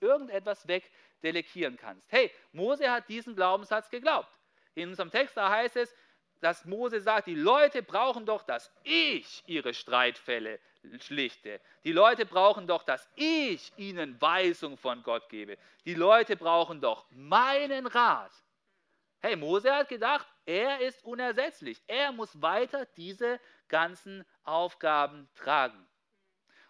irgendetwas 0.00 0.66
wegdelegieren 0.66 1.76
kannst. 1.76 2.10
Hey, 2.10 2.30
Mose 2.52 2.90
hat 2.90 3.08
diesen 3.08 3.34
Glaubenssatz 3.34 3.90
geglaubt. 3.90 4.28
In 4.74 4.88
unserem 4.88 5.10
Text 5.10 5.36
da 5.36 5.50
heißt 5.50 5.76
es, 5.76 5.94
dass 6.40 6.64
Mose 6.64 7.00
sagt, 7.00 7.28
die 7.28 7.36
Leute 7.36 7.82
brauchen 7.82 8.26
doch, 8.26 8.42
dass 8.42 8.72
ich 8.82 9.42
ihre 9.46 9.74
Streitfälle 9.74 10.58
schlichte. 10.98 11.60
Die 11.84 11.92
Leute 11.92 12.26
brauchen 12.26 12.66
doch, 12.66 12.82
dass 12.82 13.08
ich 13.14 13.72
ihnen 13.76 14.20
Weisung 14.20 14.76
von 14.76 15.02
Gott 15.04 15.28
gebe. 15.28 15.56
Die 15.84 15.94
Leute 15.94 16.36
brauchen 16.36 16.80
doch 16.80 17.06
meinen 17.10 17.86
Rat. 17.86 18.32
Hey, 19.20 19.36
Mose 19.36 19.72
hat 19.72 19.88
gedacht, 19.88 20.26
er 20.44 20.80
ist 20.80 21.04
unersetzlich. 21.04 21.80
Er 21.86 22.10
muss 22.10 22.42
weiter 22.42 22.86
diese 22.96 23.38
ganzen 23.68 24.24
Aufgaben 24.42 25.28
tragen. 25.36 25.86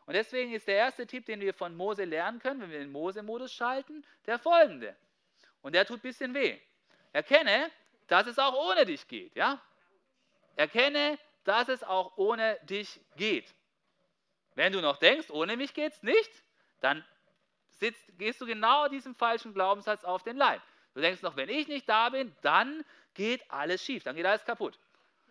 Und 0.06 0.14
deswegen 0.14 0.52
ist 0.52 0.66
der 0.66 0.76
erste 0.76 1.06
Tipp, 1.06 1.26
den 1.26 1.40
wir 1.40 1.54
von 1.54 1.74
Mose 1.76 2.04
lernen 2.04 2.40
können, 2.40 2.60
wenn 2.60 2.70
wir 2.70 2.80
den 2.80 2.92
Mose-Modus 2.92 3.52
schalten, 3.52 4.04
der 4.26 4.38
folgende. 4.38 4.96
Und 5.62 5.74
der 5.74 5.86
tut 5.86 5.98
ein 5.98 6.02
bisschen 6.02 6.34
weh. 6.34 6.58
Erkenne, 7.12 7.70
dass 8.08 8.26
es 8.26 8.38
auch 8.38 8.54
ohne 8.54 8.84
dich 8.84 9.06
geht. 9.06 9.34
Ja? 9.36 9.60
Erkenne, 10.56 11.18
dass 11.44 11.68
es 11.68 11.82
auch 11.84 12.16
ohne 12.16 12.58
dich 12.64 13.00
geht. 13.16 13.54
Wenn 14.54 14.72
du 14.72 14.80
noch 14.80 14.98
denkst, 14.98 15.30
ohne 15.30 15.56
mich 15.56 15.72
geht 15.72 15.92
es 15.92 16.02
nicht, 16.02 16.30
dann 16.80 17.04
sitzt, 17.70 18.02
gehst 18.18 18.40
du 18.40 18.46
genau 18.46 18.88
diesem 18.88 19.14
falschen 19.14 19.54
Glaubenssatz 19.54 20.04
auf 20.04 20.22
den 20.22 20.36
Leib. 20.36 20.60
Du 20.94 21.00
denkst 21.00 21.22
noch, 21.22 21.36
wenn 21.36 21.48
ich 21.48 21.68
nicht 21.68 21.88
da 21.88 22.10
bin, 22.10 22.34
dann 22.42 22.84
geht 23.14 23.42
alles 23.50 23.82
schief, 23.82 24.02
dann 24.02 24.16
geht 24.16 24.26
alles 24.26 24.44
kaputt. 24.44 24.78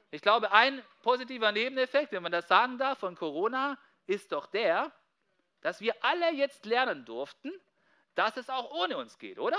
Ich 0.09 0.21
glaube, 0.21 0.51
ein 0.51 0.83
positiver 1.03 1.51
Nebeneffekt, 1.51 2.11
wenn 2.11 2.23
man 2.23 2.31
das 2.31 2.47
sagen 2.47 2.77
darf, 2.77 2.99
von 2.99 3.15
Corona 3.15 3.77
ist 4.11 4.31
doch 4.31 4.45
der, 4.45 4.91
dass 5.61 5.79
wir 5.79 5.95
alle 6.03 6.31
jetzt 6.33 6.65
lernen 6.65 7.05
durften, 7.05 7.51
dass 8.15 8.35
es 8.37 8.49
auch 8.49 8.71
ohne 8.71 8.97
uns 8.97 9.17
geht, 9.17 9.39
oder? 9.39 9.57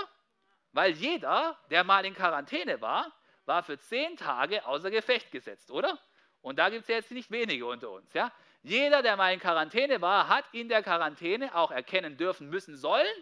Weil 0.71 0.91
jeder, 0.93 1.57
der 1.69 1.83
mal 1.83 2.05
in 2.05 2.13
Quarantäne 2.13 2.79
war, 2.81 3.11
war 3.45 3.63
für 3.63 3.79
zehn 3.79 4.15
Tage 4.15 4.65
außer 4.65 4.91
Gefecht 4.91 5.31
gesetzt, 5.31 5.71
oder? 5.71 5.99
Und 6.41 6.59
da 6.59 6.69
gibt 6.69 6.83
es 6.83 6.87
jetzt 6.87 7.11
nicht 7.11 7.31
wenige 7.31 7.65
unter 7.65 7.89
uns. 7.89 8.13
Ja? 8.13 8.31
Jeder, 8.61 9.01
der 9.01 9.17
mal 9.17 9.33
in 9.33 9.39
Quarantäne 9.39 10.01
war, 10.01 10.27
hat 10.27 10.45
in 10.51 10.69
der 10.69 10.83
Quarantäne 10.83 11.55
auch 11.55 11.71
erkennen 11.71 12.17
dürfen 12.17 12.49
müssen 12.49 12.75
sollen, 12.75 13.15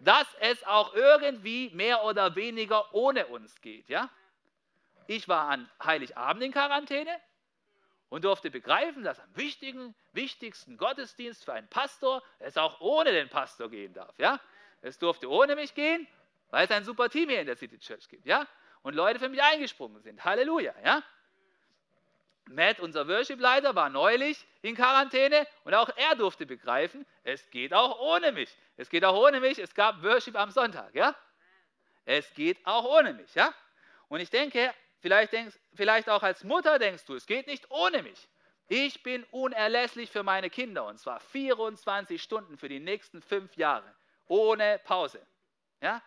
dass 0.00 0.26
es 0.40 0.64
auch 0.64 0.94
irgendwie 0.94 1.70
mehr 1.70 2.04
oder 2.04 2.34
weniger 2.34 2.92
ohne 2.94 3.26
uns 3.26 3.60
geht. 3.60 3.88
Ja? 3.88 4.10
Ich 5.06 5.28
war 5.28 5.48
an 5.48 5.70
Heiligabend 5.82 6.42
in 6.42 6.52
Quarantäne 6.52 7.10
und 8.08 8.24
durfte 8.24 8.50
begreifen, 8.50 9.02
dass 9.02 9.18
am 9.18 9.36
wichtigen, 9.36 9.94
wichtigsten 10.12 10.76
Gottesdienst 10.76 11.44
für 11.44 11.52
einen 11.52 11.68
Pastor 11.68 12.22
es 12.38 12.56
auch 12.56 12.80
ohne 12.80 13.12
den 13.12 13.28
Pastor 13.28 13.68
gehen 13.68 13.92
darf. 13.92 14.18
Ja? 14.18 14.40
Es 14.82 14.98
durfte 14.98 15.28
ohne 15.30 15.56
mich 15.56 15.74
gehen, 15.74 16.06
weil 16.50 16.64
es 16.64 16.70
ein 16.70 16.84
super 16.84 17.08
Team 17.08 17.28
hier 17.28 17.40
in 17.40 17.46
der 17.46 17.56
City 17.56 17.78
Church 17.78 18.08
gibt. 18.08 18.26
Ja? 18.26 18.46
Und 18.82 18.94
Leute 18.94 19.18
für 19.18 19.28
mich 19.28 19.42
eingesprungen 19.42 20.00
sind. 20.02 20.24
Halleluja. 20.24 20.74
Ja? 20.84 21.02
Matt, 22.48 22.78
unser 22.78 23.08
Worship-Leiter, 23.08 23.74
war 23.74 23.90
neulich 23.90 24.46
in 24.62 24.76
Quarantäne 24.76 25.46
und 25.64 25.74
auch 25.74 25.90
er 25.96 26.14
durfte 26.14 26.46
begreifen, 26.46 27.04
es 27.24 27.50
geht 27.50 27.74
auch 27.74 27.98
ohne 27.98 28.30
mich. 28.30 28.56
Es 28.76 28.88
geht 28.88 29.04
auch 29.04 29.16
ohne 29.16 29.40
mich. 29.40 29.58
Es 29.58 29.74
gab 29.74 30.02
Worship 30.04 30.36
am 30.36 30.52
Sonntag. 30.52 30.94
Ja? 30.94 31.16
Es 32.04 32.32
geht 32.34 32.64
auch 32.64 32.84
ohne 32.84 33.14
mich. 33.14 33.34
Ja? 33.34 33.52
Und 34.08 34.20
ich 34.20 34.30
denke, 34.30 34.72
vielleicht, 35.06 35.32
denkst, 35.32 35.56
vielleicht 35.72 36.08
auch 36.08 36.24
als 36.24 36.42
Mutter 36.42 36.80
denkst 36.80 37.04
du, 37.04 37.14
es 37.14 37.26
geht 37.26 37.46
nicht 37.46 37.70
ohne 37.70 38.02
mich. 38.02 38.28
Ich 38.66 39.04
bin 39.04 39.22
unerlässlich 39.30 40.10
für 40.10 40.24
meine 40.24 40.50
Kinder 40.50 40.84
und 40.84 40.98
zwar 40.98 41.20
24 41.20 42.20
Stunden 42.20 42.58
für 42.58 42.68
die 42.68 42.80
nächsten 42.80 43.22
fünf 43.22 43.56
Jahre, 43.56 43.94
ohne 44.26 44.80
Pause. 44.82 45.24
Ja? 45.80 46.02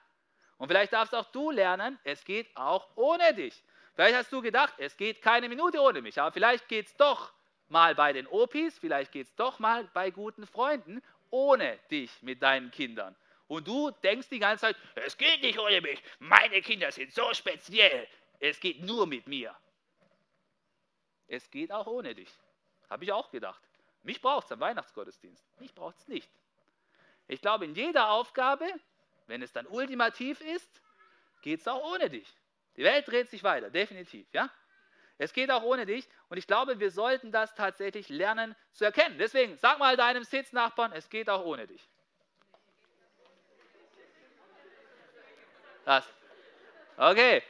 Und 0.57 0.67
vielleicht 0.67 0.91
darfst 0.91 1.15
auch 1.15 1.31
du 1.31 1.49
lernen, 1.49 1.97
es 2.03 2.25
geht 2.25 2.47
auch 2.57 2.89
ohne 2.97 3.33
dich. 3.33 3.63
Vielleicht 3.95 4.17
hast 4.17 4.33
du 4.33 4.41
gedacht, 4.41 4.73
es 4.77 4.97
geht 4.97 5.21
keine 5.21 5.47
Minute 5.47 5.79
ohne 5.79 6.01
mich, 6.01 6.19
aber 6.19 6.33
vielleicht 6.33 6.67
geht 6.67 6.87
es 6.87 6.97
doch 6.97 7.31
mal 7.69 7.95
bei 7.95 8.11
den 8.11 8.27
Opis, 8.27 8.77
vielleicht 8.79 9.13
geht 9.13 9.27
es 9.27 9.35
doch 9.35 9.59
mal 9.59 9.85
bei 9.93 10.11
guten 10.11 10.45
Freunden 10.45 11.01
ohne 11.29 11.79
dich 11.89 12.11
mit 12.21 12.43
deinen 12.43 12.69
Kindern. 12.69 13.15
Und 13.47 13.65
du 13.65 13.91
denkst 14.03 14.27
die 14.27 14.39
ganze 14.39 14.63
Zeit, 14.63 14.75
es 14.95 15.17
geht 15.17 15.41
nicht 15.41 15.57
ohne 15.57 15.79
mich, 15.79 16.03
meine 16.19 16.61
Kinder 16.61 16.91
sind 16.91 17.13
so 17.13 17.33
speziell, 17.33 18.05
es 18.39 18.59
geht 18.59 18.81
nur 18.81 19.05
mit 19.05 19.27
mir. 19.27 19.55
Es 21.27 21.49
geht 21.51 21.71
auch 21.71 21.87
ohne 21.87 22.15
dich. 22.15 22.29
Habe 22.89 23.03
ich 23.03 23.11
auch 23.11 23.29
gedacht. 23.29 23.61
Mich 24.03 24.21
braucht 24.21 24.45
es 24.45 24.51
am 24.51 24.59
Weihnachtsgottesdienst. 24.59 25.45
Mich 25.59 25.73
braucht 25.73 25.97
es 25.97 26.07
nicht. 26.07 26.29
Ich 27.27 27.41
glaube, 27.41 27.65
in 27.65 27.75
jeder 27.75 28.09
Aufgabe, 28.09 28.65
wenn 29.27 29.41
es 29.41 29.53
dann 29.53 29.67
ultimativ 29.67 30.41
ist, 30.41 30.81
geht 31.41 31.59
es 31.59 31.67
auch 31.67 31.83
ohne 31.93 32.09
dich. 32.09 32.27
Die 32.75 32.83
Welt 32.83 33.07
dreht 33.07 33.29
sich 33.29 33.43
weiter, 33.43 33.69
definitiv, 33.69 34.27
ja? 34.33 34.49
Es 35.17 35.33
geht 35.33 35.51
auch 35.51 35.63
ohne 35.63 35.85
dich 35.85 36.07
und 36.29 36.37
ich 36.37 36.47
glaube, 36.47 36.79
wir 36.79 36.91
sollten 36.91 37.31
das 37.31 37.53
tatsächlich 37.53 38.07
lernen 38.07 38.55
zu 38.71 38.85
erkennen. 38.85 39.17
Deswegen 39.19 39.57
sag 39.57 39.77
mal 39.77 39.97
deinem 39.97 40.23
Sitznachbarn, 40.23 40.93
es 40.93 41.09
geht 41.09 41.29
auch 41.29 41.43
ohne 41.43 41.67
dich. 41.67 41.87
Das. 45.83 46.07
Okay. 46.95 47.43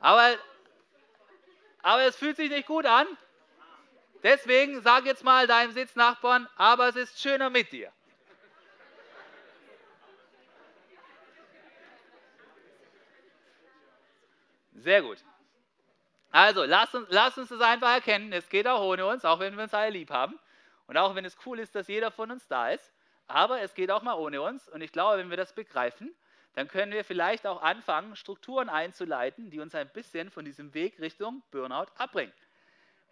Aber, 0.00 0.36
aber 1.82 2.02
es 2.02 2.16
fühlt 2.16 2.36
sich 2.36 2.50
nicht 2.50 2.66
gut 2.66 2.86
an. 2.86 3.06
Deswegen 4.22 4.80
sag 4.82 5.06
jetzt 5.06 5.24
mal 5.24 5.46
deinem 5.46 5.72
Sitznachbarn, 5.72 6.48
aber 6.56 6.88
es 6.88 6.96
ist 6.96 7.20
schöner 7.20 7.50
mit 7.50 7.70
dir. 7.70 7.92
Sehr 14.74 15.02
gut. 15.02 15.18
Also, 16.30 16.64
lass 16.64 16.94
uns, 16.94 17.08
lasst 17.10 17.38
uns 17.38 17.48
das 17.48 17.60
einfach 17.60 17.92
erkennen. 17.94 18.32
Es 18.32 18.48
geht 18.48 18.68
auch 18.68 18.82
ohne 18.82 19.06
uns, 19.06 19.24
auch 19.24 19.40
wenn 19.40 19.56
wir 19.56 19.64
uns 19.64 19.74
alle 19.74 19.90
lieb 19.90 20.10
haben. 20.10 20.38
Und 20.86 20.96
auch 20.96 21.14
wenn 21.14 21.24
es 21.24 21.36
cool 21.46 21.58
ist, 21.58 21.74
dass 21.74 21.88
jeder 21.88 22.10
von 22.10 22.30
uns 22.30 22.46
da 22.46 22.70
ist. 22.70 22.92
Aber 23.26 23.60
es 23.60 23.74
geht 23.74 23.90
auch 23.90 24.02
mal 24.02 24.14
ohne 24.14 24.42
uns. 24.42 24.68
Und 24.68 24.82
ich 24.82 24.92
glaube, 24.92 25.18
wenn 25.18 25.30
wir 25.30 25.36
das 25.36 25.54
begreifen, 25.54 26.14
dann 26.56 26.68
können 26.68 26.90
wir 26.90 27.04
vielleicht 27.04 27.46
auch 27.46 27.60
anfangen, 27.60 28.16
Strukturen 28.16 28.70
einzuleiten, 28.70 29.50
die 29.50 29.60
uns 29.60 29.74
ein 29.74 29.92
bisschen 29.92 30.30
von 30.30 30.46
diesem 30.46 30.72
Weg 30.72 30.98
Richtung 30.98 31.42
Burnout 31.50 31.88
abbringen. 31.96 32.32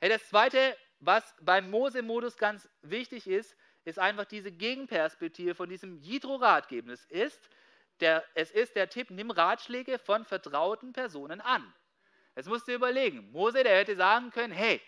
Hey, 0.01 0.09
das 0.09 0.27
Zweite, 0.31 0.75
was 1.01 1.35
beim 1.43 1.71
Mose-Modus 1.71 2.39
ganz 2.39 2.67
wichtig 2.81 3.27
ist, 3.27 3.55
ist 3.85 3.99
einfach 3.99 4.25
diese 4.25 4.51
Gegenperspektive 4.51 5.55
von 5.55 5.69
diesem 5.69 5.99
Jitro-Ratgeben. 5.99 6.91
Es 6.91 7.05
ist, 7.05 7.51
der, 8.01 8.25
es 8.35 8.51
ist 8.51 8.77
der 8.77 8.89
Tipp, 8.89 9.11
nimm 9.11 9.31
Ratschläge 9.31 9.99
von 9.99 10.25
vertrauten 10.25 10.95
Personen 10.95 11.43
an. 11.43 11.71
Jetzt 12.37 12.49
musst 12.49 12.67
du 12.67 12.73
überlegen, 12.73 13.31
Mose, 13.31 13.63
der 13.63 13.77
hätte 13.77 13.95
sagen 13.95 14.31
können, 14.31 14.55
hey, 14.55 14.81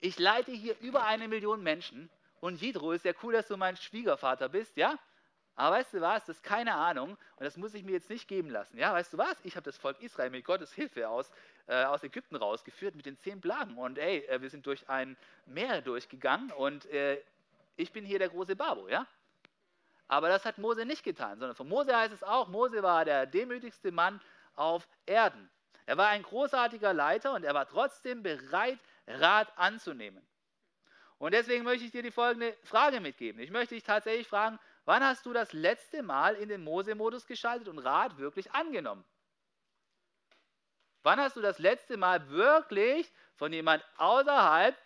ich 0.00 0.18
leite 0.18 0.50
hier 0.50 0.76
über 0.80 1.04
eine 1.04 1.28
Million 1.28 1.62
Menschen 1.62 2.10
und 2.40 2.60
Jitro 2.60 2.90
ist 2.90 3.04
ja 3.04 3.12
cool, 3.22 3.34
dass 3.34 3.46
du 3.46 3.56
mein 3.56 3.76
Schwiegervater 3.76 4.48
bist, 4.48 4.76
ja? 4.76 4.98
Aber 5.60 5.76
weißt 5.76 5.92
du 5.92 6.00
was, 6.00 6.24
das 6.24 6.36
ist 6.36 6.42
keine 6.42 6.74
Ahnung 6.74 7.18
und 7.36 7.44
das 7.44 7.58
muss 7.58 7.74
ich 7.74 7.84
mir 7.84 7.92
jetzt 7.92 8.08
nicht 8.08 8.26
geben 8.26 8.48
lassen. 8.48 8.78
Ja, 8.78 8.94
weißt 8.94 9.12
du 9.12 9.18
was? 9.18 9.36
Ich 9.44 9.56
habe 9.56 9.64
das 9.64 9.76
Volk 9.76 10.00
Israel 10.00 10.30
mit 10.30 10.42
Gottes 10.42 10.72
Hilfe 10.72 11.06
aus, 11.06 11.30
äh, 11.66 11.84
aus 11.84 12.02
Ägypten 12.02 12.36
rausgeführt 12.36 12.94
mit 12.94 13.04
den 13.04 13.18
zehn 13.18 13.42
Plagen. 13.42 13.76
Und 13.76 13.98
ey, 13.98 14.24
äh, 14.24 14.40
wir 14.40 14.48
sind 14.48 14.64
durch 14.64 14.88
ein 14.88 15.18
Meer 15.44 15.82
durchgegangen 15.82 16.50
und 16.50 16.86
äh, 16.86 17.22
ich 17.76 17.92
bin 17.92 18.06
hier 18.06 18.18
der 18.18 18.30
große 18.30 18.56
Babo, 18.56 18.88
ja? 18.88 19.06
Aber 20.08 20.30
das 20.30 20.46
hat 20.46 20.56
Mose 20.56 20.86
nicht 20.86 21.04
getan, 21.04 21.38
sondern 21.38 21.54
von 21.54 21.68
Mose 21.68 21.94
heißt 21.94 22.14
es 22.14 22.22
auch, 22.22 22.48
Mose 22.48 22.82
war 22.82 23.04
der 23.04 23.26
demütigste 23.26 23.92
Mann 23.92 24.18
auf 24.56 24.88
Erden. 25.04 25.50
Er 25.84 25.98
war 25.98 26.08
ein 26.08 26.22
großartiger 26.22 26.94
Leiter 26.94 27.34
und 27.34 27.44
er 27.44 27.52
war 27.52 27.68
trotzdem 27.68 28.22
bereit, 28.22 28.78
Rat 29.06 29.52
anzunehmen. 29.56 30.26
Und 31.18 31.34
deswegen 31.34 31.64
möchte 31.64 31.84
ich 31.84 31.90
dir 31.90 32.02
die 32.02 32.10
folgende 32.10 32.56
Frage 32.62 32.98
mitgeben. 33.00 33.42
Ich 33.42 33.50
möchte 33.50 33.74
dich 33.74 33.84
tatsächlich 33.84 34.26
fragen, 34.26 34.58
Wann 34.84 35.04
hast 35.04 35.26
du 35.26 35.32
das 35.32 35.52
letzte 35.52 36.02
Mal 36.02 36.34
in 36.36 36.48
den 36.48 36.64
Mose-Modus 36.64 37.26
geschaltet 37.26 37.68
und 37.68 37.78
Rat 37.78 38.18
wirklich 38.18 38.52
angenommen? 38.52 39.04
Wann 41.02 41.20
hast 41.20 41.36
du 41.36 41.40
das 41.40 41.58
letzte 41.58 41.96
Mal 41.96 42.28
wirklich 42.28 43.10
von 43.36 43.52
jemand 43.52 43.84
außerhalb, 43.96 44.76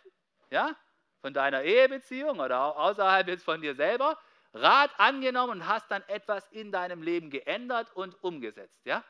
ja, 0.51 0.76
von 1.20 1.34
deiner 1.34 1.62
Ehebeziehung 1.62 2.38
oder 2.38 2.76
außerhalb 2.76 3.26
jetzt 3.28 3.45
von 3.45 3.61
dir 3.61 3.74
selber, 3.74 4.18
Rat 4.53 4.92
angenommen 4.99 5.61
und 5.61 5.66
hast 5.66 5.90
dann 5.90 6.03
etwas 6.07 6.47
in 6.53 6.70
deinem 6.70 7.03
Leben 7.03 7.30
geändert 7.30 7.90
und 7.97 8.22
umgesetzt, 8.22 8.80
ja? 8.84 9.03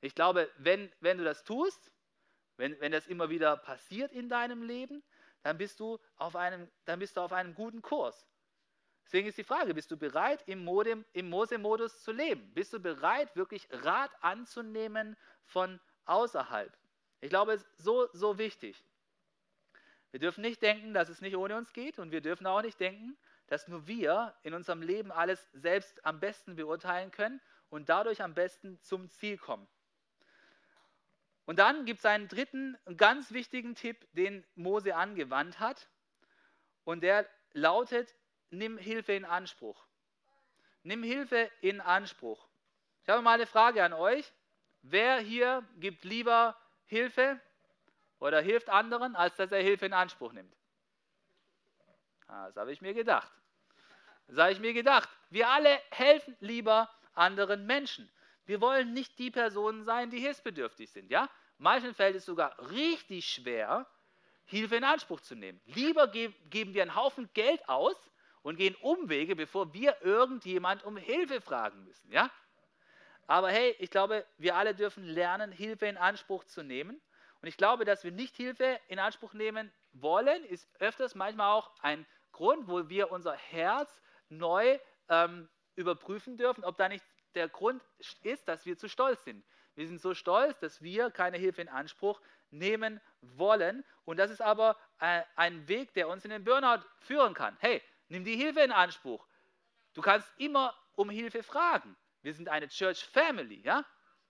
Ich 0.00 0.14
glaube, 0.14 0.50
wenn, 0.58 0.92
wenn 1.00 1.18
du 1.18 1.24
das 1.24 1.44
tust, 1.44 1.92
wenn, 2.56 2.80
wenn 2.80 2.92
das 2.92 3.06
immer 3.06 3.30
wieder 3.30 3.56
passiert 3.56 4.12
in 4.12 4.28
deinem 4.28 4.62
Leben, 4.62 5.02
dann 5.42 5.58
bist 5.58 5.78
du 5.80 5.98
auf 6.16 6.34
einem, 6.34 6.68
dann 6.84 6.98
bist 6.98 7.16
du 7.16 7.20
auf 7.20 7.32
einem 7.32 7.54
guten 7.54 7.82
Kurs. 7.82 8.26
Deswegen 9.08 9.28
ist 9.28 9.38
die 9.38 9.44
Frage, 9.44 9.72
bist 9.72 9.90
du 9.90 9.96
bereit, 9.96 10.44
im, 10.44 10.64
Mose-Modus 10.64 12.02
zu 12.02 12.12
leben? 12.12 12.52
Bist 12.52 12.74
du 12.74 12.78
bereit, 12.78 13.34
wirklich 13.36 13.66
Rat 13.70 14.10
anzunehmen 14.20 15.16
von 15.46 15.80
außerhalb? 16.04 16.70
Ich 17.22 17.30
glaube, 17.30 17.54
es 17.54 17.62
ist 17.62 17.78
so, 17.78 18.06
so 18.12 18.36
wichtig. 18.36 18.84
Wir 20.10 20.20
dürfen 20.20 20.42
nicht 20.42 20.60
denken, 20.60 20.92
dass 20.92 21.08
es 21.08 21.22
nicht 21.22 21.38
ohne 21.38 21.56
uns 21.56 21.72
geht 21.72 21.98
und 21.98 22.10
wir 22.10 22.20
dürfen 22.20 22.46
auch 22.46 22.60
nicht 22.60 22.78
denken, 22.80 23.16
dass 23.46 23.66
nur 23.66 23.86
wir 23.86 24.34
in 24.42 24.52
unserem 24.52 24.82
Leben 24.82 25.10
alles 25.10 25.48
selbst 25.54 26.04
am 26.04 26.20
besten 26.20 26.56
beurteilen 26.56 27.10
können 27.10 27.40
und 27.70 27.88
dadurch 27.88 28.22
am 28.22 28.34
besten 28.34 28.78
zum 28.82 29.08
Ziel 29.08 29.38
kommen. 29.38 29.66
Und 31.46 31.58
dann 31.58 31.86
gibt 31.86 32.00
es 32.00 32.04
einen 32.04 32.28
dritten, 32.28 32.76
ganz 32.98 33.32
wichtigen 33.32 33.74
Tipp, 33.74 34.06
den 34.12 34.44
Mose 34.54 34.94
angewandt 34.96 35.60
hat. 35.60 35.88
Und 36.84 37.02
der 37.02 37.26
lautet, 37.54 38.14
nimm 38.50 38.78
Hilfe 38.78 39.12
in 39.12 39.24
Anspruch. 39.24 39.84
Nimm 40.82 41.02
Hilfe 41.02 41.50
in 41.60 41.80
Anspruch. 41.80 42.48
Ich 43.02 43.08
habe 43.08 43.22
mal 43.22 43.34
eine 43.34 43.46
Frage 43.46 43.82
an 43.82 43.92
euch. 43.92 44.32
Wer 44.82 45.18
hier 45.18 45.66
gibt 45.76 46.04
lieber 46.04 46.56
Hilfe 46.86 47.40
oder 48.20 48.40
hilft 48.40 48.68
anderen, 48.68 49.16
als 49.16 49.36
dass 49.36 49.52
er 49.52 49.62
Hilfe 49.62 49.86
in 49.86 49.92
Anspruch 49.92 50.32
nimmt? 50.32 50.54
Ah, 52.26 52.46
das 52.46 52.56
habe 52.56 52.72
ich 52.72 52.80
mir 52.80 52.94
gedacht. 52.94 53.30
Das 54.28 54.38
habe 54.38 54.52
ich 54.52 54.60
mir 54.60 54.74
gedacht. 54.74 55.08
Wir 55.30 55.48
alle 55.48 55.80
helfen 55.90 56.36
lieber 56.40 56.90
anderen 57.14 57.66
Menschen. 57.66 58.10
Wir 58.44 58.60
wollen 58.60 58.92
nicht 58.92 59.18
die 59.18 59.30
Personen 59.30 59.84
sein, 59.84 60.10
die 60.10 60.20
hilfsbedürftig 60.20 60.90
sind. 60.90 61.10
Ja? 61.10 61.28
Manchen 61.58 61.94
fällt 61.94 62.16
es 62.16 62.24
sogar 62.24 62.70
richtig 62.70 63.28
schwer, 63.28 63.86
Hilfe 64.44 64.76
in 64.76 64.84
Anspruch 64.84 65.20
zu 65.20 65.34
nehmen. 65.34 65.60
Lieber 65.66 66.08
geben 66.08 66.74
wir 66.74 66.82
einen 66.82 66.94
Haufen 66.94 67.28
Geld 67.34 67.68
aus, 67.68 67.96
und 68.48 68.56
gehen 68.56 68.74
Umwege, 68.76 69.36
bevor 69.36 69.74
wir 69.74 70.00
irgendjemand 70.00 70.82
um 70.82 70.96
Hilfe 70.96 71.42
fragen 71.42 71.84
müssen. 71.84 72.10
Ja? 72.10 72.30
Aber 73.26 73.50
hey, 73.50 73.76
ich 73.78 73.90
glaube, 73.90 74.24
wir 74.38 74.56
alle 74.56 74.74
dürfen 74.74 75.04
lernen, 75.04 75.52
Hilfe 75.52 75.84
in 75.84 75.98
Anspruch 75.98 76.44
zu 76.44 76.62
nehmen. 76.62 76.98
Und 77.42 77.48
ich 77.48 77.58
glaube, 77.58 77.84
dass 77.84 78.04
wir 78.04 78.10
nicht 78.10 78.36
Hilfe 78.36 78.80
in 78.88 78.98
Anspruch 78.98 79.34
nehmen 79.34 79.70
wollen, 79.92 80.44
ist 80.44 80.66
öfters 80.80 81.14
manchmal 81.14 81.52
auch 81.52 81.70
ein 81.82 82.06
Grund, 82.32 82.68
wo 82.68 82.88
wir 82.88 83.12
unser 83.12 83.34
Herz 83.34 84.00
neu 84.30 84.78
ähm, 85.10 85.50
überprüfen 85.74 86.38
dürfen, 86.38 86.64
ob 86.64 86.78
da 86.78 86.88
nicht 86.88 87.04
der 87.34 87.50
Grund 87.50 87.82
ist, 88.22 88.48
dass 88.48 88.64
wir 88.64 88.78
zu 88.78 88.88
stolz 88.88 89.24
sind. 89.24 89.44
Wir 89.74 89.86
sind 89.86 90.00
so 90.00 90.14
stolz, 90.14 90.58
dass 90.58 90.80
wir 90.80 91.10
keine 91.10 91.36
Hilfe 91.36 91.60
in 91.60 91.68
Anspruch 91.68 92.18
nehmen 92.50 92.98
wollen. 93.20 93.84
Und 94.06 94.16
das 94.16 94.30
ist 94.30 94.40
aber 94.40 94.78
äh, 95.00 95.20
ein 95.36 95.68
Weg, 95.68 95.92
der 95.92 96.08
uns 96.08 96.24
in 96.24 96.30
den 96.30 96.44
Burnout 96.44 96.82
führen 96.98 97.34
kann. 97.34 97.54
Hey, 97.60 97.82
Nimm 98.08 98.24
die 98.24 98.36
Hilfe 98.36 98.60
in 98.60 98.72
Anspruch. 98.72 99.26
Du 99.94 100.00
kannst 100.00 100.28
immer 100.38 100.74
um 100.94 101.10
Hilfe 101.10 101.42
fragen. 101.42 101.96
Wir 102.22 102.34
sind 102.34 102.48
eine 102.48 102.68
Church 102.68 103.04
Family, 103.04 103.60
ja? 103.62 103.84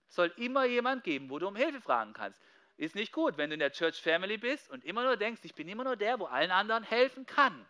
Soll 0.08 0.32
immer 0.36 0.64
jemand 0.64 1.04
geben, 1.04 1.30
wo 1.30 1.38
du 1.38 1.48
um 1.48 1.56
Hilfe 1.56 1.80
fragen 1.80 2.12
kannst. 2.12 2.42
Ist 2.76 2.94
nicht 2.94 3.12
gut, 3.12 3.36
wenn 3.36 3.50
du 3.50 3.54
in 3.54 3.60
der 3.60 3.72
Church 3.72 4.00
Family 4.00 4.38
bist 4.38 4.70
und 4.70 4.84
immer 4.84 5.02
nur 5.02 5.16
denkst, 5.16 5.40
ich 5.44 5.54
bin 5.54 5.68
immer 5.68 5.84
nur 5.84 5.96
der, 5.96 6.18
wo 6.18 6.26
allen 6.26 6.50
anderen 6.50 6.84
helfen 6.84 7.26
kann. 7.26 7.66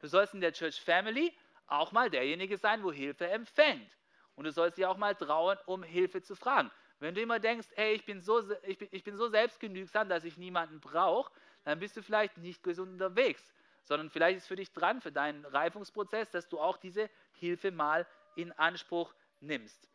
Du 0.00 0.08
sollst 0.08 0.34
in 0.34 0.40
der 0.40 0.52
Church 0.52 0.80
Family 0.80 1.32
auch 1.66 1.92
mal 1.92 2.10
derjenige 2.10 2.56
sein, 2.56 2.82
wo 2.82 2.90
Hilfe 2.90 3.28
empfängt. 3.28 3.96
Und 4.34 4.44
du 4.44 4.52
sollst 4.52 4.78
dich 4.78 4.86
auch 4.86 4.96
mal 4.96 5.14
trauen, 5.14 5.58
um 5.66 5.82
Hilfe 5.82 6.22
zu 6.22 6.34
fragen. 6.34 6.70
Wenn 6.98 7.14
du 7.14 7.20
immer 7.20 7.38
denkst, 7.38 7.68
hey, 7.74 7.94
ich 7.94 8.04
bin 8.04 8.20
so, 8.20 8.42
ich 8.62 8.78
bin, 8.78 8.88
ich 8.90 9.04
bin 9.04 9.16
so 9.16 9.28
selbstgenügsam, 9.28 10.08
dass 10.08 10.24
ich 10.24 10.36
niemanden 10.36 10.80
brauche, 10.80 11.32
dann 11.64 11.78
bist 11.78 11.96
du 11.96 12.02
vielleicht 12.02 12.38
nicht 12.38 12.62
gesund 12.62 12.92
unterwegs 12.92 13.52
sondern 13.84 14.10
vielleicht 14.10 14.38
ist 14.38 14.46
für 14.46 14.56
dich 14.56 14.72
dran, 14.72 15.00
für 15.00 15.12
deinen 15.12 15.44
Reifungsprozess, 15.44 16.30
dass 16.30 16.48
du 16.48 16.58
auch 16.58 16.76
diese 16.76 17.10
Hilfe 17.32 17.70
mal 17.70 18.06
in 18.36 18.52
Anspruch 18.52 19.14
nimmst. 19.40 19.88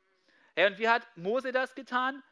Hey, 0.56 0.68
und 0.68 0.78
wie 0.80 0.90
hat 0.90 1.06
Mose 1.18 1.52
das 1.52 1.76
getan? 1.76 2.24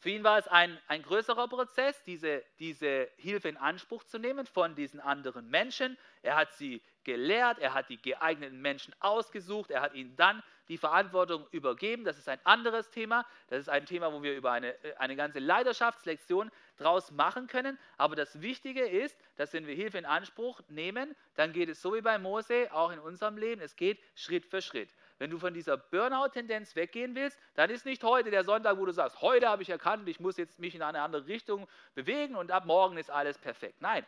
Für 0.00 0.10
ihn 0.10 0.22
war 0.22 0.38
es 0.38 0.46
ein, 0.46 0.78
ein 0.86 1.02
größerer 1.02 1.48
Prozess, 1.48 2.00
diese, 2.04 2.44
diese 2.60 3.10
Hilfe 3.16 3.48
in 3.48 3.56
Anspruch 3.56 4.04
zu 4.04 4.18
nehmen 4.18 4.46
von 4.46 4.76
diesen 4.76 5.00
anderen 5.00 5.50
Menschen. 5.50 5.98
Er 6.22 6.36
hat 6.36 6.52
sie 6.52 6.80
gelehrt, 7.02 7.58
er 7.58 7.74
hat 7.74 7.88
die 7.88 8.00
geeigneten 8.00 8.60
Menschen 8.60 8.94
ausgesucht, 9.00 9.72
er 9.72 9.80
hat 9.80 9.94
ihnen 9.94 10.14
dann 10.14 10.42
die 10.68 10.78
Verantwortung 10.78 11.48
übergeben. 11.50 12.04
Das 12.04 12.16
ist 12.16 12.28
ein 12.28 12.38
anderes 12.44 12.90
Thema. 12.90 13.26
Das 13.48 13.60
ist 13.60 13.68
ein 13.68 13.86
Thema, 13.86 14.12
wo 14.12 14.22
wir 14.22 14.36
über 14.36 14.52
eine, 14.52 14.72
äh, 14.84 14.94
eine 14.98 15.16
ganze 15.16 15.40
Leidenschaftslektion 15.40 16.50
draus 16.78 17.10
machen 17.10 17.46
können. 17.46 17.78
Aber 17.96 18.16
das 18.16 18.40
Wichtige 18.40 18.86
ist, 18.86 19.16
dass 19.36 19.52
wenn 19.52 19.66
wir 19.66 19.74
Hilfe 19.74 19.98
in 19.98 20.06
Anspruch 20.06 20.60
nehmen, 20.68 21.14
dann 21.34 21.52
geht 21.52 21.68
es 21.68 21.82
so 21.82 21.94
wie 21.94 22.00
bei 22.00 22.18
Mose 22.18 22.68
auch 22.72 22.90
in 22.90 22.98
unserem 22.98 23.36
Leben. 23.36 23.60
Es 23.60 23.76
geht 23.76 24.00
Schritt 24.14 24.46
für 24.46 24.62
Schritt. 24.62 24.90
Wenn 25.18 25.30
du 25.30 25.38
von 25.38 25.52
dieser 25.52 25.76
Burnout-Tendenz 25.76 26.76
weggehen 26.76 27.14
willst, 27.14 27.38
dann 27.54 27.70
ist 27.70 27.84
nicht 27.84 28.04
heute 28.04 28.30
der 28.30 28.44
Sonntag, 28.44 28.78
wo 28.78 28.86
du 28.86 28.92
sagst, 28.92 29.20
heute 29.20 29.48
habe 29.48 29.62
ich 29.62 29.70
erkannt, 29.70 30.08
ich 30.08 30.20
muss 30.20 30.36
jetzt 30.36 30.58
mich 30.58 30.74
in 30.74 30.82
eine 30.82 31.02
andere 31.02 31.26
Richtung 31.26 31.68
bewegen 31.94 32.36
und 32.36 32.50
ab 32.52 32.64
morgen 32.64 32.96
ist 32.96 33.10
alles 33.10 33.36
perfekt. 33.36 33.80
Nein, 33.80 34.06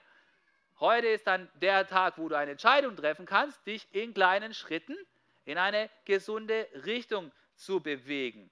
heute 0.78 1.08
ist 1.08 1.26
dann 1.26 1.50
der 1.56 1.86
Tag, 1.86 2.16
wo 2.16 2.28
du 2.28 2.36
eine 2.36 2.52
Entscheidung 2.52 2.96
treffen 2.96 3.26
kannst, 3.26 3.66
dich 3.66 3.88
in 3.92 4.14
kleinen 4.14 4.54
Schritten 4.54 4.96
in 5.44 5.58
eine 5.58 5.90
gesunde 6.04 6.68
Richtung 6.86 7.32
zu 7.56 7.80
bewegen. 7.80 8.50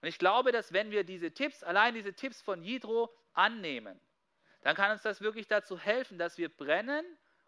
Und 0.00 0.08
ich 0.08 0.18
glaube, 0.18 0.52
dass 0.52 0.72
wenn 0.72 0.90
wir 0.90 1.04
diese 1.04 1.32
Tipps, 1.32 1.62
allein 1.62 1.94
diese 1.94 2.12
Tipps 2.12 2.40
von 2.40 2.62
Jidro 2.62 3.12
annehmen, 3.38 3.98
dann 4.62 4.74
kann 4.74 4.90
uns 4.90 5.02
das 5.02 5.20
wirklich 5.20 5.46
dazu 5.46 5.78
helfen, 5.78 6.18
dass 6.18 6.36
wir 6.36 6.48
brennen, 6.48 7.04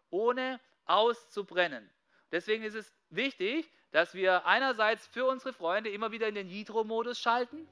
ohne 0.09 0.59
auszubrennen. 0.85 1.89
Deswegen 2.31 2.63
ist 2.63 2.75
es 2.75 2.93
wichtig, 3.09 3.69
dass 3.91 4.13
wir 4.13 4.45
einerseits 4.45 5.05
für 5.07 5.25
unsere 5.25 5.53
Freunde 5.53 5.89
immer 5.89 6.11
wieder 6.11 6.27
in 6.27 6.35
den 6.35 6.47
Jidro-Modus 6.47 7.19
schalten. 7.19 7.67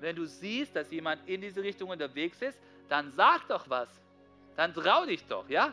Wenn 0.00 0.16
du 0.16 0.24
siehst, 0.24 0.76
dass 0.76 0.90
jemand 0.90 1.28
in 1.28 1.40
diese 1.40 1.62
Richtung 1.62 1.90
unterwegs 1.90 2.40
ist, 2.42 2.58
dann 2.88 3.10
sag 3.12 3.48
doch 3.48 3.68
was. 3.68 3.88
Dann 4.56 4.72
trau 4.72 5.04
dich 5.04 5.26
doch, 5.26 5.48
ja? 5.48 5.72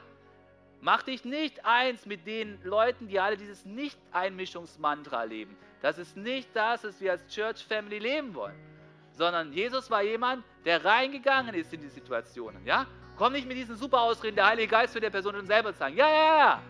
Mach 0.79 1.03
dich 1.03 1.23
nicht 1.23 1.63
eins 1.63 2.07
mit 2.07 2.25
den 2.25 2.59
Leuten, 2.63 3.07
die 3.07 3.19
alle 3.19 3.37
dieses 3.37 3.65
Nicht-Einmischungsmantra 3.65 5.23
leben. 5.25 5.55
Das 5.83 5.99
ist 5.99 6.17
nicht 6.17 6.49
das, 6.55 6.83
was 6.83 6.99
wir 6.99 7.11
als 7.11 7.27
Church 7.27 7.63
Family 7.63 7.99
leben 7.99 8.33
wollen. 8.33 8.70
Sondern 9.13 9.51
Jesus 9.53 9.89
war 9.89 10.01
jemand, 10.01 10.43
der 10.65 10.83
reingegangen 10.83 11.53
ist 11.55 11.73
in 11.73 11.81
die 11.81 11.89
Situationen. 11.89 12.65
Ja? 12.65 12.85
Komm 13.17 13.33
nicht 13.33 13.47
mit 13.47 13.57
diesen 13.57 13.75
super 13.75 14.01
Ausreden, 14.01 14.35
der 14.35 14.47
Heilige 14.47 14.67
Geist 14.67 14.93
wird 14.93 15.03
der 15.03 15.09
Person 15.09 15.35
schon 15.35 15.45
selber 15.45 15.75
zeigen. 15.75 15.97
Ja, 15.97 16.09
ja, 16.09 16.37
ja. 16.37 16.61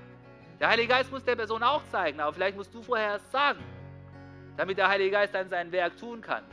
Der 0.60 0.70
Heilige 0.70 0.90
Geist 0.90 1.12
muss 1.12 1.24
der 1.24 1.36
Person 1.36 1.64
auch 1.64 1.82
zeigen, 1.92 2.20
aber 2.20 2.34
vielleicht 2.34 2.56
musst 2.56 2.74
du 2.74 2.84
vorher 2.84 3.14
erst 3.14 3.32
sagen, 3.32 3.64
damit 4.58 4.78
der 4.78 4.88
Heilige 4.88 5.12
Geist 5.12 5.34
dann 5.34 5.50
sein 5.50 5.72
Werk 5.72 5.98
tun 5.98 6.22
kann. 6.22 6.44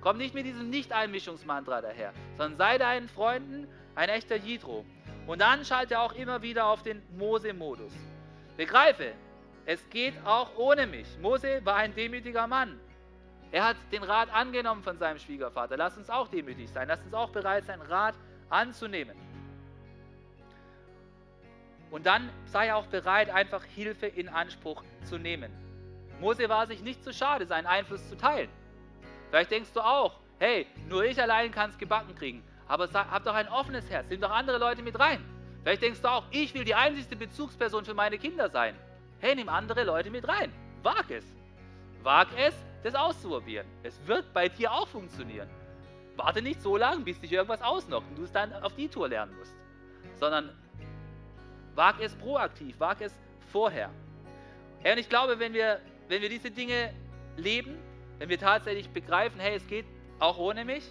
Komm 0.00 0.18
nicht 0.18 0.34
mit 0.34 0.46
diesem 0.46 0.70
Nicht-Einmischungsmantra 0.70 1.80
daher, 1.80 2.12
sondern 2.36 2.56
sei 2.56 2.78
deinen 2.78 3.08
Freunden 3.08 3.66
ein 3.94 4.08
echter 4.08 4.36
Jidro. 4.36 4.84
Und 5.26 5.40
dann 5.40 5.64
schalte 5.64 5.98
auch 5.98 6.12
immer 6.12 6.40
wieder 6.42 6.66
auf 6.66 6.82
den 6.82 7.02
Mose-Modus. 7.16 7.92
Begreife, 8.56 9.12
es 9.64 9.80
geht 9.90 10.14
auch 10.24 10.56
ohne 10.56 10.86
mich. 10.86 11.18
Mose 11.20 11.60
war 11.64 11.74
ein 11.74 11.94
demütiger 11.94 12.46
Mann. 12.46 12.78
Er 13.52 13.64
hat 13.64 13.76
den 13.92 14.02
Rat 14.02 14.32
angenommen 14.32 14.82
von 14.82 14.98
seinem 14.98 15.18
Schwiegervater. 15.18 15.76
Lass 15.76 15.96
uns 15.96 16.10
auch 16.10 16.28
demütig 16.28 16.70
sein. 16.70 16.88
Lass 16.88 17.02
uns 17.02 17.14
auch 17.14 17.30
bereit 17.30 17.64
sein, 17.66 17.80
Rat 17.80 18.14
anzunehmen. 18.50 19.16
Und 21.90 22.06
dann 22.06 22.28
sei 22.46 22.74
auch 22.74 22.86
bereit, 22.86 23.30
einfach 23.30 23.64
Hilfe 23.64 24.06
in 24.06 24.28
Anspruch 24.28 24.82
zu 25.04 25.18
nehmen. 25.18 25.52
Mose 26.20 26.48
war 26.48 26.66
sich 26.66 26.82
nicht 26.82 27.04
zu 27.04 27.12
schade, 27.12 27.46
seinen 27.46 27.66
Einfluss 27.66 28.08
zu 28.08 28.16
teilen. 28.16 28.48
Vielleicht 29.30 29.50
denkst 29.50 29.72
du 29.72 29.80
auch, 29.80 30.18
hey, 30.38 30.66
nur 30.88 31.04
ich 31.04 31.20
allein 31.20 31.52
kann 31.52 31.70
es 31.70 31.78
gebacken 31.78 32.14
kriegen. 32.14 32.42
Aber 32.68 32.88
hab 32.92 33.24
doch 33.24 33.34
ein 33.34 33.48
offenes 33.48 33.88
Herz, 33.88 34.06
nimm 34.08 34.20
doch 34.20 34.30
andere 34.30 34.58
Leute 34.58 34.82
mit 34.82 34.98
rein. 34.98 35.24
Vielleicht 35.62 35.82
denkst 35.82 36.00
du 36.00 36.08
auch, 36.08 36.24
ich 36.30 36.54
will 36.54 36.64
die 36.64 36.74
einzigste 36.74 37.16
Bezugsperson 37.16 37.84
für 37.84 37.94
meine 37.94 38.18
Kinder 38.18 38.48
sein. 38.48 38.74
Hey, 39.20 39.34
nimm 39.34 39.48
andere 39.48 39.84
Leute 39.84 40.10
mit 40.10 40.26
rein. 40.26 40.52
Wag 40.82 41.10
es. 41.10 41.24
Wag 42.02 42.28
es, 42.36 42.54
das 42.86 42.94
auszuprobieren. 42.94 43.66
Es 43.82 43.98
wird 44.06 44.32
bei 44.32 44.48
dir 44.48 44.72
auch 44.72 44.86
funktionieren. 44.86 45.48
Warte 46.16 46.40
nicht 46.40 46.62
so 46.62 46.76
lange, 46.76 47.02
bis 47.02 47.20
dich 47.20 47.32
irgendwas 47.32 47.60
ausnockt 47.60 48.08
und 48.10 48.18
du 48.18 48.22
es 48.22 48.32
dann 48.32 48.52
auf 48.52 48.74
die 48.74 48.88
Tour 48.88 49.08
lernen 49.08 49.36
musst. 49.36 49.54
Sondern 50.14 50.50
wag 51.74 52.00
es 52.00 52.14
proaktiv, 52.14 52.78
wag 52.78 53.00
es 53.00 53.12
vorher. 53.52 53.90
Hey, 54.82 54.92
und 54.92 54.98
ich 54.98 55.08
glaube, 55.08 55.38
wenn 55.38 55.52
wir, 55.52 55.80
wenn 56.08 56.22
wir 56.22 56.28
diese 56.28 56.50
Dinge 56.50 56.94
leben, 57.36 57.76
wenn 58.18 58.28
wir 58.28 58.38
tatsächlich 58.38 58.88
begreifen, 58.88 59.40
hey, 59.40 59.56
es 59.56 59.66
geht 59.66 59.84
auch 60.20 60.38
ohne 60.38 60.64
mich, 60.64 60.84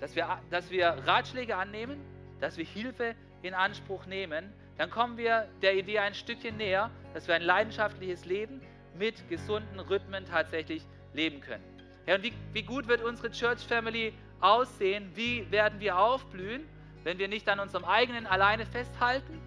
dass 0.00 0.14
wir, 0.14 0.38
dass 0.50 0.70
wir 0.70 0.88
Ratschläge 1.06 1.56
annehmen, 1.56 2.00
dass 2.40 2.58
wir 2.58 2.64
Hilfe 2.64 3.14
in 3.42 3.54
Anspruch 3.54 4.06
nehmen, 4.06 4.52
dann 4.76 4.90
kommen 4.90 5.16
wir 5.16 5.48
der 5.62 5.74
Idee 5.76 6.00
ein 6.00 6.14
Stückchen 6.14 6.56
näher, 6.56 6.90
dass 7.14 7.28
wir 7.28 7.34
ein 7.34 7.42
leidenschaftliches 7.42 8.24
Leben 8.24 8.60
mit 8.96 9.28
gesunden 9.28 9.80
Rhythmen 9.80 10.24
tatsächlich 10.26 10.84
leben 11.14 11.40
können. 11.40 11.64
Ja, 12.06 12.16
und 12.16 12.22
wie, 12.22 12.32
wie 12.52 12.62
gut 12.62 12.86
wird 12.86 13.02
unsere 13.02 13.30
Church 13.30 13.60
Family 13.60 14.12
aussehen? 14.40 15.10
Wie 15.14 15.50
werden 15.50 15.80
wir 15.80 15.98
aufblühen, 15.98 16.64
wenn 17.02 17.18
wir 17.18 17.28
nicht 17.28 17.48
an 17.48 17.60
unserem 17.60 17.84
eigenen 17.84 18.26
alleine 18.26 18.66
festhalten, 18.66 19.40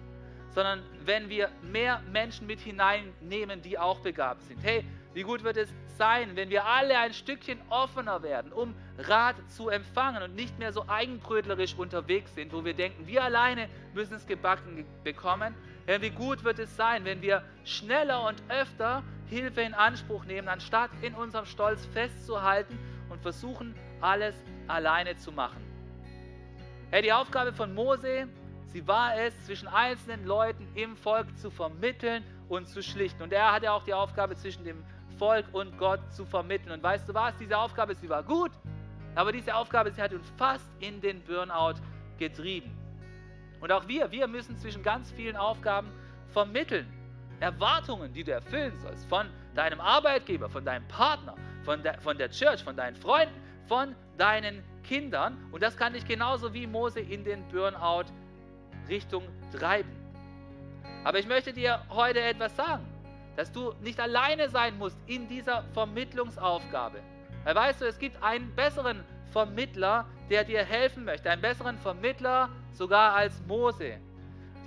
sondern 0.54 0.82
wenn 1.04 1.28
wir 1.28 1.50
mehr 1.62 2.02
Menschen 2.12 2.46
mit 2.46 2.58
hineinnehmen, 2.58 3.62
die 3.62 3.78
auch 3.78 4.00
begabt 4.00 4.42
sind? 4.42 4.60
Hey, 4.62 4.84
wie 5.14 5.22
gut 5.22 5.44
wird 5.44 5.56
es 5.56 5.68
sein, 5.96 6.36
wenn 6.36 6.50
wir 6.50 6.64
alle 6.64 6.98
ein 6.98 7.12
Stückchen 7.12 7.58
offener 7.70 8.22
werden, 8.22 8.52
um 8.52 8.74
Rat 8.98 9.36
zu 9.50 9.68
empfangen 9.68 10.22
und 10.22 10.34
nicht 10.34 10.58
mehr 10.58 10.72
so 10.72 10.88
eigenbrötlerisch 10.88 11.74
unterwegs 11.74 12.34
sind, 12.34 12.52
wo 12.52 12.64
wir 12.64 12.74
denken, 12.74 13.06
wir 13.06 13.24
alleine 13.24 13.68
müssen 13.94 14.14
es 14.14 14.26
gebacken 14.26 14.84
bekommen. 15.04 15.54
Wie 16.00 16.10
gut 16.10 16.44
wird 16.44 16.58
es 16.58 16.76
sein, 16.76 17.04
wenn 17.04 17.22
wir 17.22 17.42
schneller 17.64 18.26
und 18.28 18.42
öfter 18.48 19.02
Hilfe 19.28 19.62
in 19.62 19.74
Anspruch 19.74 20.24
nehmen, 20.24 20.48
anstatt 20.48 20.90
in 21.02 21.14
unserem 21.14 21.46
Stolz 21.46 21.84
festzuhalten 21.86 22.78
und 23.10 23.20
versuchen, 23.20 23.74
alles 24.00 24.34
alleine 24.66 25.16
zu 25.16 25.32
machen. 25.32 25.62
Ja, 26.92 27.02
die 27.02 27.12
Aufgabe 27.12 27.52
von 27.52 27.74
Mose, 27.74 28.28
sie 28.66 28.86
war 28.86 29.16
es, 29.16 29.34
zwischen 29.44 29.68
einzelnen 29.68 30.24
Leuten 30.24 30.66
im 30.74 30.96
Volk 30.96 31.36
zu 31.38 31.50
vermitteln 31.50 32.24
und 32.48 32.66
zu 32.66 32.82
schlichten. 32.82 33.22
Und 33.22 33.32
er 33.32 33.52
hatte 33.52 33.70
auch 33.70 33.84
die 33.84 33.92
Aufgabe, 33.92 34.36
zwischen 34.36 34.64
dem 34.64 34.82
Volk 35.18 35.46
und 35.52 35.76
Gott 35.78 36.00
zu 36.12 36.24
vermitteln. 36.24 36.72
Und 36.72 36.82
weißt 36.82 37.08
du 37.08 37.14
was? 37.14 37.36
Diese 37.36 37.58
Aufgabe, 37.58 37.94
sie 37.94 38.08
war 38.08 38.22
gut, 38.22 38.52
aber 39.14 39.32
diese 39.32 39.54
Aufgabe, 39.54 39.90
sie 39.90 40.00
hat 40.00 40.12
uns 40.14 40.30
fast 40.36 40.66
in 40.80 41.00
den 41.00 41.22
Burnout 41.24 41.74
getrieben. 42.18 42.70
Und 43.60 43.72
auch 43.72 43.86
wir, 43.88 44.10
wir 44.10 44.28
müssen 44.28 44.56
zwischen 44.56 44.82
ganz 44.82 45.10
vielen 45.10 45.36
Aufgaben 45.36 45.88
vermitteln. 46.30 46.86
Erwartungen, 47.40 48.12
die 48.12 48.24
du 48.24 48.32
erfüllen 48.32 48.78
sollst, 48.78 49.06
von 49.06 49.28
deinem 49.54 49.80
Arbeitgeber, 49.80 50.48
von 50.48 50.64
deinem 50.64 50.86
Partner, 50.88 51.34
von 51.64 51.82
der, 51.82 52.00
von 52.00 52.18
der 52.18 52.30
Church, 52.30 52.62
von 52.62 52.76
deinen 52.76 52.96
Freunden, 52.96 53.34
von 53.66 53.94
deinen 54.16 54.62
Kindern. 54.82 55.36
Und 55.52 55.62
das 55.62 55.76
kann 55.76 55.92
dich 55.92 56.06
genauso 56.06 56.52
wie 56.54 56.66
Mose 56.66 57.00
in 57.00 57.24
den 57.24 57.46
Burnout 57.48 58.06
Richtung 58.88 59.24
treiben. 59.52 59.90
Aber 61.04 61.18
ich 61.18 61.26
möchte 61.26 61.52
dir 61.52 61.82
heute 61.90 62.20
etwas 62.20 62.56
sagen 62.56 62.86
dass 63.38 63.52
du 63.52 63.72
nicht 63.82 64.00
alleine 64.00 64.48
sein 64.48 64.76
musst 64.78 64.98
in 65.06 65.28
dieser 65.28 65.62
Vermittlungsaufgabe. 65.72 66.98
Weil 67.44 67.54
weißt 67.54 67.80
du, 67.80 67.84
es 67.84 67.96
gibt 67.96 68.20
einen 68.20 68.52
besseren 68.56 69.04
Vermittler, 69.30 70.06
der 70.28 70.42
dir 70.42 70.64
helfen 70.64 71.04
möchte, 71.04 71.30
einen 71.30 71.40
besseren 71.40 71.78
Vermittler 71.78 72.48
sogar 72.72 73.14
als 73.14 73.40
Mose, 73.46 74.00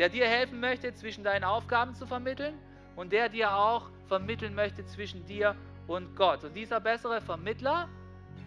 der 0.02 0.10
dir 0.10 0.26
helfen 0.26 0.60
möchte, 0.60 0.92
zwischen 0.96 1.24
deinen 1.24 1.44
Aufgaben 1.44 1.94
zu 1.94 2.08
vermitteln 2.08 2.58
und 2.96 3.12
der 3.12 3.30
dir 3.30 3.56
auch 3.56 3.92
vermitteln 4.08 4.56
möchte 4.56 4.84
zwischen 4.84 5.28
dir 5.28 5.56
und 5.86 6.16
Gott. 6.16 6.44
Und 6.44 6.56
dieser 6.56 6.80
bessere 6.80 7.22
Vermittler, 7.22 7.88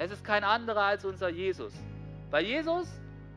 es 0.00 0.10
ist 0.10 0.24
kein 0.24 0.42
anderer 0.42 0.82
als 0.82 1.04
unser 1.04 1.28
Jesus. 1.28 1.72
Bei 2.28 2.40
Jesus 2.40 2.88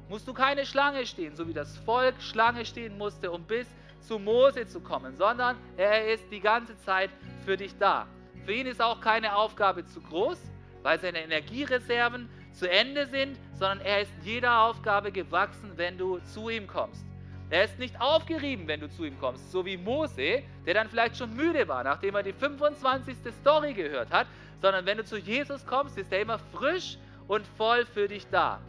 musst 0.10 0.28
du 0.28 0.34
keine 0.34 0.66
Schlange 0.66 1.06
stehen, 1.06 1.36
so 1.36 1.48
wie 1.48 1.54
das 1.54 1.78
Volk 1.78 2.16
Schlange 2.20 2.66
stehen 2.66 2.98
musste, 2.98 3.30
um 3.30 3.44
bis 3.44 3.68
zu 4.00 4.18
Mose 4.18 4.66
zu 4.66 4.80
kommen, 4.80 5.16
sondern 5.16 5.56
er 5.78 6.12
ist 6.12 6.24
die 6.32 6.40
ganze 6.40 6.76
Zeit 6.80 7.12
für 7.46 7.56
dich 7.56 7.78
da. 7.78 8.08
Für 8.46 8.54
ihn 8.54 8.66
ist 8.66 8.82
auch 8.82 9.00
keine 9.00 9.36
Aufgabe 9.36 9.86
zu 9.86 10.02
groß, 10.02 10.42
weil 10.82 11.00
seine 11.00 11.22
Energiereserven 11.22 12.30
zu 12.52 12.68
Ende 12.68 13.06
sind, 13.06 13.38
sondern 13.54 13.82
er 13.82 14.02
ist 14.02 14.12
jeder 14.24 14.64
Aufgabe 14.64 15.12
gewachsen, 15.12 15.74
wenn 15.76 16.00
du 16.00 16.18
zu 16.22 16.50
ihm 16.50 16.66
kommst. 16.66 17.07
Er 17.50 17.64
ist 17.64 17.80
nicht 17.80 18.00
aufgerieben, 18.02 18.68
wenn 18.68 18.82
du 18.82 18.90
zu 18.90 19.06
ihm 19.06 19.18
kommst, 19.20 19.52
so 19.52 19.66
wie 19.66 19.78
Mose, 19.78 20.44
der 20.66 20.74
dann 20.74 20.90
vielleicht 20.90 21.16
schon 21.16 21.34
müde 21.34 21.66
war, 21.68 21.84
nachdem 21.84 22.16
er 22.16 22.24
die 22.24 22.34
25. 22.34 23.16
Story 23.40 23.74
gehört 23.74 24.12
hat, 24.12 24.28
sondern 24.62 24.86
wenn 24.86 24.98
du 24.98 25.06
zu 25.06 25.18
Jesus 25.18 25.66
kommst, 25.66 25.98
ist 25.98 26.12
er 26.12 26.22
immer 26.22 26.40
frisch 26.40 26.98
und 27.28 27.48
voll 27.58 27.86
für 27.86 28.08
dich 28.10 28.28
da. 28.30 28.60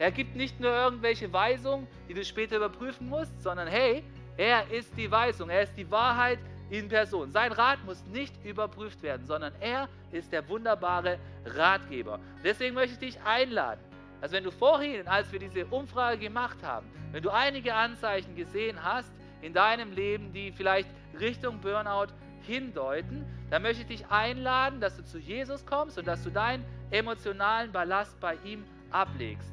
Er 0.00 0.10
gibt 0.10 0.34
nicht 0.34 0.58
nur 0.58 0.70
irgendwelche 0.70 1.32
Weisungen, 1.32 1.86
die 2.08 2.14
du 2.14 2.24
später 2.24 2.56
überprüfen 2.56 3.08
musst, 3.08 3.40
sondern 3.40 3.68
hey, 3.68 4.02
er 4.36 4.68
ist 4.72 4.96
die 4.96 5.08
Weisung, 5.08 5.48
er 5.48 5.62
ist 5.62 5.76
die 5.76 5.88
Wahrheit 5.88 6.40
in 6.70 6.88
Person. 6.88 7.30
Sein 7.30 7.52
Rat 7.52 7.84
muss 7.84 8.04
nicht 8.06 8.34
überprüft 8.44 9.00
werden, 9.04 9.24
sondern 9.26 9.52
er 9.60 9.88
ist 10.10 10.32
der 10.32 10.48
wunderbare 10.48 11.18
Ratgeber. 11.44 12.18
Deswegen 12.42 12.74
möchte 12.74 12.94
ich 12.94 13.14
dich 13.14 13.22
einladen, 13.24 13.80
dass 14.24 14.32
wenn 14.32 14.44
du 14.44 14.50
vorhin, 14.50 15.06
als 15.06 15.30
wir 15.32 15.38
diese 15.38 15.66
Umfrage 15.66 16.16
gemacht 16.16 16.56
haben, 16.62 16.90
wenn 17.12 17.22
du 17.22 17.28
einige 17.28 17.74
Anzeichen 17.74 18.34
gesehen 18.34 18.82
hast 18.82 19.12
in 19.42 19.52
deinem 19.52 19.92
Leben, 19.92 20.32
die 20.32 20.50
vielleicht 20.50 20.88
Richtung 21.20 21.60
Burnout 21.60 22.06
hindeuten, 22.40 23.26
dann 23.50 23.60
möchte 23.60 23.82
ich 23.82 24.00
dich 24.00 24.06
einladen, 24.06 24.80
dass 24.80 24.96
du 24.96 25.04
zu 25.04 25.18
Jesus 25.18 25.66
kommst 25.66 25.98
und 25.98 26.06
dass 26.06 26.22
du 26.22 26.30
deinen 26.30 26.64
emotionalen 26.90 27.70
Ballast 27.70 28.18
bei 28.18 28.38
ihm 28.46 28.64
ablegst. 28.90 29.52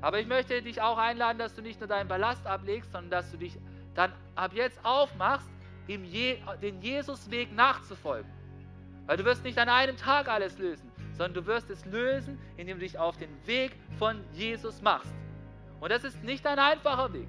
Aber 0.00 0.20
ich 0.20 0.28
möchte 0.28 0.62
dich 0.62 0.80
auch 0.80 0.96
einladen, 0.96 1.38
dass 1.38 1.56
du 1.56 1.62
nicht 1.62 1.80
nur 1.80 1.88
deinen 1.88 2.06
Ballast 2.06 2.46
ablegst, 2.46 2.92
sondern 2.92 3.10
dass 3.10 3.32
du 3.32 3.36
dich 3.36 3.58
dann 3.96 4.12
ab 4.36 4.52
jetzt 4.54 4.78
aufmachst, 4.84 5.50
Je 5.88 6.38
den 6.62 6.80
Jesusweg 6.80 7.52
nachzufolgen. 7.52 8.30
Weil 9.06 9.16
du 9.16 9.24
wirst 9.24 9.42
nicht 9.42 9.58
an 9.58 9.68
einem 9.68 9.96
Tag 9.96 10.28
alles 10.28 10.56
lösen, 10.56 10.88
sondern 11.16 11.34
du 11.34 11.46
wirst 11.46 11.70
es 11.70 11.84
lösen, 11.86 12.38
indem 12.56 12.78
du 12.78 12.84
dich 12.84 12.98
auf 12.98 13.16
den 13.16 13.30
Weg 13.46 13.72
von 13.98 14.20
Jesus 14.32 14.82
machst. 14.82 15.12
Und 15.80 15.90
das 15.90 16.04
ist 16.04 16.22
nicht 16.22 16.46
ein 16.46 16.58
einfacher 16.58 17.12
Weg. 17.12 17.28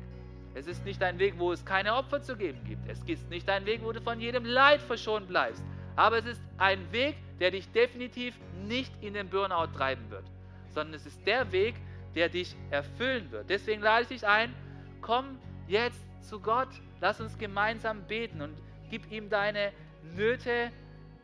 Es 0.54 0.68
ist 0.68 0.86
nicht 0.86 1.04
ein 1.04 1.20
Weg, 1.20 1.36
wo 1.38 1.52
es 1.52 1.66
keine 1.66 1.96
Opfer 1.96 2.22
zu 2.22 2.38
geben 2.38 2.64
gibt. 2.64 2.88
Es 2.88 3.02
ist 3.04 3.30
nicht 3.30 3.50
ein 3.50 3.66
Weg, 3.66 3.84
wo 3.84 3.92
du 3.92 4.02
von 4.02 4.22
jedem 4.22 4.46
Leid 4.46 4.82
verschont 4.82 5.28
bleibst. 5.28 5.64
Aber 5.98 6.18
es 6.18 6.26
ist 6.26 6.42
ein 6.58 6.92
Weg, 6.92 7.16
der 7.40 7.52
dich 7.52 7.70
definitiv 7.72 8.36
nicht 8.66 8.92
in 9.02 9.14
den 9.14 9.30
Burnout 9.30 9.74
treiben 9.76 10.10
wird, 10.10 10.24
sondern 10.70 10.94
es 10.94 11.06
ist 11.06 11.26
der 11.28 11.52
Weg, 11.52 11.76
der 12.16 12.30
dich 12.30 12.56
erfüllen 12.72 13.30
wird. 13.32 13.50
Deswegen 13.50 13.82
lade 13.82 14.04
ich 14.04 14.08
dich 14.08 14.28
ein, 14.28 14.54
komm 15.02 15.38
jetzt 15.68 16.00
zu 16.22 16.40
Gott. 16.40 16.70
Lass 17.02 17.20
uns 17.20 17.38
gemeinsam 17.38 18.04
beten 18.04 18.42
und 18.42 18.56
gib 18.90 19.12
ihm 19.12 19.30
deine 19.30 19.72
Nöte. 20.16 20.72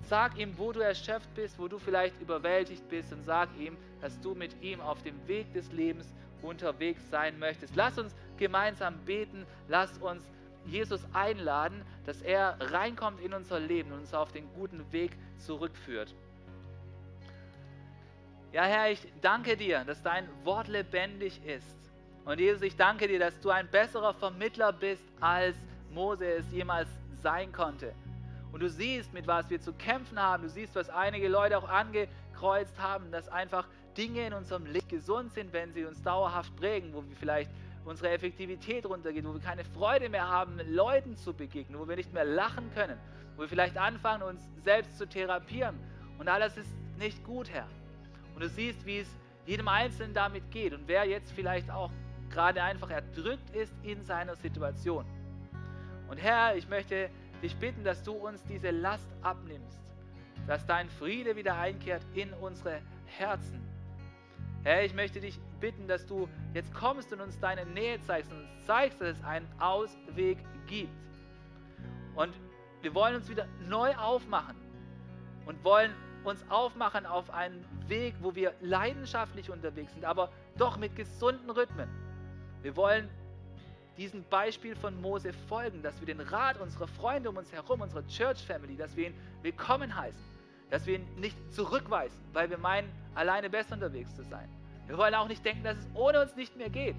Sag 0.03 0.37
ihm, 0.37 0.57
wo 0.57 0.71
du 0.71 0.81
erschöpft 0.81 1.33
bist, 1.35 1.57
wo 1.57 1.67
du 1.67 1.79
vielleicht 1.79 2.19
überwältigt 2.21 2.87
bist 2.89 3.13
und 3.13 3.23
sag 3.23 3.49
ihm, 3.57 3.77
dass 4.01 4.19
du 4.19 4.33
mit 4.35 4.61
ihm 4.61 4.81
auf 4.81 5.01
dem 5.03 5.15
Weg 5.27 5.53
des 5.53 5.71
Lebens 5.71 6.13
unterwegs 6.41 7.01
sein 7.09 7.37
möchtest. 7.39 7.75
Lass 7.75 7.97
uns 7.97 8.15
gemeinsam 8.37 8.97
beten. 9.05 9.45
Lass 9.67 9.97
uns 9.99 10.23
Jesus 10.65 11.01
einladen, 11.13 11.83
dass 12.05 12.21
er 12.21 12.57
reinkommt 12.59 13.21
in 13.21 13.33
unser 13.33 13.59
Leben 13.59 13.91
und 13.91 13.99
uns 13.99 14.13
auf 14.13 14.31
den 14.31 14.51
guten 14.53 14.91
Weg 14.91 15.17
zurückführt. 15.37 16.13
Ja, 18.51 18.63
Herr, 18.63 18.91
ich 18.91 19.07
danke 19.21 19.55
dir, 19.55 19.85
dass 19.85 20.01
dein 20.03 20.27
Wort 20.43 20.67
lebendig 20.67 21.39
ist. 21.45 21.77
Und 22.25 22.39
Jesus, 22.39 22.61
ich 22.61 22.75
danke 22.75 23.07
dir, 23.07 23.17
dass 23.17 23.39
du 23.39 23.49
ein 23.49 23.67
besserer 23.69 24.13
Vermittler 24.13 24.73
bist, 24.73 25.03
als 25.19 25.55
Mose 25.91 26.25
es 26.25 26.51
jemals 26.51 26.89
sein 27.23 27.51
konnte. 27.51 27.93
Und 28.51 28.61
du 28.61 28.69
siehst, 28.69 29.13
mit 29.13 29.27
was 29.27 29.49
wir 29.49 29.61
zu 29.61 29.73
kämpfen 29.73 30.19
haben. 30.19 30.43
Du 30.43 30.49
siehst, 30.49 30.75
was 30.75 30.89
einige 30.89 31.27
Leute 31.27 31.57
auch 31.57 31.69
angekreuzt 31.69 32.77
haben, 32.79 33.11
dass 33.11 33.29
einfach 33.29 33.67
Dinge 33.97 34.27
in 34.27 34.33
unserem 34.33 34.65
Leben 34.65 34.87
gesund 34.87 35.33
sind, 35.33 35.53
wenn 35.53 35.73
sie 35.73 35.85
uns 35.85 36.01
dauerhaft 36.01 36.55
prägen, 36.55 36.93
wo 36.93 37.03
wir 37.07 37.15
vielleicht 37.15 37.51
unsere 37.85 38.09
Effektivität 38.09 38.85
runtergeht, 38.85 39.25
wo 39.25 39.33
wir 39.33 39.41
keine 39.41 39.63
Freude 39.63 40.09
mehr 40.09 40.27
haben, 40.27 40.59
Leuten 40.69 41.17
zu 41.17 41.33
begegnen, 41.33 41.79
wo 41.79 41.87
wir 41.87 41.95
nicht 41.95 42.13
mehr 42.13 42.25
lachen 42.25 42.71
können, 42.73 42.97
wo 43.35 43.41
wir 43.41 43.49
vielleicht 43.49 43.77
anfangen, 43.77 44.23
uns 44.23 44.41
selbst 44.63 44.97
zu 44.97 45.07
therapieren. 45.07 45.75
Und 46.19 46.27
alles 46.27 46.57
ist 46.57 46.69
nicht 46.97 47.23
gut, 47.23 47.49
Herr. 47.49 47.67
Und 48.35 48.43
du 48.43 48.49
siehst, 48.49 48.85
wie 48.85 48.99
es 48.99 49.07
jedem 49.45 49.67
Einzelnen 49.67 50.13
damit 50.13 50.51
geht 50.51 50.73
und 50.73 50.87
wer 50.87 51.05
jetzt 51.05 51.31
vielleicht 51.31 51.71
auch 51.71 51.91
gerade 52.29 52.61
einfach 52.61 52.89
erdrückt 52.89 53.49
ist 53.55 53.73
in 53.83 54.03
seiner 54.03 54.35
Situation. 54.35 55.05
Und 56.07 56.17
Herr, 56.17 56.55
ich 56.55 56.67
möchte 56.69 57.09
dich 57.41 57.55
bitten, 57.55 57.83
dass 57.83 58.03
du 58.03 58.13
uns 58.13 58.43
diese 58.45 58.71
Last 58.71 59.07
abnimmst, 59.21 59.79
dass 60.47 60.65
dein 60.65 60.89
Friede 60.89 61.35
wieder 61.35 61.57
einkehrt 61.57 62.05
in 62.13 62.33
unsere 62.33 62.81
Herzen. 63.05 63.61
Herr, 64.63 64.83
ich 64.83 64.93
möchte 64.93 65.19
dich 65.19 65.39
bitten, 65.59 65.87
dass 65.87 66.05
du 66.05 66.29
jetzt 66.53 66.73
kommst 66.73 67.11
und 67.13 67.21
uns 67.21 67.39
deine 67.39 67.65
Nähe 67.65 67.99
zeigst 68.01 68.31
und 68.31 68.39
uns 68.39 68.65
zeigst, 68.65 69.01
dass 69.01 69.17
es 69.17 69.23
einen 69.23 69.47
Ausweg 69.59 70.37
gibt. 70.67 70.91
Und 72.15 72.33
wir 72.81 72.93
wollen 72.93 73.15
uns 73.15 73.29
wieder 73.29 73.47
neu 73.67 73.95
aufmachen 73.95 74.55
und 75.45 75.63
wollen 75.63 75.91
uns 76.23 76.43
aufmachen 76.49 77.05
auf 77.05 77.29
einen 77.31 77.65
Weg, 77.87 78.15
wo 78.21 78.35
wir 78.35 78.53
leidenschaftlich 78.61 79.49
unterwegs 79.49 79.93
sind, 79.93 80.05
aber 80.05 80.31
doch 80.57 80.77
mit 80.77 80.95
gesunden 80.95 81.49
Rhythmen. 81.49 81.89
Wir 82.61 82.75
wollen 82.75 83.09
diesem 84.01 84.23
Beispiel 84.31 84.75
von 84.75 84.99
Mose 84.99 85.31
folgen, 85.47 85.83
dass 85.83 85.99
wir 85.99 86.07
den 86.07 86.21
Rat 86.21 86.59
unserer 86.59 86.87
Freunde 86.87 87.29
um 87.29 87.37
uns 87.37 87.51
herum, 87.51 87.81
unserer 87.81 88.05
Church 88.07 88.43
Family, 88.43 88.75
dass 88.75 88.95
wir 88.95 89.09
ihn 89.09 89.13
willkommen 89.43 89.95
heißen, 89.95 90.19
dass 90.71 90.87
wir 90.87 90.95
ihn 90.95 91.07
nicht 91.17 91.37
zurückweisen, 91.53 92.19
weil 92.33 92.49
wir 92.49 92.57
meinen, 92.57 92.91
alleine 93.13 93.47
besser 93.47 93.75
unterwegs 93.75 94.15
zu 94.15 94.23
sein. 94.23 94.49
Wir 94.87 94.97
wollen 94.97 95.13
auch 95.13 95.27
nicht 95.27 95.45
denken, 95.45 95.63
dass 95.63 95.77
es 95.77 95.87
ohne 95.93 96.19
uns 96.19 96.35
nicht 96.35 96.57
mehr 96.57 96.71
geht, 96.71 96.95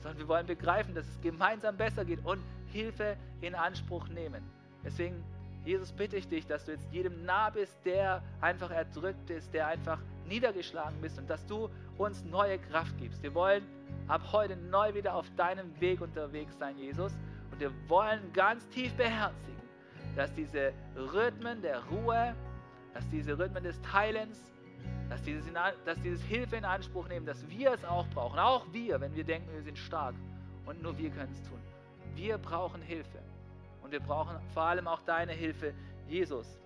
sondern 0.00 0.18
wir 0.18 0.26
wollen 0.26 0.46
begreifen, 0.46 0.96
dass 0.96 1.06
es 1.06 1.20
gemeinsam 1.20 1.76
besser 1.76 2.04
geht 2.04 2.24
und 2.24 2.42
Hilfe 2.72 3.16
in 3.40 3.54
Anspruch 3.54 4.08
nehmen. 4.08 4.42
Deswegen, 4.84 5.22
Jesus, 5.64 5.92
bitte 5.92 6.16
ich 6.16 6.26
dich, 6.26 6.44
dass 6.44 6.64
du 6.64 6.72
jetzt 6.72 6.90
jedem 6.90 7.24
nah 7.24 7.50
bist, 7.50 7.76
der 7.84 8.20
einfach 8.40 8.72
erdrückt 8.72 9.30
ist, 9.30 9.54
der 9.54 9.68
einfach 9.68 10.00
niedergeschlagen 10.26 11.00
bist 11.00 11.20
und 11.20 11.30
dass 11.30 11.46
du 11.46 11.70
uns 11.98 12.24
neue 12.24 12.58
Kraft 12.58 12.98
gibst. 12.98 13.22
Wir 13.22 13.32
wollen 13.32 13.62
ab 14.08 14.22
heute 14.32 14.56
neu 14.56 14.94
wieder 14.94 15.14
auf 15.14 15.30
deinem 15.36 15.78
Weg 15.80 16.00
unterwegs 16.00 16.58
sein, 16.58 16.76
Jesus. 16.76 17.12
Und 17.50 17.60
wir 17.60 17.72
wollen 17.88 18.32
ganz 18.32 18.68
tief 18.68 18.92
beherzigen, 18.94 19.60
dass 20.16 20.32
diese 20.34 20.72
Rhythmen 20.96 21.62
der 21.62 21.82
Ruhe, 21.84 22.34
dass 22.92 23.08
diese 23.08 23.38
Rhythmen 23.38 23.62
des 23.62 23.80
Teilens, 23.82 24.52
dass 25.08 25.22
dieses, 25.22 25.46
in, 25.46 25.54
dass 25.54 26.00
dieses 26.02 26.22
Hilfe 26.22 26.56
in 26.56 26.64
Anspruch 26.64 27.08
nehmen, 27.08 27.26
dass 27.26 27.48
wir 27.48 27.72
es 27.72 27.84
auch 27.84 28.06
brauchen. 28.08 28.38
Auch 28.38 28.66
wir, 28.72 29.00
wenn 29.00 29.14
wir 29.14 29.24
denken, 29.24 29.52
wir 29.52 29.62
sind 29.62 29.78
stark. 29.78 30.14
Und 30.66 30.82
nur 30.82 30.96
wir 30.98 31.10
können 31.10 31.32
es 31.32 31.42
tun. 31.42 31.60
Wir 32.14 32.38
brauchen 32.38 32.82
Hilfe. 32.82 33.18
Und 33.82 33.92
wir 33.92 34.00
brauchen 34.00 34.36
vor 34.52 34.64
allem 34.64 34.86
auch 34.86 35.00
deine 35.02 35.32
Hilfe, 35.32 35.74
Jesus. 36.08 36.58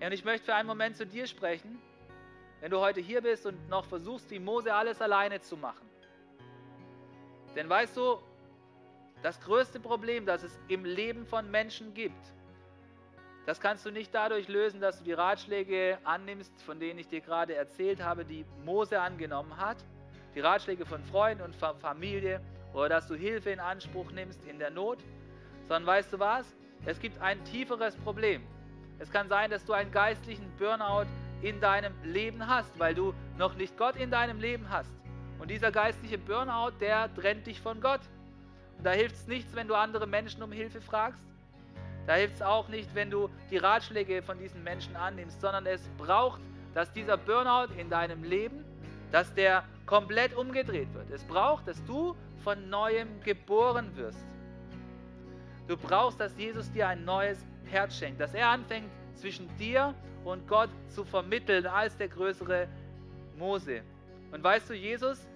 Und 0.00 0.12
ich 0.12 0.24
möchte 0.24 0.46
für 0.46 0.54
einen 0.54 0.68
Moment 0.68 0.96
zu 0.96 1.06
dir 1.06 1.26
sprechen 1.26 1.78
wenn 2.60 2.70
du 2.70 2.78
heute 2.78 3.00
hier 3.00 3.20
bist 3.20 3.46
und 3.46 3.68
noch 3.68 3.84
versuchst, 3.84 4.30
wie 4.30 4.38
Mose 4.38 4.72
alles 4.72 5.00
alleine 5.00 5.40
zu 5.40 5.56
machen. 5.56 5.88
Denn 7.54 7.68
weißt 7.68 7.96
du, 7.96 8.18
das 9.22 9.40
größte 9.40 9.80
Problem, 9.80 10.26
das 10.26 10.42
es 10.42 10.58
im 10.68 10.84
Leben 10.84 11.26
von 11.26 11.50
Menschen 11.50 11.94
gibt, 11.94 12.32
das 13.46 13.60
kannst 13.60 13.86
du 13.86 13.90
nicht 13.90 14.12
dadurch 14.12 14.48
lösen, 14.48 14.80
dass 14.80 14.98
du 14.98 15.04
die 15.04 15.12
Ratschläge 15.12 15.98
annimmst, 16.02 16.60
von 16.62 16.80
denen 16.80 16.98
ich 16.98 17.06
dir 17.06 17.20
gerade 17.20 17.54
erzählt 17.54 18.02
habe, 18.02 18.24
die 18.24 18.44
Mose 18.64 19.00
angenommen 19.00 19.56
hat, 19.56 19.76
die 20.34 20.40
Ratschläge 20.40 20.84
von 20.84 21.02
Freunden 21.04 21.44
und 21.44 21.54
Familie, 21.54 22.40
oder 22.74 22.88
dass 22.88 23.06
du 23.06 23.14
Hilfe 23.14 23.50
in 23.50 23.60
Anspruch 23.60 24.10
nimmst 24.10 24.44
in 24.44 24.58
der 24.58 24.70
Not, 24.70 24.98
sondern 25.62 25.86
weißt 25.86 26.12
du 26.12 26.18
was? 26.18 26.44
Es 26.84 27.00
gibt 27.00 27.20
ein 27.22 27.42
tieferes 27.44 27.96
Problem. 27.96 28.42
Es 28.98 29.10
kann 29.10 29.28
sein, 29.28 29.50
dass 29.50 29.64
du 29.64 29.72
einen 29.72 29.90
geistlichen 29.90 30.50
Burnout 30.58 31.06
in 31.42 31.60
deinem 31.60 31.92
Leben 32.02 32.46
hast, 32.46 32.78
weil 32.78 32.94
du 32.94 33.14
noch 33.38 33.54
nicht 33.54 33.76
Gott 33.76 33.96
in 33.96 34.10
deinem 34.10 34.40
Leben 34.40 34.68
hast. 34.70 34.90
Und 35.38 35.50
dieser 35.50 35.70
geistliche 35.70 36.18
Burnout, 36.18 36.72
der 36.80 37.12
trennt 37.14 37.46
dich 37.46 37.60
von 37.60 37.80
Gott. 37.80 38.00
Und 38.78 38.84
da 38.86 38.92
hilft 38.92 39.16
es 39.16 39.26
nichts, 39.26 39.54
wenn 39.54 39.68
du 39.68 39.74
andere 39.74 40.06
Menschen 40.06 40.42
um 40.42 40.52
Hilfe 40.52 40.80
fragst. 40.80 41.22
Da 42.06 42.14
hilft 42.14 42.36
es 42.36 42.42
auch 42.42 42.68
nicht, 42.68 42.94
wenn 42.94 43.10
du 43.10 43.28
die 43.50 43.56
Ratschläge 43.56 44.22
von 44.22 44.38
diesen 44.38 44.62
Menschen 44.62 44.96
annimmst, 44.96 45.40
sondern 45.40 45.66
es 45.66 45.82
braucht, 45.98 46.40
dass 46.72 46.92
dieser 46.92 47.16
Burnout 47.16 47.72
in 47.76 47.90
deinem 47.90 48.22
Leben, 48.22 48.64
dass 49.10 49.32
der 49.34 49.64
komplett 49.86 50.34
umgedreht 50.34 50.92
wird. 50.94 51.10
Es 51.10 51.24
braucht, 51.24 51.66
dass 51.66 51.82
du 51.84 52.14
von 52.44 52.68
neuem 52.68 53.20
geboren 53.22 53.96
wirst. 53.96 54.24
Du 55.66 55.76
brauchst, 55.76 56.20
dass 56.20 56.36
Jesus 56.36 56.70
dir 56.70 56.86
ein 56.88 57.04
neues 57.04 57.38
Herz 57.64 57.96
schenkt, 57.96 58.20
dass 58.20 58.34
er 58.34 58.48
anfängt 58.48 58.88
zwischen 59.14 59.48
dir 59.56 59.94
und 60.26 60.48
Gott 60.48 60.70
zu 60.88 61.04
vermitteln 61.04 61.66
als 61.66 61.96
der 61.96 62.08
größere 62.08 62.66
Mose. 63.38 63.82
Und 64.32 64.42
weißt 64.42 64.68
du, 64.68 64.74
Jesus, 64.74 65.26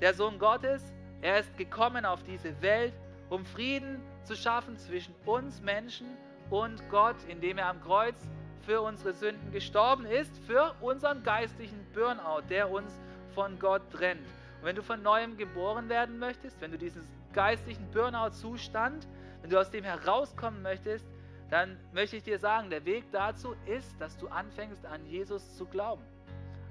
der 0.00 0.14
Sohn 0.14 0.38
Gottes, 0.38 0.82
er 1.22 1.38
ist 1.40 1.56
gekommen 1.56 2.04
auf 2.04 2.22
diese 2.24 2.60
Welt, 2.60 2.92
um 3.30 3.44
Frieden 3.44 4.00
zu 4.24 4.34
schaffen 4.34 4.76
zwischen 4.76 5.14
uns 5.24 5.62
Menschen 5.62 6.08
und 6.50 6.82
Gott, 6.90 7.16
indem 7.28 7.58
er 7.58 7.68
am 7.68 7.80
Kreuz 7.80 8.16
für 8.60 8.80
unsere 8.80 9.12
Sünden 9.12 9.52
gestorben 9.52 10.04
ist, 10.06 10.36
für 10.44 10.74
unseren 10.80 11.22
geistlichen 11.22 11.86
Burnout, 11.94 12.42
der 12.50 12.68
uns 12.70 12.98
von 13.32 13.58
Gott 13.60 13.82
trennt. 13.92 14.26
Und 14.60 14.64
wenn 14.64 14.76
du 14.76 14.82
von 14.82 15.02
neuem 15.02 15.36
geboren 15.36 15.88
werden 15.88 16.18
möchtest, 16.18 16.60
wenn 16.60 16.72
du 16.72 16.78
diesen 16.78 17.06
geistlichen 17.32 17.88
Burnout-Zustand, 17.92 19.06
wenn 19.42 19.50
du 19.50 19.60
aus 19.60 19.70
dem 19.70 19.84
herauskommen 19.84 20.62
möchtest, 20.62 21.06
dann 21.50 21.78
möchte 21.92 22.16
ich 22.16 22.22
dir 22.22 22.38
sagen, 22.38 22.70
der 22.70 22.84
Weg 22.84 23.04
dazu 23.12 23.54
ist, 23.66 24.00
dass 24.00 24.16
du 24.16 24.28
anfängst 24.28 24.84
an 24.86 25.04
Jesus 25.06 25.56
zu 25.56 25.66
glauben. 25.66 26.02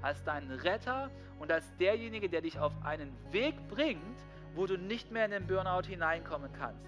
Als 0.02 0.22
deinen 0.24 0.50
Retter 0.50 1.10
und 1.38 1.50
als 1.50 1.64
derjenige, 1.78 2.28
der 2.28 2.42
dich 2.42 2.58
auf 2.58 2.72
einen 2.84 3.16
Weg 3.32 3.54
bringt, 3.68 4.18
wo 4.54 4.66
du 4.66 4.76
nicht 4.76 5.10
mehr 5.10 5.24
in 5.24 5.30
den 5.30 5.46
Burnout 5.46 5.86
hineinkommen 5.86 6.52
kannst. 6.52 6.86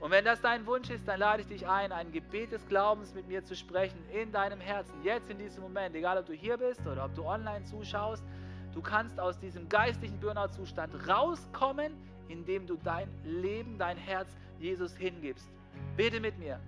Und 0.00 0.10
wenn 0.10 0.24
das 0.24 0.40
dein 0.40 0.64
Wunsch 0.66 0.88
ist, 0.88 1.06
dann 1.06 1.20
lade 1.20 1.42
ich 1.42 1.48
dich 1.48 1.68
ein, 1.68 1.92
ein 1.92 2.10
Gebet 2.10 2.52
des 2.52 2.66
Glaubens 2.68 3.14
mit 3.14 3.28
mir 3.28 3.44
zu 3.44 3.54
sprechen 3.54 3.98
in 4.10 4.32
deinem 4.32 4.58
Herzen, 4.58 4.94
jetzt 5.04 5.28
in 5.28 5.38
diesem 5.38 5.62
Moment, 5.62 5.94
egal 5.94 6.16
ob 6.16 6.26
du 6.26 6.32
hier 6.32 6.56
bist 6.56 6.80
oder 6.86 7.04
ob 7.04 7.14
du 7.14 7.24
online 7.24 7.64
zuschaust. 7.64 8.24
Du 8.72 8.80
kannst 8.80 9.20
aus 9.20 9.38
diesem 9.38 9.68
geistlichen 9.68 10.18
Burnout-Zustand 10.18 11.06
rauskommen, 11.06 11.92
indem 12.28 12.66
du 12.66 12.78
dein 12.82 13.08
Leben, 13.24 13.76
dein 13.78 13.98
Herz 13.98 14.28
Jesus 14.58 14.96
hingibst. 14.96 15.50
Bete 15.96 16.20
mit 16.20 16.38
mir. 16.38 16.60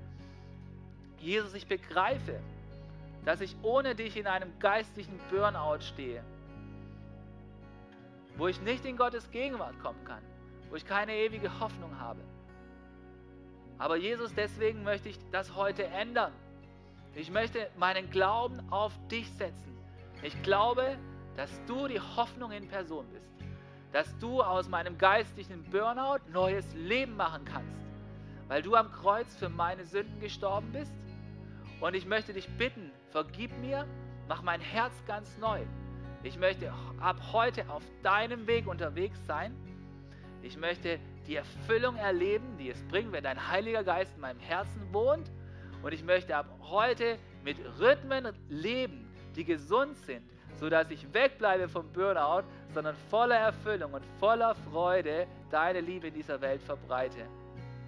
Jesus, 1.22 1.54
ich 1.54 1.68
begreife, 1.68 2.40
dass 3.24 3.40
ich 3.40 3.56
ohne 3.62 3.94
dich 3.94 4.16
in 4.16 4.26
einem 4.26 4.58
geistlichen 4.58 5.20
Burnout 5.30 5.80
stehe, 5.80 6.24
wo 8.36 8.48
ich 8.48 8.60
nicht 8.60 8.84
in 8.84 8.96
Gottes 8.96 9.30
Gegenwart 9.30 9.78
kommen 9.80 10.04
kann, 10.04 10.22
wo 10.68 10.74
ich 10.74 10.84
keine 10.84 11.14
ewige 11.14 11.60
Hoffnung 11.60 11.96
habe. 12.00 12.20
Aber 13.78 13.96
Jesus, 13.96 14.34
deswegen 14.34 14.82
möchte 14.82 15.10
ich 15.10 15.18
das 15.30 15.54
heute 15.54 15.84
ändern. 15.84 16.32
Ich 17.14 17.30
möchte 17.30 17.70
meinen 17.76 18.10
Glauben 18.10 18.60
auf 18.72 18.92
dich 19.08 19.30
setzen. 19.30 19.76
Ich 20.24 20.42
glaube, 20.42 20.98
dass 21.36 21.50
du 21.66 21.86
die 21.86 22.00
Hoffnung 22.00 22.50
in 22.50 22.66
Person 22.66 23.06
bist, 23.12 23.30
dass 23.92 24.18
du 24.18 24.42
aus 24.42 24.68
meinem 24.68 24.98
geistlichen 24.98 25.62
Burnout 25.70 26.18
neues 26.32 26.74
Leben 26.74 27.14
machen 27.16 27.44
kannst, 27.44 27.78
weil 28.48 28.62
du 28.62 28.74
am 28.74 28.90
Kreuz 28.90 29.36
für 29.36 29.48
meine 29.48 29.84
Sünden 29.84 30.18
gestorben 30.18 30.72
bist 30.72 30.92
und 31.82 31.94
ich 31.94 32.06
möchte 32.06 32.32
dich 32.32 32.48
bitten, 32.48 32.92
vergib 33.10 33.50
mir, 33.58 33.86
mach 34.28 34.40
mein 34.42 34.60
Herz 34.60 34.92
ganz 35.04 35.36
neu. 35.38 35.60
Ich 36.22 36.38
möchte 36.38 36.72
ab 37.00 37.16
heute 37.32 37.68
auf 37.68 37.82
deinem 38.04 38.46
Weg 38.46 38.68
unterwegs 38.68 39.18
sein. 39.26 39.52
Ich 40.42 40.56
möchte 40.56 41.00
die 41.26 41.34
Erfüllung 41.34 41.96
erleben, 41.96 42.56
die 42.56 42.70
es 42.70 42.80
bringt, 42.84 43.10
wenn 43.10 43.24
dein 43.24 43.48
Heiliger 43.48 43.82
Geist 43.82 44.14
in 44.14 44.20
meinem 44.20 44.38
Herzen 44.38 44.80
wohnt. 44.92 45.28
Und 45.82 45.92
ich 45.92 46.04
möchte 46.04 46.36
ab 46.36 46.46
heute 46.60 47.18
mit 47.42 47.56
Rhythmen 47.80 48.28
leben, 48.48 49.12
die 49.34 49.44
gesund 49.44 49.98
sind, 50.06 50.22
sodass 50.60 50.88
ich 50.88 51.12
wegbleibe 51.12 51.68
vom 51.68 51.92
Burnout, 51.92 52.44
sondern 52.72 52.94
voller 53.10 53.38
Erfüllung 53.38 53.94
und 53.94 54.04
voller 54.20 54.54
Freude 54.70 55.26
deine 55.50 55.80
Liebe 55.80 56.06
in 56.06 56.14
dieser 56.14 56.40
Welt 56.40 56.62
verbreite. 56.62 57.26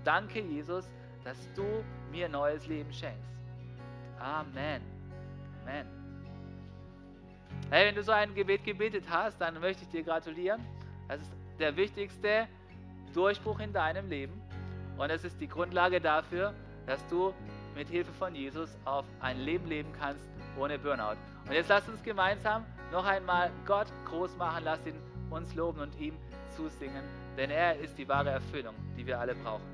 Danke, 0.03 0.41
Jesus, 0.41 0.91
dass 1.23 1.39
du 1.55 1.85
mir 2.11 2.29
neues 2.29 2.67
Leben 2.67 2.93
schenkst. 2.93 3.34
Amen. 4.19 4.83
Amen. 5.63 5.87
Hey, 7.71 7.87
wenn 7.87 7.95
du 7.95 8.03
so 8.03 8.13
ein 8.13 8.35
Gebet 8.35 8.65
gebetet 8.65 9.05
hast, 9.09 9.41
dann 9.41 9.59
möchte 9.61 9.83
ich 9.85 9.89
dir 9.89 10.03
gratulieren. 10.03 10.61
Das 11.09 11.21
ist 11.21 11.33
der 11.59 11.77
wichtigste 11.77 12.47
Durchbruch 13.13 13.61
in 13.61 13.73
deinem 13.73 14.09
Leben. 14.09 14.41
Und 14.97 15.11
es 15.11 15.25
ist 15.25 15.41
die 15.41 15.49
Grundlage 15.49 16.01
dafür, 16.01 16.55
dass 16.87 17.05
du 17.09 17.35
mit 17.75 17.89
Hilfe 17.89 18.13
von 18.13 18.35
Jesus 18.35 18.77
auf 18.85 19.05
ein 19.21 19.41
Leben 19.41 19.67
leben 19.67 19.93
kannst 19.99 20.25
ohne 20.57 20.79
Burnout. 20.79 21.17
Und 21.47 21.53
jetzt 21.53 21.69
lasst 21.69 21.89
uns 21.89 22.03
gemeinsam 22.03 22.65
noch 22.93 23.05
einmal 23.05 23.51
Gott 23.67 23.89
groß 24.05 24.37
machen, 24.37 24.65
lasst 24.65 24.87
ihn 24.87 24.95
uns 25.31 25.55
loben 25.55 25.81
und 25.81 25.99
ihm 25.99 26.15
zusingen, 26.57 27.03
denn 27.37 27.51
er 27.51 27.77
ist 27.79 27.99
die 27.99 28.07
wahre 28.07 28.31
Erfüllung, 28.31 28.75
die 28.97 29.05
wir 29.05 29.19
alle 29.19 29.35
brauchen. 29.35 29.74